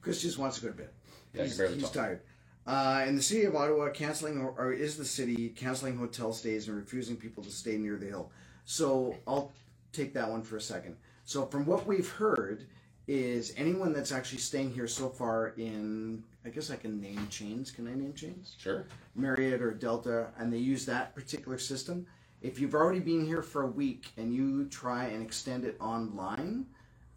Chris 0.00 0.22
just 0.22 0.38
wants 0.38 0.56
to 0.56 0.62
go 0.62 0.68
to 0.68 0.74
bed. 0.74 0.90
Yeah, 1.32 1.42
he's, 1.44 1.58
he's 1.58 1.82
talk. 1.84 1.92
tired. 1.92 2.20
Uh, 2.66 3.04
in 3.06 3.16
the 3.16 3.22
city 3.22 3.44
of 3.44 3.54
Ottawa, 3.54 3.90
canceling 3.90 4.40
or, 4.40 4.54
or 4.56 4.72
is 4.72 4.96
the 4.96 5.04
city 5.04 5.50
canceling 5.50 5.96
hotel 5.96 6.32
stays 6.32 6.68
and 6.68 6.76
refusing 6.76 7.16
people 7.16 7.42
to 7.42 7.50
stay 7.50 7.76
near 7.76 7.96
the 7.96 8.06
hill. 8.06 8.30
So 8.64 9.16
I'll 9.26 9.52
take 9.92 10.14
that 10.14 10.30
one 10.30 10.42
for 10.42 10.56
a 10.56 10.60
second. 10.60 10.96
So 11.24 11.46
from 11.46 11.66
what 11.66 11.86
we've 11.86 12.08
heard, 12.08 12.66
is 13.06 13.52
anyone 13.56 13.92
that's 13.92 14.12
actually 14.12 14.38
staying 14.38 14.72
here 14.72 14.88
so 14.88 15.08
far 15.08 15.48
in 15.58 16.22
I 16.44 16.50
guess 16.50 16.70
I 16.70 16.76
can 16.76 17.00
name 17.00 17.26
chains. 17.28 17.70
Can 17.70 17.86
I 17.88 17.94
name 17.94 18.12
chains? 18.14 18.56
Sure. 18.58 18.84
Marriott 19.14 19.62
or 19.62 19.72
Delta, 19.72 20.28
and 20.38 20.52
they 20.52 20.58
use 20.58 20.84
that 20.86 21.14
particular 21.14 21.56
system. 21.56 22.06
If 22.42 22.58
you've 22.58 22.74
already 22.74 23.00
been 23.00 23.24
here 23.24 23.42
for 23.42 23.62
a 23.62 23.66
week 23.66 24.12
and 24.18 24.34
you 24.34 24.66
try 24.66 25.06
and 25.06 25.22
extend 25.22 25.64
it 25.64 25.76
online 25.80 26.66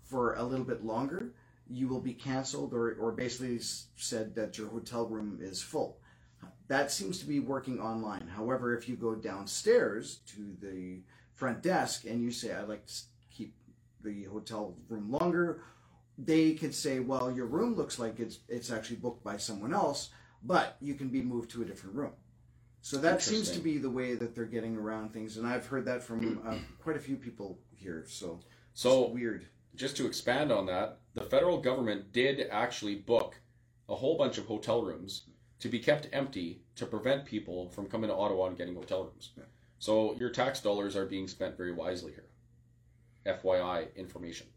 for 0.08 0.36
a 0.36 0.44
little 0.44 0.66
bit 0.66 0.84
longer, 0.84 1.34
you 1.70 1.88
will 1.88 2.00
be 2.00 2.14
canceled 2.14 2.74
or, 2.74 2.94
or 2.94 3.12
basically 3.12 3.60
said 3.96 4.34
that 4.36 4.58
your 4.58 4.68
hotel 4.68 5.06
room 5.06 5.40
is 5.42 5.62
full. 5.62 5.98
That 6.68 6.92
seems 6.92 7.20
to 7.20 7.26
be 7.26 7.40
working 7.40 7.80
online. 7.80 8.28
However, 8.28 8.76
if 8.78 8.90
you 8.90 8.96
go 8.96 9.16
downstairs 9.16 10.20
to 10.28 10.56
the 10.62 11.02
front 11.34 11.62
desk 11.62 12.06
and 12.06 12.22
you 12.22 12.32
say, 12.32 12.54
I'd 12.54 12.68
like 12.70 12.86
to 12.88 12.94
keep 13.32 13.54
the 14.04 14.24
hotel 14.26 14.76
room 14.90 15.12
longer, 15.12 15.62
they 16.18 16.54
could 16.54 16.74
say, 16.74 17.00
well, 17.00 17.32
your 17.32 17.46
room 17.46 17.76
looks 17.76 18.00
like 18.00 18.20
it's 18.20 18.40
it's 18.50 18.72
actually 18.72 18.98
booked 18.98 19.24
by 19.24 19.38
someone 19.38 19.74
else, 19.74 20.10
but 20.44 20.78
you 20.82 20.96
can 20.96 21.10
be 21.10 21.22
moved 21.22 21.52
to 21.52 21.62
a 21.62 21.66
different 21.66 21.96
room. 21.96 22.12
So 22.82 22.98
that 22.98 23.22
seems 23.22 23.52
to 23.52 23.60
be 23.60 23.78
the 23.78 23.90
way 23.90 24.16
that 24.16 24.34
they're 24.36 24.46
getting 24.46 24.78
around 24.78 25.12
things, 25.14 25.38
and 25.38 25.46
I've 25.46 25.66
heard 25.68 25.86
that 25.86 26.04
from 26.04 26.42
uh, 26.48 26.56
quite 26.82 26.96
a 26.96 27.00
few 27.00 27.18
people 27.18 27.60
here. 27.76 28.06
So 28.08 28.40
So 28.74 29.06
it's 29.06 29.14
weird. 29.14 29.46
Just 29.78 29.96
to 29.98 30.08
expand 30.08 30.52
on 30.52 30.66
that, 30.66 30.98
the 31.14 31.22
federal 31.22 31.60
government 31.60 32.12
did 32.12 32.48
actually 32.50 32.96
book 32.96 33.40
a 33.88 33.96
whole 33.96 34.18
bunch 34.18 34.40
of 34.40 34.48
hotel 34.48 34.82
rooms 34.82 35.28
to 35.60 35.70
be 35.70 35.78
kept 35.78 36.10
empty 36.12 36.62
to 36.76 36.88
prevent 36.88 37.26
people 37.26 37.70
from 37.70 37.86
coming 37.86 38.10
to 38.10 38.16
Ottawa 38.16 38.48
and 38.48 38.58
getting 38.58 38.74
hotel 38.74 39.04
rooms. 39.04 39.34
So 39.78 40.16
your 40.16 40.32
tax 40.32 40.62
dollars 40.62 40.96
are 40.96 41.06
being 41.06 41.28
spent 41.28 41.56
very 41.56 41.72
wisely 41.72 42.12
here. 42.12 42.26
FYI 43.28 43.96
information. 43.96 44.48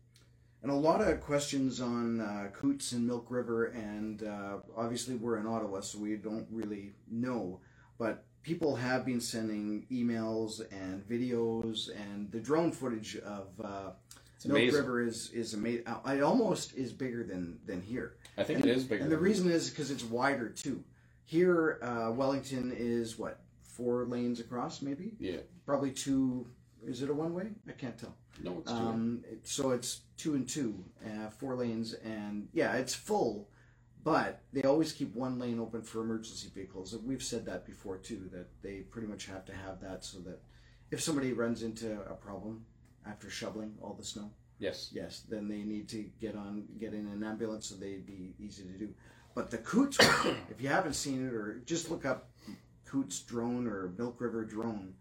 And 0.63 0.73
a 0.73 0.75
lot 0.75 1.03
of 1.03 1.21
questions 1.21 1.83
on 1.83 2.21
uh, 2.21 2.49
Coutts 2.59 2.93
and 2.93 3.07
Milk 3.07 3.27
River, 3.29 3.67
and 3.67 4.23
uh, 4.23 4.59
obviously 4.75 5.17
we're 5.17 5.39
in 5.39 5.47
Ottawa, 5.47 5.81
so 5.81 5.99
we 5.99 6.17
don't 6.17 6.47
really 6.51 6.93
know. 7.11 7.61
But 7.99 8.25
people 8.43 8.77
have 8.77 9.05
been 9.05 9.21
sending 9.21 9.87
emails 9.91 10.61
and 10.73 11.07
videos, 11.07 11.91
and 11.95 12.31
the 12.31 12.41
drone 12.41 12.73
footage 12.73 13.17
of 13.19 13.49
uh, 13.63 13.91
It's 14.41 14.47
Milk 14.47 14.57
amazing. 14.57 14.81
River 14.81 15.03
is 15.03 15.31
is 15.33 15.53
amazing. 15.53 15.85
It 16.07 16.23
almost 16.23 16.75
is 16.75 16.95
bigger 16.95 17.23
than 17.23 17.59
than 17.67 17.83
here. 17.83 18.17
I 18.39 18.43
think 18.43 18.61
and, 18.61 18.71
it 18.71 18.75
is 18.75 18.85
bigger 18.85 19.03
And 19.03 19.13
the 19.13 19.19
reason 19.19 19.51
is 19.51 19.69
because 19.69 19.91
it's 19.91 20.03
wider 20.03 20.49
too. 20.49 20.83
Here, 21.27 21.79
uh, 21.83 22.11
Wellington 22.13 22.75
is 22.75 23.19
what 23.19 23.43
four 23.63 24.07
lanes 24.07 24.41
across, 24.41 24.81
maybe. 24.81 25.13
Yeah. 25.19 25.41
Probably 25.67 25.91
two. 25.91 26.47
Is 26.83 27.03
it 27.03 27.11
a 27.11 27.13
one 27.13 27.35
way? 27.35 27.49
I 27.69 27.73
can't 27.73 27.99
tell. 27.99 28.17
No, 28.43 28.61
it's 28.61 28.73
two. 28.73 28.79
Um, 28.79 29.25
so 29.43 29.73
it's 29.73 30.01
two 30.17 30.33
and 30.33 30.49
two, 30.49 30.83
uh, 31.05 31.29
four 31.29 31.55
lanes, 31.55 31.93
and 31.93 32.49
yeah, 32.55 32.77
it's 32.77 32.95
full. 32.95 33.51
But 34.03 34.41
they 34.55 34.63
always 34.63 34.93
keep 34.93 35.15
one 35.15 35.39
lane 35.39 35.61
open 35.61 35.83
for 35.83 36.01
emergency 36.01 36.49
vehicles. 36.55 36.95
And 36.95 37.07
We've 37.07 37.23
said 37.23 37.45
that 37.45 37.67
before 37.67 37.99
too, 37.99 38.31
that 38.33 38.49
they 38.63 38.77
pretty 38.79 39.07
much 39.07 39.27
have 39.27 39.45
to 39.45 39.53
have 39.53 39.83
that 39.83 40.03
so 40.03 40.19
that 40.21 40.41
if 40.91 41.03
somebody 41.03 41.35
runs 41.35 41.63
into 41.63 42.01
a 42.09 42.15
problem 42.15 42.65
after 43.07 43.31
shoveling 43.31 43.75
all 43.81 43.95
the 43.95 44.05
snow, 44.05 44.31
Yes. 44.59 44.91
yes, 44.93 45.25
then 45.29 45.49
they 45.49 45.63
need 45.63 45.89
to 45.89 46.03
get 46.21 46.37
on, 46.37 46.65
get 46.79 46.93
in 46.93 47.07
an 47.09 47.25
ambulance, 47.25 47.67
so 47.67 47.77
they'd 47.77 48.05
be 48.07 48.35
easy 48.39 48.65
to 48.65 48.79
do. 48.79 48.91
But 49.35 49.51
the 49.51 49.59
Coutts, 49.59 49.99
if 50.51 50.61
you 50.61 50.69
haven't 50.69 50.95
seen 50.95 51.27
it, 51.27 51.33
or 51.33 51.63
just 51.65 51.91
look 51.91 52.05
up 52.05 52.29
Coutts 52.85 53.21
drone 53.21 53.67
or 53.67 53.93
Milk 53.97 54.21
River 54.21 54.45
drone, 54.45 54.95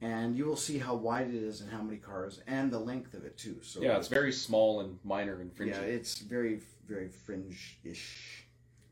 and 0.00 0.34
you 0.36 0.46
will 0.46 0.56
see 0.56 0.78
how 0.78 0.94
wide 0.94 1.28
it 1.28 1.34
is 1.34 1.60
and 1.60 1.70
how 1.70 1.82
many 1.82 1.98
cars, 1.98 2.40
and 2.46 2.70
the 2.72 2.78
length 2.78 3.14
of 3.14 3.24
it 3.24 3.36
too. 3.36 3.58
So 3.62 3.82
yeah, 3.82 3.96
it's 3.98 4.08
very 4.08 4.32
small 4.32 4.80
and 4.80 4.98
minor 5.04 5.40
and 5.40 5.52
fringy. 5.54 5.72
yeah, 5.72 5.80
it's 5.80 6.18
very 6.18 6.60
very 6.88 7.08
fringe-ish. 7.08 8.46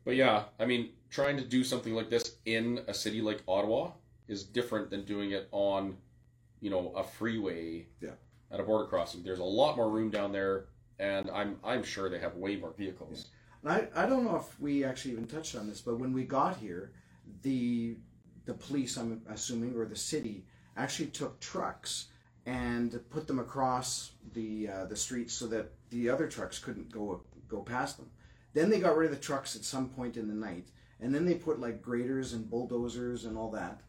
But 0.05 0.15
yeah, 0.15 0.45
I 0.59 0.65
mean, 0.65 0.89
trying 1.09 1.37
to 1.37 1.43
do 1.43 1.63
something 1.63 1.93
like 1.93 2.09
this 2.09 2.37
in 2.45 2.81
a 2.87 2.93
city 2.93 3.21
like 3.21 3.43
Ottawa 3.47 3.91
is 4.27 4.43
different 4.43 4.89
than 4.89 5.03
doing 5.05 5.31
it 5.31 5.47
on, 5.51 5.97
you 6.61 6.69
know, 6.69 6.91
a 6.95 7.03
freeway 7.03 7.85
Yeah. 7.99 8.11
At 8.51 8.59
a 8.59 8.63
border 8.63 8.85
crossing. 8.85 9.23
There's 9.23 9.39
a 9.39 9.43
lot 9.43 9.77
more 9.77 9.89
room 9.89 10.09
down 10.09 10.31
there, 10.31 10.65
and 10.99 11.29
I'm 11.31 11.57
I'm 11.63 11.83
sure 11.83 12.09
they 12.09 12.19
have 12.19 12.35
way 12.35 12.55
more 12.55 12.73
vehicles. 12.77 13.27
And 13.63 13.71
I, 13.71 13.87
I 13.95 14.05
don't 14.07 14.25
know 14.25 14.35
if 14.37 14.59
we 14.59 14.83
actually 14.83 15.11
even 15.11 15.27
touched 15.27 15.55
on 15.55 15.67
this, 15.67 15.81
but 15.81 15.99
when 15.99 16.13
we 16.13 16.23
got 16.23 16.57
here, 16.57 16.93
the 17.43 17.95
the 18.45 18.53
police, 18.53 18.97
I'm 18.97 19.21
assuming, 19.29 19.75
or 19.75 19.85
the 19.85 19.95
city, 19.95 20.45
actually 20.77 21.09
took 21.09 21.39
trucks 21.39 22.07
and 22.45 22.99
put 23.11 23.27
them 23.27 23.39
across 23.39 24.11
the 24.33 24.67
uh, 24.67 24.85
the 24.85 24.95
streets 24.95 25.33
so 25.33 25.47
that 25.47 25.71
the 25.89 26.09
other 26.09 26.27
trucks 26.27 26.59
couldn't 26.59 26.91
go 26.91 27.21
go 27.47 27.61
past 27.61 27.97
them. 27.97 28.09
Then 28.53 28.69
they 28.69 28.79
got 28.79 28.97
rid 28.97 29.11
of 29.11 29.15
the 29.15 29.23
trucks 29.23 29.55
at 29.55 29.63
some 29.63 29.89
point 29.89 30.17
in 30.17 30.27
the 30.27 30.33
night, 30.33 30.69
and 30.99 31.13
then 31.13 31.25
they 31.25 31.35
put 31.35 31.59
like 31.59 31.81
graders 31.81 32.33
and 32.33 32.49
bulldozers 32.49 33.25
and 33.25 33.37
all 33.37 33.51
that 33.51 33.81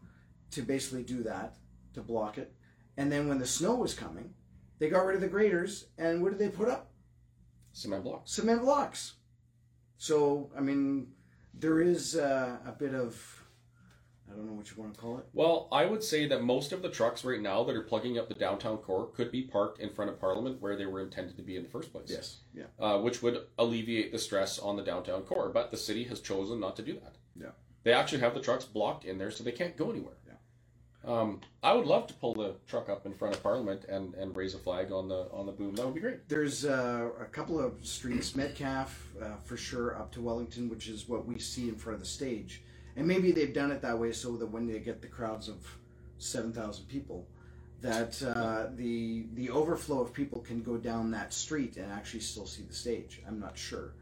to 0.53 0.63
basically 0.63 1.03
do 1.03 1.23
that 1.23 1.57
to 1.95 2.03
block 2.03 2.39
it. 2.39 2.53
And 2.97 3.11
then 3.11 3.27
when 3.27 3.39
the 3.39 3.47
snow 3.47 3.75
was 3.75 3.95
coming, 3.95 4.35
they 4.83 4.89
got 4.89 5.07
rid 5.07 5.15
of 5.15 5.21
the 5.21 5.29
graders, 5.29 5.87
and 5.97 6.21
what 6.21 6.31
did 6.31 6.41
they 6.41 6.49
put 6.49 6.69
up? 6.69 6.91
Cement 7.73 8.03
blocks. 8.03 8.33
Cement 8.33 8.63
blocks. 8.63 9.13
So 9.97 10.51
I 10.59 10.61
mean, 10.61 11.13
there 11.55 11.81
is 11.81 12.17
uh, 12.17 12.57
a 12.67 12.73
bit 12.73 12.93
of 12.93 13.45
I 14.29 14.35
don't 14.35 14.45
know 14.45 14.55
what 14.55 14.69
you 14.69 14.83
want 14.83 14.93
to 14.95 15.01
call 15.01 15.19
it. 15.19 15.27
Well, 15.35 15.69
I 15.71 15.87
would 15.87 16.03
say 16.03 16.27
that 16.27 16.43
most 16.43 16.73
of 16.73 16.83
the 16.83 16.89
trucks 16.89 17.25
right 17.25 17.41
now 17.41 17.63
that 17.63 17.77
are 17.77 17.83
plugging 17.83 18.19
up 18.19 18.29
the 18.29 18.35
downtown 18.35 18.79
core 18.79 19.07
could 19.15 19.31
be 19.31 19.43
parked 19.43 19.79
in 19.79 19.91
front 19.91 20.11
of 20.11 20.19
Parliament 20.19 20.61
where 20.61 20.75
they 20.75 20.87
were 20.87 21.01
intended 21.01 21.37
to 21.37 21.43
be 21.43 21.55
in 21.55 21.63
the 21.63 21.69
first 21.69 21.93
place. 21.93 22.09
Yes. 22.11 22.39
Yeah. 22.53 22.65
Uh, 22.81 22.99
which 22.99 23.23
would 23.23 23.39
alleviate 23.59 24.11
the 24.11 24.19
stress 24.19 24.59
on 24.59 24.75
the 24.75 24.83
downtown 24.83 25.23
core, 25.23 25.51
but 25.51 25.71
the 25.71 25.77
city 25.77 26.03
has 26.05 26.19
chosen 26.19 26.59
not 26.59 26.75
to 26.75 26.83
do 26.83 26.95
that. 26.95 27.15
Yeah. 27.41 27.51
They 27.85 27.93
actually 27.93 28.21
have 28.23 28.35
the 28.35 28.41
trucks 28.41 28.65
blocked 28.65 29.05
in 29.05 29.19
there 29.19 29.31
so 29.31 29.45
they 29.45 29.53
can't 29.53 29.77
go 29.77 29.91
anywhere. 29.91 30.17
Um, 31.05 31.41
I 31.65 31.73
would 31.73 31.87
love 31.87 32.07
to 32.09 32.15
pull 32.15 32.35
the 32.35 32.55
truck 32.69 32.89
up 32.89 33.07
in 33.07 33.13
front 33.13 33.35
of 33.35 33.43
Parliament 33.43 33.85
and, 33.89 34.15
and 34.15 34.37
raise 34.37 34.55
a 34.55 34.59
flag 34.59 34.93
on 34.93 35.09
the 35.09 35.29
on 35.33 35.47
the 35.47 35.53
boom. 35.53 35.75
That 35.75 35.85
would 35.85 35.95
be 35.95 36.01
great. 36.01 36.29
There's 36.29 36.65
uh, 36.65 37.09
a 37.21 37.25
couple 37.25 37.61
of 37.61 37.85
streets, 37.85 38.37
Metcalfe 38.37 39.09
uh, 39.21 39.37
for 39.45 39.57
sure, 39.57 39.99
up 39.99 40.13
to 40.13 40.21
Wellington, 40.21 40.69
which 40.69 40.89
is 40.89 41.09
what 41.09 41.27
we 41.27 41.39
see 41.39 41.69
in 41.69 41.75
front 41.75 41.95
of 41.95 42.01
the 42.01 42.07
stage. 42.07 42.63
And 42.95 43.07
maybe 43.07 43.33
they've 43.33 43.55
done 43.55 43.73
it 43.73 43.83
that 43.83 43.99
way 43.99 44.13
so 44.13 44.37
that 44.37 44.47
when 44.47 44.67
they 44.67 44.79
get 44.79 45.01
the 45.01 45.09
crowds 45.09 45.49
of 45.49 45.57
seven 46.19 46.53
thousand 46.53 46.87
people, 46.87 47.27
that 47.81 48.23
uh, 48.23 48.69
the 48.77 49.25
the 49.35 49.51
overflow 49.51 50.01
of 50.01 50.13
people 50.13 50.41
can 50.41 50.63
go 50.63 50.77
down 50.77 51.11
that 51.11 51.33
street 51.33 51.77
and 51.79 51.91
actually 51.91 52.21
still 52.21 52.47
see 52.47 52.63
the 52.63 52.75
stage. 52.75 53.21
I'm 53.27 53.41
not 53.41 53.59
sure, 53.59 53.95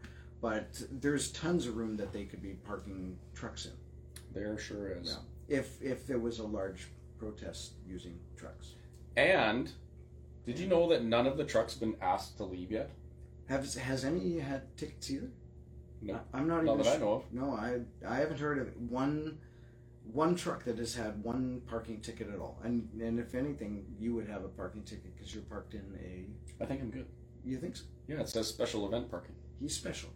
but 0.43 0.83
there's 0.91 1.31
tons 1.33 1.67
of 1.67 1.79
room 1.79 1.97
that 1.97 2.13
they 2.13 2.25
could 2.25 2.43
be 2.43 2.57
parking 2.67 3.17
trucks 3.35 3.65
in. 3.65 3.73
There 4.35 4.59
sure 4.59 4.93
is. 4.93 5.09
Yeah. 5.09 5.17
If 5.51 5.83
if 5.83 6.07
there 6.07 6.19
was 6.19 6.39
a 6.39 6.47
large 6.47 6.89
protest 7.19 7.73
using 7.87 8.19
trucks. 8.37 8.77
And 9.17 9.71
did 10.47 10.59
you 10.59 10.67
know 10.67 10.89
that 10.89 11.05
none 11.05 11.27
of 11.27 11.37
the 11.37 11.45
trucks 11.45 11.75
have 11.75 11.81
been 11.81 11.97
asked 12.01 12.39
to 12.39 12.45
leave 12.45 12.71
yet? 12.71 12.91
Have 13.49 13.75
has 13.75 14.05
any 14.05 14.39
had 14.39 14.75
tickets 14.77 15.11
either? 15.11 15.31
No. 16.01 16.21
I'm 16.33 16.49
not, 16.49 16.65
Not 16.65 16.75
even 16.75 16.87
that 16.87 16.97
I 16.97 16.99
know 16.99 17.13
of. 17.13 17.33
No, 17.33 17.53
I 17.53 17.81
I 18.09 18.17
haven't 18.17 18.39
heard 18.39 18.59
of 18.59 18.69
one 18.89 19.39
one 20.13 20.35
truck 20.35 20.65
that 20.65 20.79
has 20.79 20.95
had 20.95 21.23
one 21.23 21.63
parking 21.67 22.01
ticket 22.01 22.29
at 22.33 22.39
all. 22.39 22.59
And 22.65 22.89
and 23.01 23.19
if 23.19 23.35
anything, 23.35 23.85
you 23.99 24.15
would 24.15 24.29
have 24.29 24.45
a 24.45 24.49
parking 24.49 24.83
ticket 24.83 25.15
because 25.17 25.35
you're 25.35 25.45
parked 25.45 25.75
in 25.75 25.85
a. 26.03 26.63
I 26.63 26.67
think 26.67 26.81
I'm 26.81 26.91
good. 26.91 27.07
You 27.45 27.59
think 27.59 27.77
so? 27.77 27.85
Yeah, 28.07 28.21
it 28.21 28.29
says 28.29 28.49
special 28.49 28.87
event 28.87 29.11
parking. 29.11 29.35
He's 29.61 29.75
special, 29.75 30.11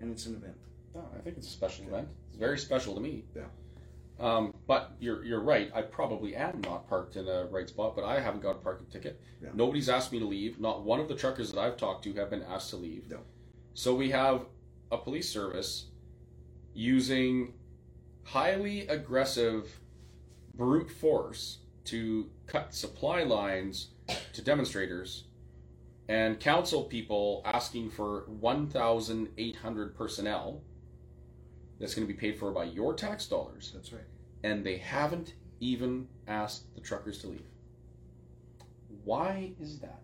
and 0.00 0.10
it's 0.10 0.26
an 0.26 0.36
event. 0.36 0.56
No, 0.94 1.08
I 1.14 1.20
think 1.20 1.36
it's 1.36 1.46
a 1.46 1.50
special 1.50 1.86
event. 1.86 2.08
It's 2.28 2.38
very 2.38 2.58
special 2.58 2.94
to 2.94 3.00
me. 3.00 3.24
Yeah. 3.34 3.42
Um, 4.20 4.54
but 4.66 4.92
you're 5.00 5.24
you're 5.24 5.40
right. 5.40 5.70
I 5.74 5.80
probably 5.82 6.36
am 6.36 6.60
not 6.60 6.88
parked 6.88 7.16
in 7.16 7.26
a 7.26 7.46
right 7.46 7.68
spot, 7.68 7.96
but 7.96 8.04
I 8.04 8.20
haven't 8.20 8.42
got 8.42 8.56
a 8.56 8.58
parking 8.58 8.86
ticket. 8.86 9.20
Yeah. 9.42 9.48
Nobody's 9.54 9.88
asked 9.88 10.12
me 10.12 10.18
to 10.18 10.26
leave. 10.26 10.60
Not 10.60 10.84
one 10.84 11.00
of 11.00 11.08
the 11.08 11.14
truckers 11.14 11.50
that 11.52 11.58
I've 11.58 11.78
talked 11.78 12.04
to 12.04 12.12
have 12.14 12.28
been 12.28 12.42
asked 12.42 12.70
to 12.70 12.76
leave. 12.76 13.08
No. 13.08 13.20
So 13.72 13.94
we 13.94 14.10
have 14.10 14.44
a 14.92 14.98
police 14.98 15.28
service 15.28 15.86
using 16.74 17.54
highly 18.24 18.86
aggressive 18.88 19.80
brute 20.54 20.90
force 20.90 21.58
to 21.86 22.28
cut 22.46 22.74
supply 22.74 23.22
lines 23.22 23.88
to 24.34 24.42
demonstrators 24.42 25.24
and 26.08 26.38
council 26.40 26.84
people 26.84 27.40
asking 27.44 27.88
for 27.90 28.24
1,800 28.28 29.96
personnel 29.96 30.60
that's 31.78 31.94
going 31.94 32.06
to 32.06 32.12
be 32.12 32.18
paid 32.18 32.38
for 32.38 32.52
by 32.52 32.64
your 32.64 32.94
tax 32.94 33.26
dollars. 33.26 33.70
That's 33.74 33.92
right. 33.92 34.02
And 34.42 34.64
they 34.64 34.78
haven't 34.78 35.34
even 35.60 36.08
asked 36.26 36.74
the 36.74 36.80
truckers 36.80 37.18
to 37.18 37.28
leave. 37.28 37.44
Why 39.04 39.52
is 39.60 39.78
that? 39.80 40.00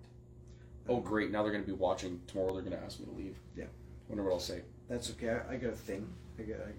Oh, 0.89 1.01
great. 1.01 1.31
Now 1.31 1.43
they're 1.43 1.53
going 1.53 1.65
to 1.65 1.71
be 1.71 1.77
watching. 1.77 2.21
Tomorrow 2.27 2.53
they're 2.55 2.63
going 2.63 2.77
to 2.77 2.85
ask 2.85 3.01
me 3.01 3.07
to 3.07 3.13
leave. 3.13 3.37
Yeah. 3.57 3.65
Wonder 4.09 4.25
what 4.25 4.33
I'll 4.33 4.39
say. 4.39 4.63
That's 4.89 5.11
okay. 5.11 5.31
I, 5.31 5.55
I 5.55 5.57
got 5.57 5.73
a 5.73 5.77
thing. 5.77 6.07
I 6.39 6.43
got. 6.43 6.59
I, 6.59 6.71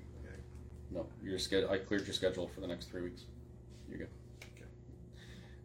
No, 0.91 1.05
your 1.21 1.39
schedule. 1.39 1.69
I 1.69 1.77
cleared 1.77 2.05
your 2.05 2.13
schedule 2.13 2.47
for 2.47 2.61
the 2.61 2.67
next 2.67 2.89
three 2.89 3.01
weeks. 3.01 3.23
You're 3.89 3.99
good. 3.99 4.09
Okay. 4.55 4.65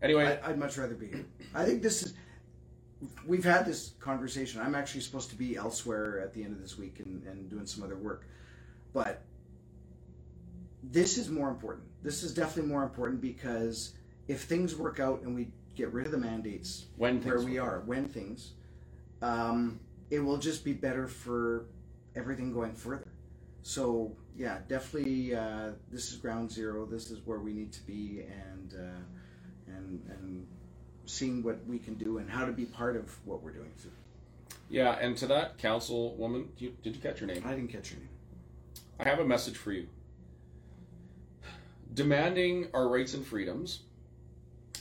Anyway, 0.02 0.38
I, 0.42 0.50
I'd 0.50 0.58
much 0.58 0.76
rather 0.76 0.94
be 0.94 1.06
here. 1.06 1.24
I 1.54 1.64
think 1.64 1.82
this 1.82 2.02
is. 2.02 2.14
We've 3.26 3.44
had 3.44 3.66
this 3.66 3.92
conversation. 4.00 4.60
I'm 4.60 4.74
actually 4.74 5.00
supposed 5.00 5.30
to 5.30 5.36
be 5.36 5.56
elsewhere 5.56 6.20
at 6.20 6.32
the 6.34 6.42
end 6.42 6.52
of 6.52 6.60
this 6.60 6.78
week 6.78 7.00
and, 7.00 7.22
and 7.26 7.50
doing 7.50 7.66
some 7.66 7.82
other 7.82 7.96
work, 7.96 8.26
but 8.92 9.22
this 10.82 11.18
is 11.18 11.28
more 11.28 11.48
important. 11.48 11.86
This 12.02 12.22
is 12.22 12.34
definitely 12.34 12.70
more 12.70 12.82
important 12.82 13.20
because 13.20 13.92
if 14.28 14.42
things 14.42 14.74
work 14.74 15.00
out 15.00 15.22
and 15.22 15.34
we 15.34 15.48
get 15.74 15.92
rid 15.92 16.06
of 16.06 16.12
the 16.12 16.18
mandates 16.18 16.86
When 16.96 17.22
where 17.22 17.40
we 17.40 17.58
are, 17.58 17.82
when 17.86 18.08
things, 18.08 18.52
um, 19.20 19.80
it 20.10 20.20
will 20.20 20.38
just 20.38 20.64
be 20.64 20.72
better 20.72 21.06
for 21.06 21.66
everything 22.14 22.52
going 22.52 22.74
further. 22.74 23.08
So 23.62 24.12
yeah, 24.36 24.58
definitely, 24.68 25.34
uh, 25.34 25.70
this 25.90 26.10
is 26.10 26.16
ground 26.16 26.50
zero. 26.50 26.84
This 26.86 27.10
is 27.10 27.20
where 27.24 27.38
we 27.38 27.52
need 27.52 27.72
to 27.72 27.82
be, 27.86 28.24
and 28.48 28.74
uh, 28.74 29.72
and 29.76 30.02
and 30.10 30.46
seeing 31.06 31.42
what 31.42 31.64
we 31.66 31.78
can 31.78 31.94
do 31.94 32.18
and 32.18 32.28
how 32.28 32.44
to 32.44 32.52
be 32.52 32.64
part 32.64 32.96
of 32.96 33.14
what 33.24 33.42
we're 33.42 33.52
doing. 33.52 33.70
Yeah, 34.68 34.96
and 35.00 35.16
to 35.18 35.26
that 35.26 35.58
councilwoman, 35.58 36.46
did 36.58 36.96
you 36.96 37.02
catch 37.02 37.20
your 37.20 37.28
name? 37.28 37.42
I 37.44 37.50
didn't 37.50 37.68
catch 37.68 37.90
your 37.90 38.00
name. 38.00 38.08
I 38.98 39.08
have 39.08 39.18
a 39.18 39.24
message 39.24 39.56
for 39.56 39.72
you. 39.72 39.86
Demanding 41.94 42.68
our 42.72 42.88
rights 42.88 43.14
and 43.14 43.26
freedoms 43.26 43.82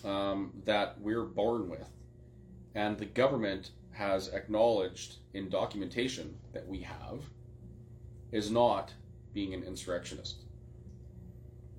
um, 0.06 0.54
that 0.66 1.00
we're 1.02 1.24
born 1.24 1.70
with, 1.70 1.90
and 2.76 2.98
the 2.98 3.06
government 3.06 3.72
has 3.92 4.30
acknowledged 4.30 5.18
in 5.34 5.50
documentation 5.50 6.38
that 6.54 6.66
we 6.68 6.80
have, 6.80 7.20
is 8.32 8.50
not 8.50 8.94
being 9.34 9.54
an 9.54 9.64
insurrectionist. 9.64 10.44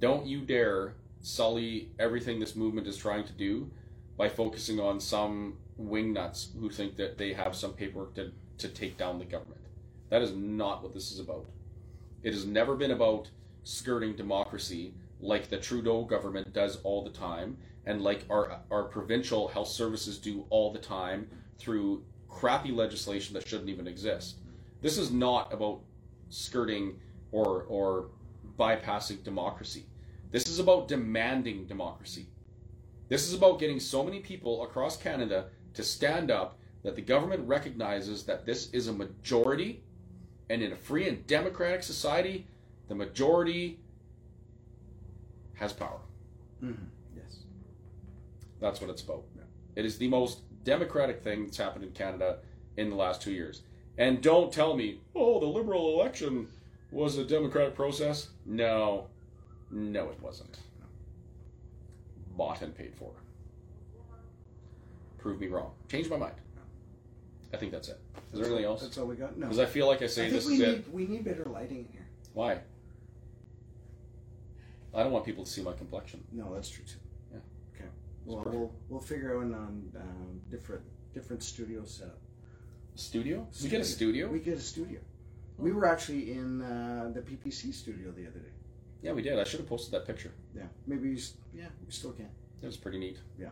Don't 0.00 0.26
you 0.26 0.40
dare 0.40 0.94
sully 1.22 1.90
everything 1.98 2.40
this 2.40 2.56
movement 2.56 2.86
is 2.86 2.96
trying 2.96 3.24
to 3.24 3.32
do 3.32 3.70
by 4.16 4.28
focusing 4.28 4.80
on 4.80 5.00
some 5.00 5.56
wingnuts 5.80 6.48
who 6.58 6.68
think 6.68 6.96
that 6.96 7.16
they 7.16 7.32
have 7.32 7.56
some 7.56 7.72
paperwork 7.72 8.14
to, 8.14 8.32
to 8.58 8.68
take 8.68 8.98
down 8.98 9.18
the 9.18 9.24
government. 9.24 9.60
That 10.10 10.22
is 10.22 10.32
not 10.32 10.82
what 10.82 10.92
this 10.92 11.10
is 11.10 11.18
about. 11.18 11.46
It 12.22 12.34
has 12.34 12.44
never 12.44 12.76
been 12.76 12.90
about 12.90 13.28
skirting 13.64 14.14
democracy 14.14 14.92
like 15.22 15.48
the 15.48 15.56
Trudeau 15.56 16.04
government 16.04 16.52
does 16.52 16.76
all 16.82 17.02
the 17.02 17.10
time 17.10 17.56
and 17.86 18.02
like 18.02 18.24
our 18.28 18.60
our 18.70 18.84
provincial 18.84 19.48
health 19.48 19.68
services 19.68 20.18
do 20.18 20.44
all 20.50 20.72
the 20.72 20.78
time 20.78 21.28
through 21.58 22.04
crappy 22.28 22.72
legislation 22.72 23.34
that 23.34 23.46
shouldn't 23.46 23.70
even 23.70 23.86
exist. 23.86 24.36
This 24.80 24.98
is 24.98 25.10
not 25.10 25.52
about 25.52 25.80
skirting 26.28 26.98
or 27.30 27.64
or 27.68 28.10
bypassing 28.58 29.22
democracy. 29.22 29.86
This 30.30 30.48
is 30.48 30.58
about 30.58 30.88
demanding 30.88 31.66
democracy. 31.66 32.26
This 33.08 33.28
is 33.28 33.34
about 33.34 33.60
getting 33.60 33.78
so 33.78 34.02
many 34.02 34.20
people 34.20 34.64
across 34.64 34.96
Canada 34.96 35.46
to 35.74 35.82
stand 35.82 36.30
up 36.30 36.58
that 36.82 36.96
the 36.96 37.02
government 37.02 37.46
recognizes 37.46 38.24
that 38.24 38.44
this 38.44 38.70
is 38.70 38.88
a 38.88 38.92
majority 38.92 39.82
and 40.50 40.62
in 40.62 40.72
a 40.72 40.76
free 40.76 41.08
and 41.08 41.26
democratic 41.26 41.82
society, 41.82 42.46
the 42.88 42.94
majority 42.94 43.78
has 45.62 45.72
power. 45.72 46.00
Mm-hmm. 46.62 46.84
Yes. 47.16 47.36
That's 48.60 48.80
what 48.80 48.90
it's 48.90 49.02
about. 49.02 49.22
It 49.76 49.86
is 49.86 49.96
the 49.96 50.08
most 50.08 50.40
democratic 50.64 51.22
thing 51.22 51.44
that's 51.44 51.56
happened 51.56 51.84
in 51.84 51.92
Canada 51.92 52.38
in 52.76 52.90
the 52.90 52.96
last 52.96 53.22
two 53.22 53.32
years. 53.32 53.62
And 53.96 54.20
don't 54.20 54.52
tell 54.52 54.76
me, 54.76 55.00
oh, 55.14 55.40
the 55.40 55.46
Liberal 55.46 55.94
election 55.98 56.48
was 56.90 57.16
a 57.16 57.24
democratic 57.24 57.74
process. 57.74 58.28
No, 58.44 59.06
no, 59.70 60.10
it 60.10 60.20
wasn't. 60.20 60.58
Bought 62.36 62.60
and 62.60 62.76
paid 62.76 62.94
for. 62.94 63.12
Prove 65.18 65.40
me 65.40 65.46
wrong. 65.46 65.70
Change 65.88 66.10
my 66.10 66.16
mind. 66.16 66.34
I 67.54 67.56
think 67.56 67.70
that's 67.70 67.88
it. 67.88 68.00
Is 68.32 68.40
there 68.40 68.46
anything 68.46 68.64
else? 68.64 68.82
That's 68.82 68.98
all 68.98 69.06
we 69.06 69.14
got. 69.14 69.38
No. 69.38 69.46
Because 69.46 69.60
I 69.60 69.66
feel 69.66 69.86
like 69.86 70.02
I 70.02 70.06
say 70.06 70.26
I 70.26 70.30
think 70.30 70.42
this 70.42 70.46
we 70.46 70.54
is 70.54 70.60
need, 70.60 70.68
it. 70.68 70.92
We 70.92 71.06
need 71.06 71.24
better 71.24 71.44
lighting 71.44 71.78
in 71.78 71.88
here. 71.92 72.06
Why? 72.32 72.58
I 74.94 75.02
don't 75.02 75.12
want 75.12 75.24
people 75.24 75.44
to 75.44 75.50
see 75.50 75.62
my 75.62 75.72
complexion. 75.72 76.22
No, 76.32 76.54
that's 76.54 76.68
true 76.68 76.84
too. 76.84 76.98
Yeah. 77.32 77.38
Okay. 77.74 77.90
Well, 78.26 78.42
we'll 78.46 78.72
we'll 78.88 79.00
figure 79.00 79.36
out 79.36 79.42
on 79.44 79.54
um, 79.96 80.40
different 80.50 80.82
different 81.14 81.42
studio 81.42 81.84
setup. 81.84 82.18
Studio? 82.94 83.46
We 83.62 83.68
get 83.70 83.80
a 83.80 83.84
studio? 83.84 84.28
We 84.28 84.38
get 84.38 84.58
a 84.58 84.60
studio. 84.60 85.00
We 85.58 85.72
were 85.72 85.86
actually 85.86 86.32
in 86.32 86.60
uh, 86.60 87.10
the 87.14 87.20
PPC 87.22 87.72
studio 87.72 88.10
the 88.10 88.26
other 88.26 88.40
day. 88.40 88.52
Yeah, 89.02 89.12
we 89.12 89.22
did. 89.22 89.38
I 89.38 89.44
should 89.44 89.60
have 89.60 89.68
posted 89.68 89.92
that 89.94 90.06
picture. 90.06 90.32
Yeah. 90.54 90.64
Maybe 90.86 91.14
s- 91.14 91.34
yeah 91.54 91.66
we 91.84 91.90
still 91.92 92.12
can. 92.12 92.28
It 92.62 92.66
was 92.66 92.76
pretty 92.76 92.98
neat. 92.98 93.18
Yeah. 93.38 93.48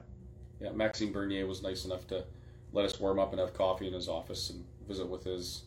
Yeah, 0.60 0.72
Maxime 0.72 1.10
Bernier 1.12 1.46
was 1.46 1.62
nice 1.62 1.84
enough 1.86 2.06
to 2.08 2.24
let 2.72 2.84
us 2.84 3.00
warm 3.00 3.18
up 3.18 3.32
and 3.32 3.40
have 3.40 3.54
coffee 3.54 3.86
in 3.88 3.94
his 3.94 4.08
office 4.08 4.50
and 4.50 4.64
visit 4.86 5.08
with 5.08 5.24
his 5.24 5.64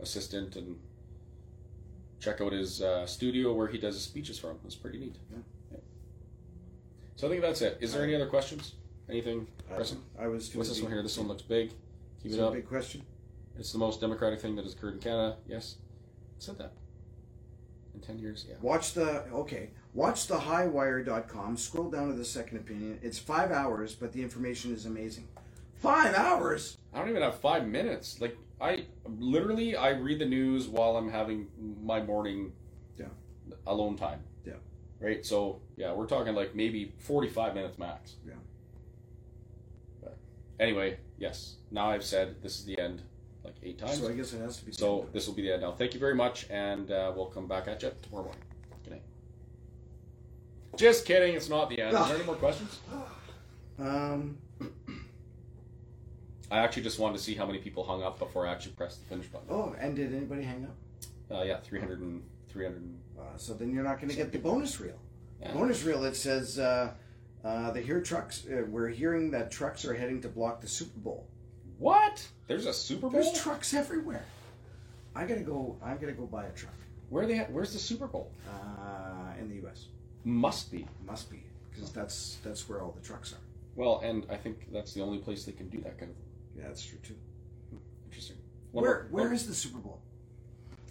assistant 0.00 0.56
and 0.56 0.76
check 2.20 2.40
out 2.40 2.52
his 2.52 2.82
uh, 2.82 3.06
studio 3.06 3.52
where 3.52 3.66
he 3.66 3.78
does 3.78 3.94
his 3.94 4.04
speeches 4.04 4.38
from. 4.38 4.58
It's 4.64 4.74
pretty 4.74 4.98
neat. 4.98 5.16
Yeah. 5.30 5.78
So 7.16 7.26
I 7.28 7.30
think 7.30 7.42
that's 7.42 7.62
it. 7.62 7.78
Is 7.80 7.92
there 7.92 8.02
any 8.02 8.14
other 8.14 8.26
questions? 8.26 8.74
Anything 9.08 9.46
pressing? 9.74 10.02
I 10.18 10.26
was 10.26 10.54
What's 10.54 10.68
this 10.68 10.80
one 10.80 10.90
here? 10.90 11.02
This 11.02 11.16
one 11.16 11.28
looks 11.28 11.42
big. 11.42 11.72
Keep 12.22 12.32
it 12.32 12.40
up. 12.40 12.54
big 12.54 12.66
question? 12.66 13.02
It's 13.58 13.72
the 13.72 13.78
most 13.78 14.00
democratic 14.00 14.40
thing 14.40 14.56
that 14.56 14.64
has 14.64 14.74
occurred 14.74 14.94
in 14.94 15.00
Canada. 15.00 15.36
Yes. 15.46 15.76
I 15.80 16.40
said 16.40 16.58
that. 16.58 16.72
In 17.94 18.00
10 18.00 18.18
years, 18.18 18.46
yeah. 18.48 18.56
Watch 18.60 18.94
the 18.94 19.24
okay. 19.32 19.70
Watch 19.92 20.26
the 20.26 20.36
highwire.com. 20.36 21.56
Scroll 21.56 21.90
down 21.90 22.08
to 22.08 22.14
the 22.14 22.24
second 22.24 22.58
opinion. 22.58 22.98
It's 23.02 23.18
five 23.18 23.52
hours, 23.52 23.94
but 23.94 24.12
the 24.12 24.20
information 24.22 24.74
is 24.74 24.86
amazing. 24.86 25.28
Five 25.76 26.14
hours. 26.16 26.78
I 26.92 26.98
don't 26.98 27.10
even 27.10 27.22
have 27.22 27.38
five 27.38 27.68
minutes. 27.68 28.20
Like 28.20 28.36
I 28.60 28.86
literally, 29.06 29.76
I 29.76 29.90
read 29.90 30.18
the 30.18 30.26
news 30.26 30.68
while 30.68 30.96
I'm 30.96 31.10
having 31.10 31.48
my 31.82 32.00
morning, 32.02 32.52
Yeah. 32.98 33.06
alone 33.66 33.96
time. 33.96 34.20
Yeah. 34.46 34.54
Right. 35.00 35.24
So 35.26 35.60
yeah, 35.76 35.92
we're 35.92 36.06
talking 36.06 36.34
like 36.34 36.54
maybe 36.54 36.92
45 36.98 37.54
minutes 37.54 37.78
max. 37.78 38.14
Yeah. 38.26 38.34
But 40.02 40.16
anyway, 40.60 40.98
yes. 41.18 41.56
Now 41.70 41.90
I've 41.90 42.04
said 42.04 42.40
this 42.42 42.58
is 42.58 42.64
the 42.64 42.78
end, 42.78 43.02
like 43.44 43.54
eight 43.62 43.78
times. 43.78 43.98
So 44.00 44.08
I 44.08 44.12
guess 44.12 44.32
it 44.32 44.40
has 44.40 44.58
to 44.58 44.66
be. 44.66 44.72
So 44.72 45.08
this 45.12 45.26
will 45.26 45.34
be 45.34 45.42
the 45.42 45.52
end 45.54 45.62
now. 45.62 45.72
Thank 45.72 45.92
you 45.94 46.00
very 46.00 46.14
much, 46.14 46.46
and 46.50 46.90
uh, 46.90 47.12
we'll 47.14 47.26
come 47.26 47.46
back 47.48 47.66
at 47.68 47.82
you 47.82 47.90
tomorrow 48.02 48.24
morning. 48.24 48.42
Good 48.84 48.92
night. 48.92 49.02
Just 50.76 51.04
kidding. 51.04 51.34
It's 51.34 51.48
not 51.48 51.68
the 51.68 51.80
end. 51.82 51.96
Are 51.96 52.06
there 52.06 52.16
any 52.16 52.24
more 52.24 52.36
questions? 52.36 52.78
Um. 53.76 54.38
I 56.54 56.58
actually 56.58 56.84
just 56.84 57.00
wanted 57.00 57.16
to 57.18 57.22
see 57.24 57.34
how 57.34 57.46
many 57.46 57.58
people 57.58 57.82
hung 57.82 58.04
up 58.04 58.20
before 58.20 58.46
I 58.46 58.52
actually 58.52 58.72
pressed 58.72 59.02
the 59.02 59.08
finish 59.08 59.26
button. 59.26 59.48
Oh, 59.50 59.74
and 59.76 59.96
did 59.96 60.14
anybody 60.14 60.42
hang 60.42 60.64
up? 60.64 61.36
Uh, 61.38 61.42
yeah, 61.42 61.58
300 61.58 62.00
and 62.00 62.22
300. 62.48 62.76
and- 62.80 62.98
Uh, 63.18 63.36
so 63.36 63.54
then 63.54 63.72
you're 63.74 63.82
not 63.82 63.98
going 63.98 64.08
to 64.08 64.14
get 64.14 64.30
the 64.30 64.38
bonus 64.38 64.78
reel. 64.80 64.98
Yeah. 65.40 65.52
Bonus 65.52 65.82
reel. 65.82 66.04
It 66.04 66.14
says 66.14 66.60
uh, 66.60 66.92
uh, 67.44 67.72
they 67.72 67.82
hear 67.82 68.00
trucks. 68.00 68.46
Uh, 68.46 68.62
we're 68.68 68.88
hearing 68.88 69.32
that 69.32 69.50
trucks 69.50 69.84
are 69.84 69.94
heading 69.94 70.20
to 70.22 70.28
block 70.28 70.60
the 70.60 70.68
Super 70.68 71.00
Bowl. 71.00 71.26
What? 71.78 72.24
There's 72.46 72.66
a 72.66 72.72
Super 72.72 73.08
Bowl? 73.08 73.10
There's 73.10 73.32
trucks 73.32 73.74
everywhere. 73.74 74.24
I 75.16 75.26
gotta 75.26 75.40
go. 75.40 75.76
I 75.82 75.94
gotta 75.94 76.12
go 76.12 76.26
buy 76.26 76.44
a 76.44 76.52
truck. 76.52 76.74
Where 77.08 77.24
are 77.24 77.26
they? 77.26 77.38
At? 77.38 77.50
Where's 77.50 77.72
the 77.72 77.78
Super 77.80 78.06
Bowl? 78.06 78.30
Uh, 78.48 79.32
in 79.40 79.48
the 79.48 79.56
U.S. 79.56 79.86
Must 80.24 80.70
be. 80.70 80.86
Must 81.04 81.28
be 81.30 81.42
because 81.70 81.90
that's 81.90 82.36
that's 82.44 82.68
where 82.68 82.80
all 82.80 82.92
the 82.92 83.04
trucks 83.04 83.32
are. 83.32 83.42
Well, 83.74 84.00
and 84.04 84.24
I 84.30 84.36
think 84.36 84.72
that's 84.72 84.92
the 84.92 85.00
only 85.02 85.18
place 85.18 85.44
they 85.44 85.52
can 85.52 85.68
do 85.68 85.80
that 85.82 85.98
kind 85.98 86.10
of. 86.12 86.16
Yeah, 86.56 86.64
that's 86.68 86.84
true 86.84 86.98
too. 87.02 87.16
Interesting. 88.06 88.36
One 88.72 88.84
Where 88.84 89.08
more- 89.10 89.24
where 89.24 89.32
is 89.32 89.46
the 89.46 89.54
Super 89.54 89.78
Bowl? 89.78 90.00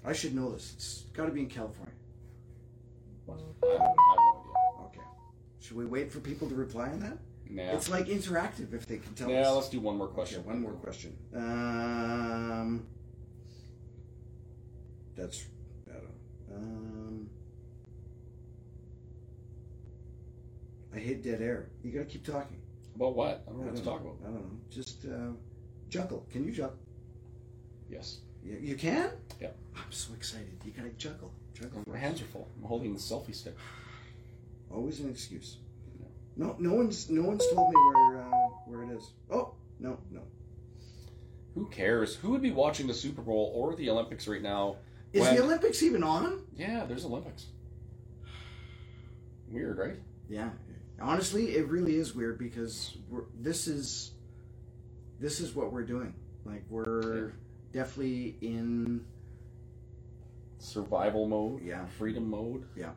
I 0.05 0.13
should 0.13 0.35
know 0.35 0.51
this. 0.51 0.73
It's 0.75 1.01
got 1.13 1.25
to 1.27 1.31
be 1.31 1.41
in 1.41 1.47
California. 1.49 1.93
I 3.27 3.31
have, 3.31 3.39
I 3.39 3.67
have 3.67 3.77
no 3.87 4.85
Okay. 4.87 4.99
Should 5.61 5.77
we 5.77 5.85
wait 5.85 6.11
for 6.11 6.19
people 6.19 6.49
to 6.49 6.55
reply 6.55 6.89
on 6.89 6.99
that? 6.99 7.17
idea. 7.49 7.65
Nah. 7.67 7.73
It's 7.77 7.89
like 7.89 8.07
interactive 8.07 8.73
if 8.73 8.85
they 8.87 8.97
can 8.97 9.13
tell 9.13 9.29
yeah, 9.29 9.41
us. 9.41 9.45
Yeah, 9.45 9.51
let's 9.51 9.69
do 9.69 9.79
one 9.79 9.97
more 9.97 10.07
question. 10.07 10.39
Okay, 10.39 10.47
one 10.49 10.61
more 10.61 10.71
question. 10.73 11.15
Um, 11.35 12.85
that's 15.15 15.45
I 15.89 15.93
don't. 15.93 16.57
Um, 16.57 17.29
I 20.95 20.99
hate 20.99 21.23
dead 21.23 21.41
air. 21.41 21.69
You 21.83 21.91
gotta 21.91 22.05
keep 22.05 22.25
talking. 22.25 22.57
About 22.95 23.15
what? 23.15 23.43
I 23.47 23.51
don't 23.51 23.59
know 23.59 23.63
I 23.63 23.65
what 23.67 23.75
don't 23.75 23.83
talk 23.85 24.03
know. 24.03 24.11
about. 24.11 24.27
I 24.29 24.31
don't 24.31 24.41
know. 24.41 24.59
Just 24.69 25.05
uh, 25.05 25.31
juggle. 25.93 26.25
Can 26.31 26.43
you 26.43 26.51
juggle? 26.51 26.77
Yes. 27.87 28.19
You, 28.43 28.57
you 28.59 28.75
can? 28.75 29.11
Yeah. 29.39 29.49
I'm 29.75 29.91
so 29.91 30.13
excited. 30.15 30.57
You 30.65 30.71
gotta 30.71 30.89
juggle. 30.89 31.31
Juggle. 31.53 31.83
My 31.87 31.97
hands 31.97 32.19
are 32.21 32.25
full. 32.25 32.49
I'm 32.57 32.67
holding 32.67 32.93
the 32.93 32.99
selfie 32.99 33.35
stick. 33.35 33.55
Always 34.71 34.99
an 34.99 35.09
excuse. 35.09 35.57
No, 36.35 36.55
no 36.57 36.73
one's 36.73 37.11
no 37.11 37.21
one's 37.21 37.45
told 37.53 37.69
me 37.69 37.75
where 37.75 38.21
uh, 38.21 38.29
where 38.65 38.83
it 38.83 38.89
is. 38.97 39.11
Oh 39.29 39.53
no 39.79 39.99
no. 40.09 40.21
Who 41.53 41.67
cares? 41.67 42.15
Who 42.15 42.31
would 42.31 42.41
be 42.41 42.49
watching 42.49 42.87
the 42.87 42.93
Super 42.95 43.21
Bowl 43.21 43.51
or 43.55 43.75
the 43.75 43.91
Olympics 43.91 44.27
right 44.27 44.41
now? 44.41 44.77
Is 45.13 45.21
when- 45.21 45.35
the 45.35 45.43
Olympics 45.43 45.83
even 45.83 46.03
on? 46.03 46.41
Yeah, 46.57 46.85
there's 46.85 47.05
Olympics. 47.05 47.45
Weird, 49.47 49.77
right? 49.77 49.97
Yeah. 50.27 50.49
Honestly, 50.99 51.55
it 51.55 51.67
really 51.67 51.95
is 51.95 52.15
weird 52.15 52.39
because 52.39 52.97
we're, 53.09 53.25
this 53.39 53.67
is 53.67 54.13
this 55.23 55.39
is 55.39 55.55
what 55.55 55.71
we're 55.71 55.83
doing. 55.85 56.13
Like 56.45 56.63
we're 56.69 57.31
definitely 57.71 58.35
in 58.41 59.05
Survival 60.59 61.27
mode. 61.27 61.61
Yeah. 61.63 61.85
Freedom 61.97 62.29
mode. 62.29 62.65
yeah. 62.75 62.91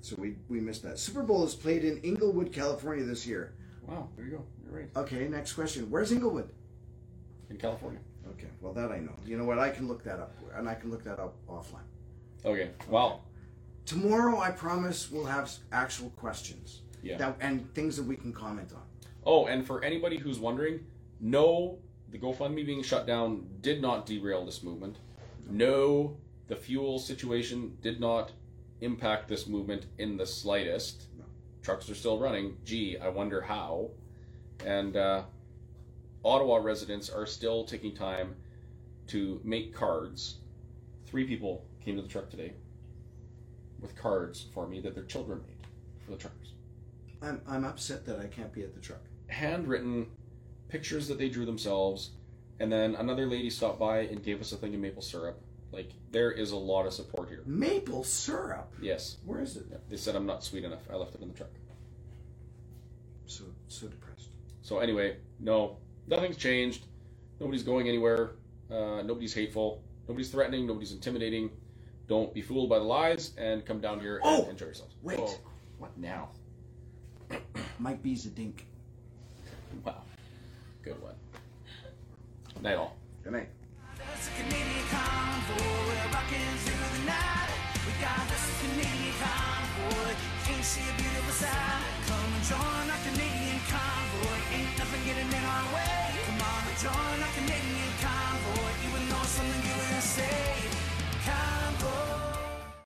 So 0.00 0.16
we 0.18 0.34
we 0.48 0.60
missed 0.60 0.82
that. 0.82 0.98
Super 0.98 1.22
Bowl 1.22 1.44
is 1.44 1.54
played 1.54 1.84
in 1.84 1.98
Inglewood, 2.02 2.52
California 2.52 3.04
this 3.04 3.26
year. 3.26 3.54
Wow, 3.86 4.08
there 4.16 4.24
you 4.26 4.32
go. 4.32 4.42
You're 4.64 4.80
right. 4.80 4.88
Okay, 4.96 5.28
next 5.28 5.52
question. 5.54 5.90
Where's 5.90 6.10
Inglewood? 6.12 6.50
In 7.50 7.56
California. 7.56 8.00
Okay, 8.32 8.48
well 8.60 8.72
that 8.74 8.90
I 8.90 8.98
know. 8.98 9.14
You 9.24 9.38
know 9.38 9.44
what? 9.44 9.58
I 9.58 9.70
can 9.70 9.86
look 9.88 10.02
that 10.04 10.18
up, 10.18 10.34
and 10.56 10.68
I 10.68 10.74
can 10.74 10.90
look 10.90 11.04
that 11.04 11.18
up 11.20 11.34
offline. 11.48 11.88
Okay. 12.44 12.70
Well, 12.88 13.22
Tomorrow, 13.86 14.40
I 14.40 14.50
promise 14.50 15.10
we'll 15.10 15.26
have 15.26 15.50
actual 15.70 16.08
questions. 16.10 16.80
Yeah. 17.02 17.18
That, 17.18 17.36
and 17.40 17.72
things 17.74 17.96
that 17.98 18.04
we 18.04 18.16
can 18.16 18.32
comment 18.32 18.72
on. 18.74 18.82
Oh, 19.26 19.46
and 19.46 19.66
for 19.66 19.84
anybody 19.84 20.16
who's 20.16 20.38
wondering, 20.38 20.80
no, 21.24 21.78
the 22.10 22.18
GoFundMe 22.18 22.66
being 22.66 22.82
shut 22.82 23.06
down 23.06 23.46
did 23.62 23.80
not 23.80 24.04
derail 24.04 24.44
this 24.44 24.62
movement. 24.62 24.98
No, 25.48 26.18
the 26.48 26.54
fuel 26.54 26.98
situation 26.98 27.78
did 27.80 27.98
not 27.98 28.32
impact 28.82 29.26
this 29.26 29.46
movement 29.46 29.86
in 29.96 30.18
the 30.18 30.26
slightest. 30.26 31.04
Trucks 31.62 31.88
are 31.88 31.94
still 31.94 32.18
running. 32.18 32.58
Gee, 32.66 32.98
I 32.98 33.08
wonder 33.08 33.40
how. 33.40 33.88
And 34.66 34.98
uh, 34.98 35.22
Ottawa 36.22 36.56
residents 36.56 37.08
are 37.08 37.24
still 37.24 37.64
taking 37.64 37.94
time 37.94 38.36
to 39.06 39.40
make 39.44 39.74
cards. 39.74 40.36
Three 41.06 41.26
people 41.26 41.64
came 41.82 41.96
to 41.96 42.02
the 42.02 42.08
truck 42.08 42.28
today 42.28 42.52
with 43.80 43.96
cards 43.96 44.44
for 44.52 44.66
me 44.66 44.80
that 44.80 44.94
their 44.94 45.04
children 45.04 45.40
made 45.46 45.66
for 46.04 46.10
the 46.10 46.16
truckers 46.16 46.52
I'm, 47.22 47.40
I'm 47.48 47.64
upset 47.64 48.04
that 48.06 48.18
I 48.18 48.26
can't 48.26 48.52
be 48.52 48.62
at 48.62 48.74
the 48.74 48.80
truck. 48.80 49.00
handwritten 49.28 50.06
pictures 50.74 51.06
that 51.06 51.18
they 51.18 51.28
drew 51.28 51.46
themselves, 51.46 52.10
and 52.58 52.70
then 52.72 52.96
another 52.96 53.26
lady 53.26 53.48
stopped 53.48 53.78
by 53.78 53.98
and 54.00 54.24
gave 54.24 54.40
us 54.40 54.50
a 54.50 54.56
thing 54.56 54.74
of 54.74 54.80
maple 54.80 55.02
syrup. 55.02 55.40
Like 55.70 55.90
there 56.10 56.32
is 56.32 56.50
a 56.50 56.56
lot 56.56 56.84
of 56.84 56.92
support 56.92 57.28
here. 57.28 57.42
Maple 57.46 58.02
syrup. 58.02 58.72
Yes, 58.82 59.18
Where 59.24 59.40
is 59.40 59.56
it? 59.56 59.66
they 59.88 59.96
said 59.96 60.16
I'm 60.16 60.26
not 60.26 60.42
sweet 60.42 60.64
enough. 60.64 60.80
I 60.92 60.96
left 60.96 61.14
it 61.14 61.20
in 61.22 61.28
the 61.28 61.34
truck. 61.34 61.50
So 63.26 63.44
so 63.68 63.86
depressed. 63.86 64.30
So 64.62 64.80
anyway, 64.80 65.16
no, 65.38 65.76
nothing's 66.08 66.36
changed. 66.36 66.86
Nobody's 67.38 67.62
going 67.62 67.88
anywhere. 67.88 68.32
Uh, 68.68 69.02
nobody's 69.02 69.32
hateful. 69.34 69.80
Nobody's 70.08 70.30
threatening. 70.30 70.66
Nobody's 70.66 70.92
intimidating. 70.92 71.50
Don't 72.08 72.34
be 72.34 72.42
fooled 72.42 72.68
by 72.68 72.78
the 72.80 72.84
lies 72.84 73.30
and 73.38 73.64
come 73.64 73.80
down 73.80 74.00
here 74.00 74.16
and 74.16 74.24
Oh, 74.24 74.50
enjoy 74.50 74.66
yourselves. 74.66 74.94
wait. 75.02 75.20
Oh, 75.20 75.38
what 75.78 75.96
now? 75.96 76.30
Mike 77.78 78.02
B's 78.02 78.26
a 78.26 78.30
dink. 78.30 78.66
Wow, 79.84 80.02
good 80.84 81.00
one. 81.00 81.16
Night 82.60 82.76
all. 82.76 82.96
Good 83.24 83.32
night. 83.32 83.48
That's 83.96 84.28
a 84.28 84.32
Canadian 84.36 84.84
convoy. 84.92 85.64
We're 85.88 86.12
rocking 86.12 86.56
through 86.60 86.76
the 86.76 87.08
night. 87.08 87.56
We 87.88 87.92
got 88.04 88.20
this 88.28 88.44
Canadian 88.60 89.16
convoy. 89.16 90.12
Can't 90.44 90.60
see 90.60 90.84
a 90.84 90.94
beautiful 91.00 91.32
sight. 91.32 91.88
Come 92.04 92.30
and 92.36 92.44
join 92.44 92.84
our 92.92 93.00
Canadian 93.00 93.60
convoy. 93.64 94.36
Ain't 94.52 94.76
nothing 94.76 95.02
getting 95.08 95.24
in 95.32 95.44
our 95.48 95.66
way. 95.72 96.20
Come 96.28 96.44
on 96.44 96.62
and 96.68 96.76
join 96.76 96.92
our 96.92 96.92
Canadian 96.92 97.13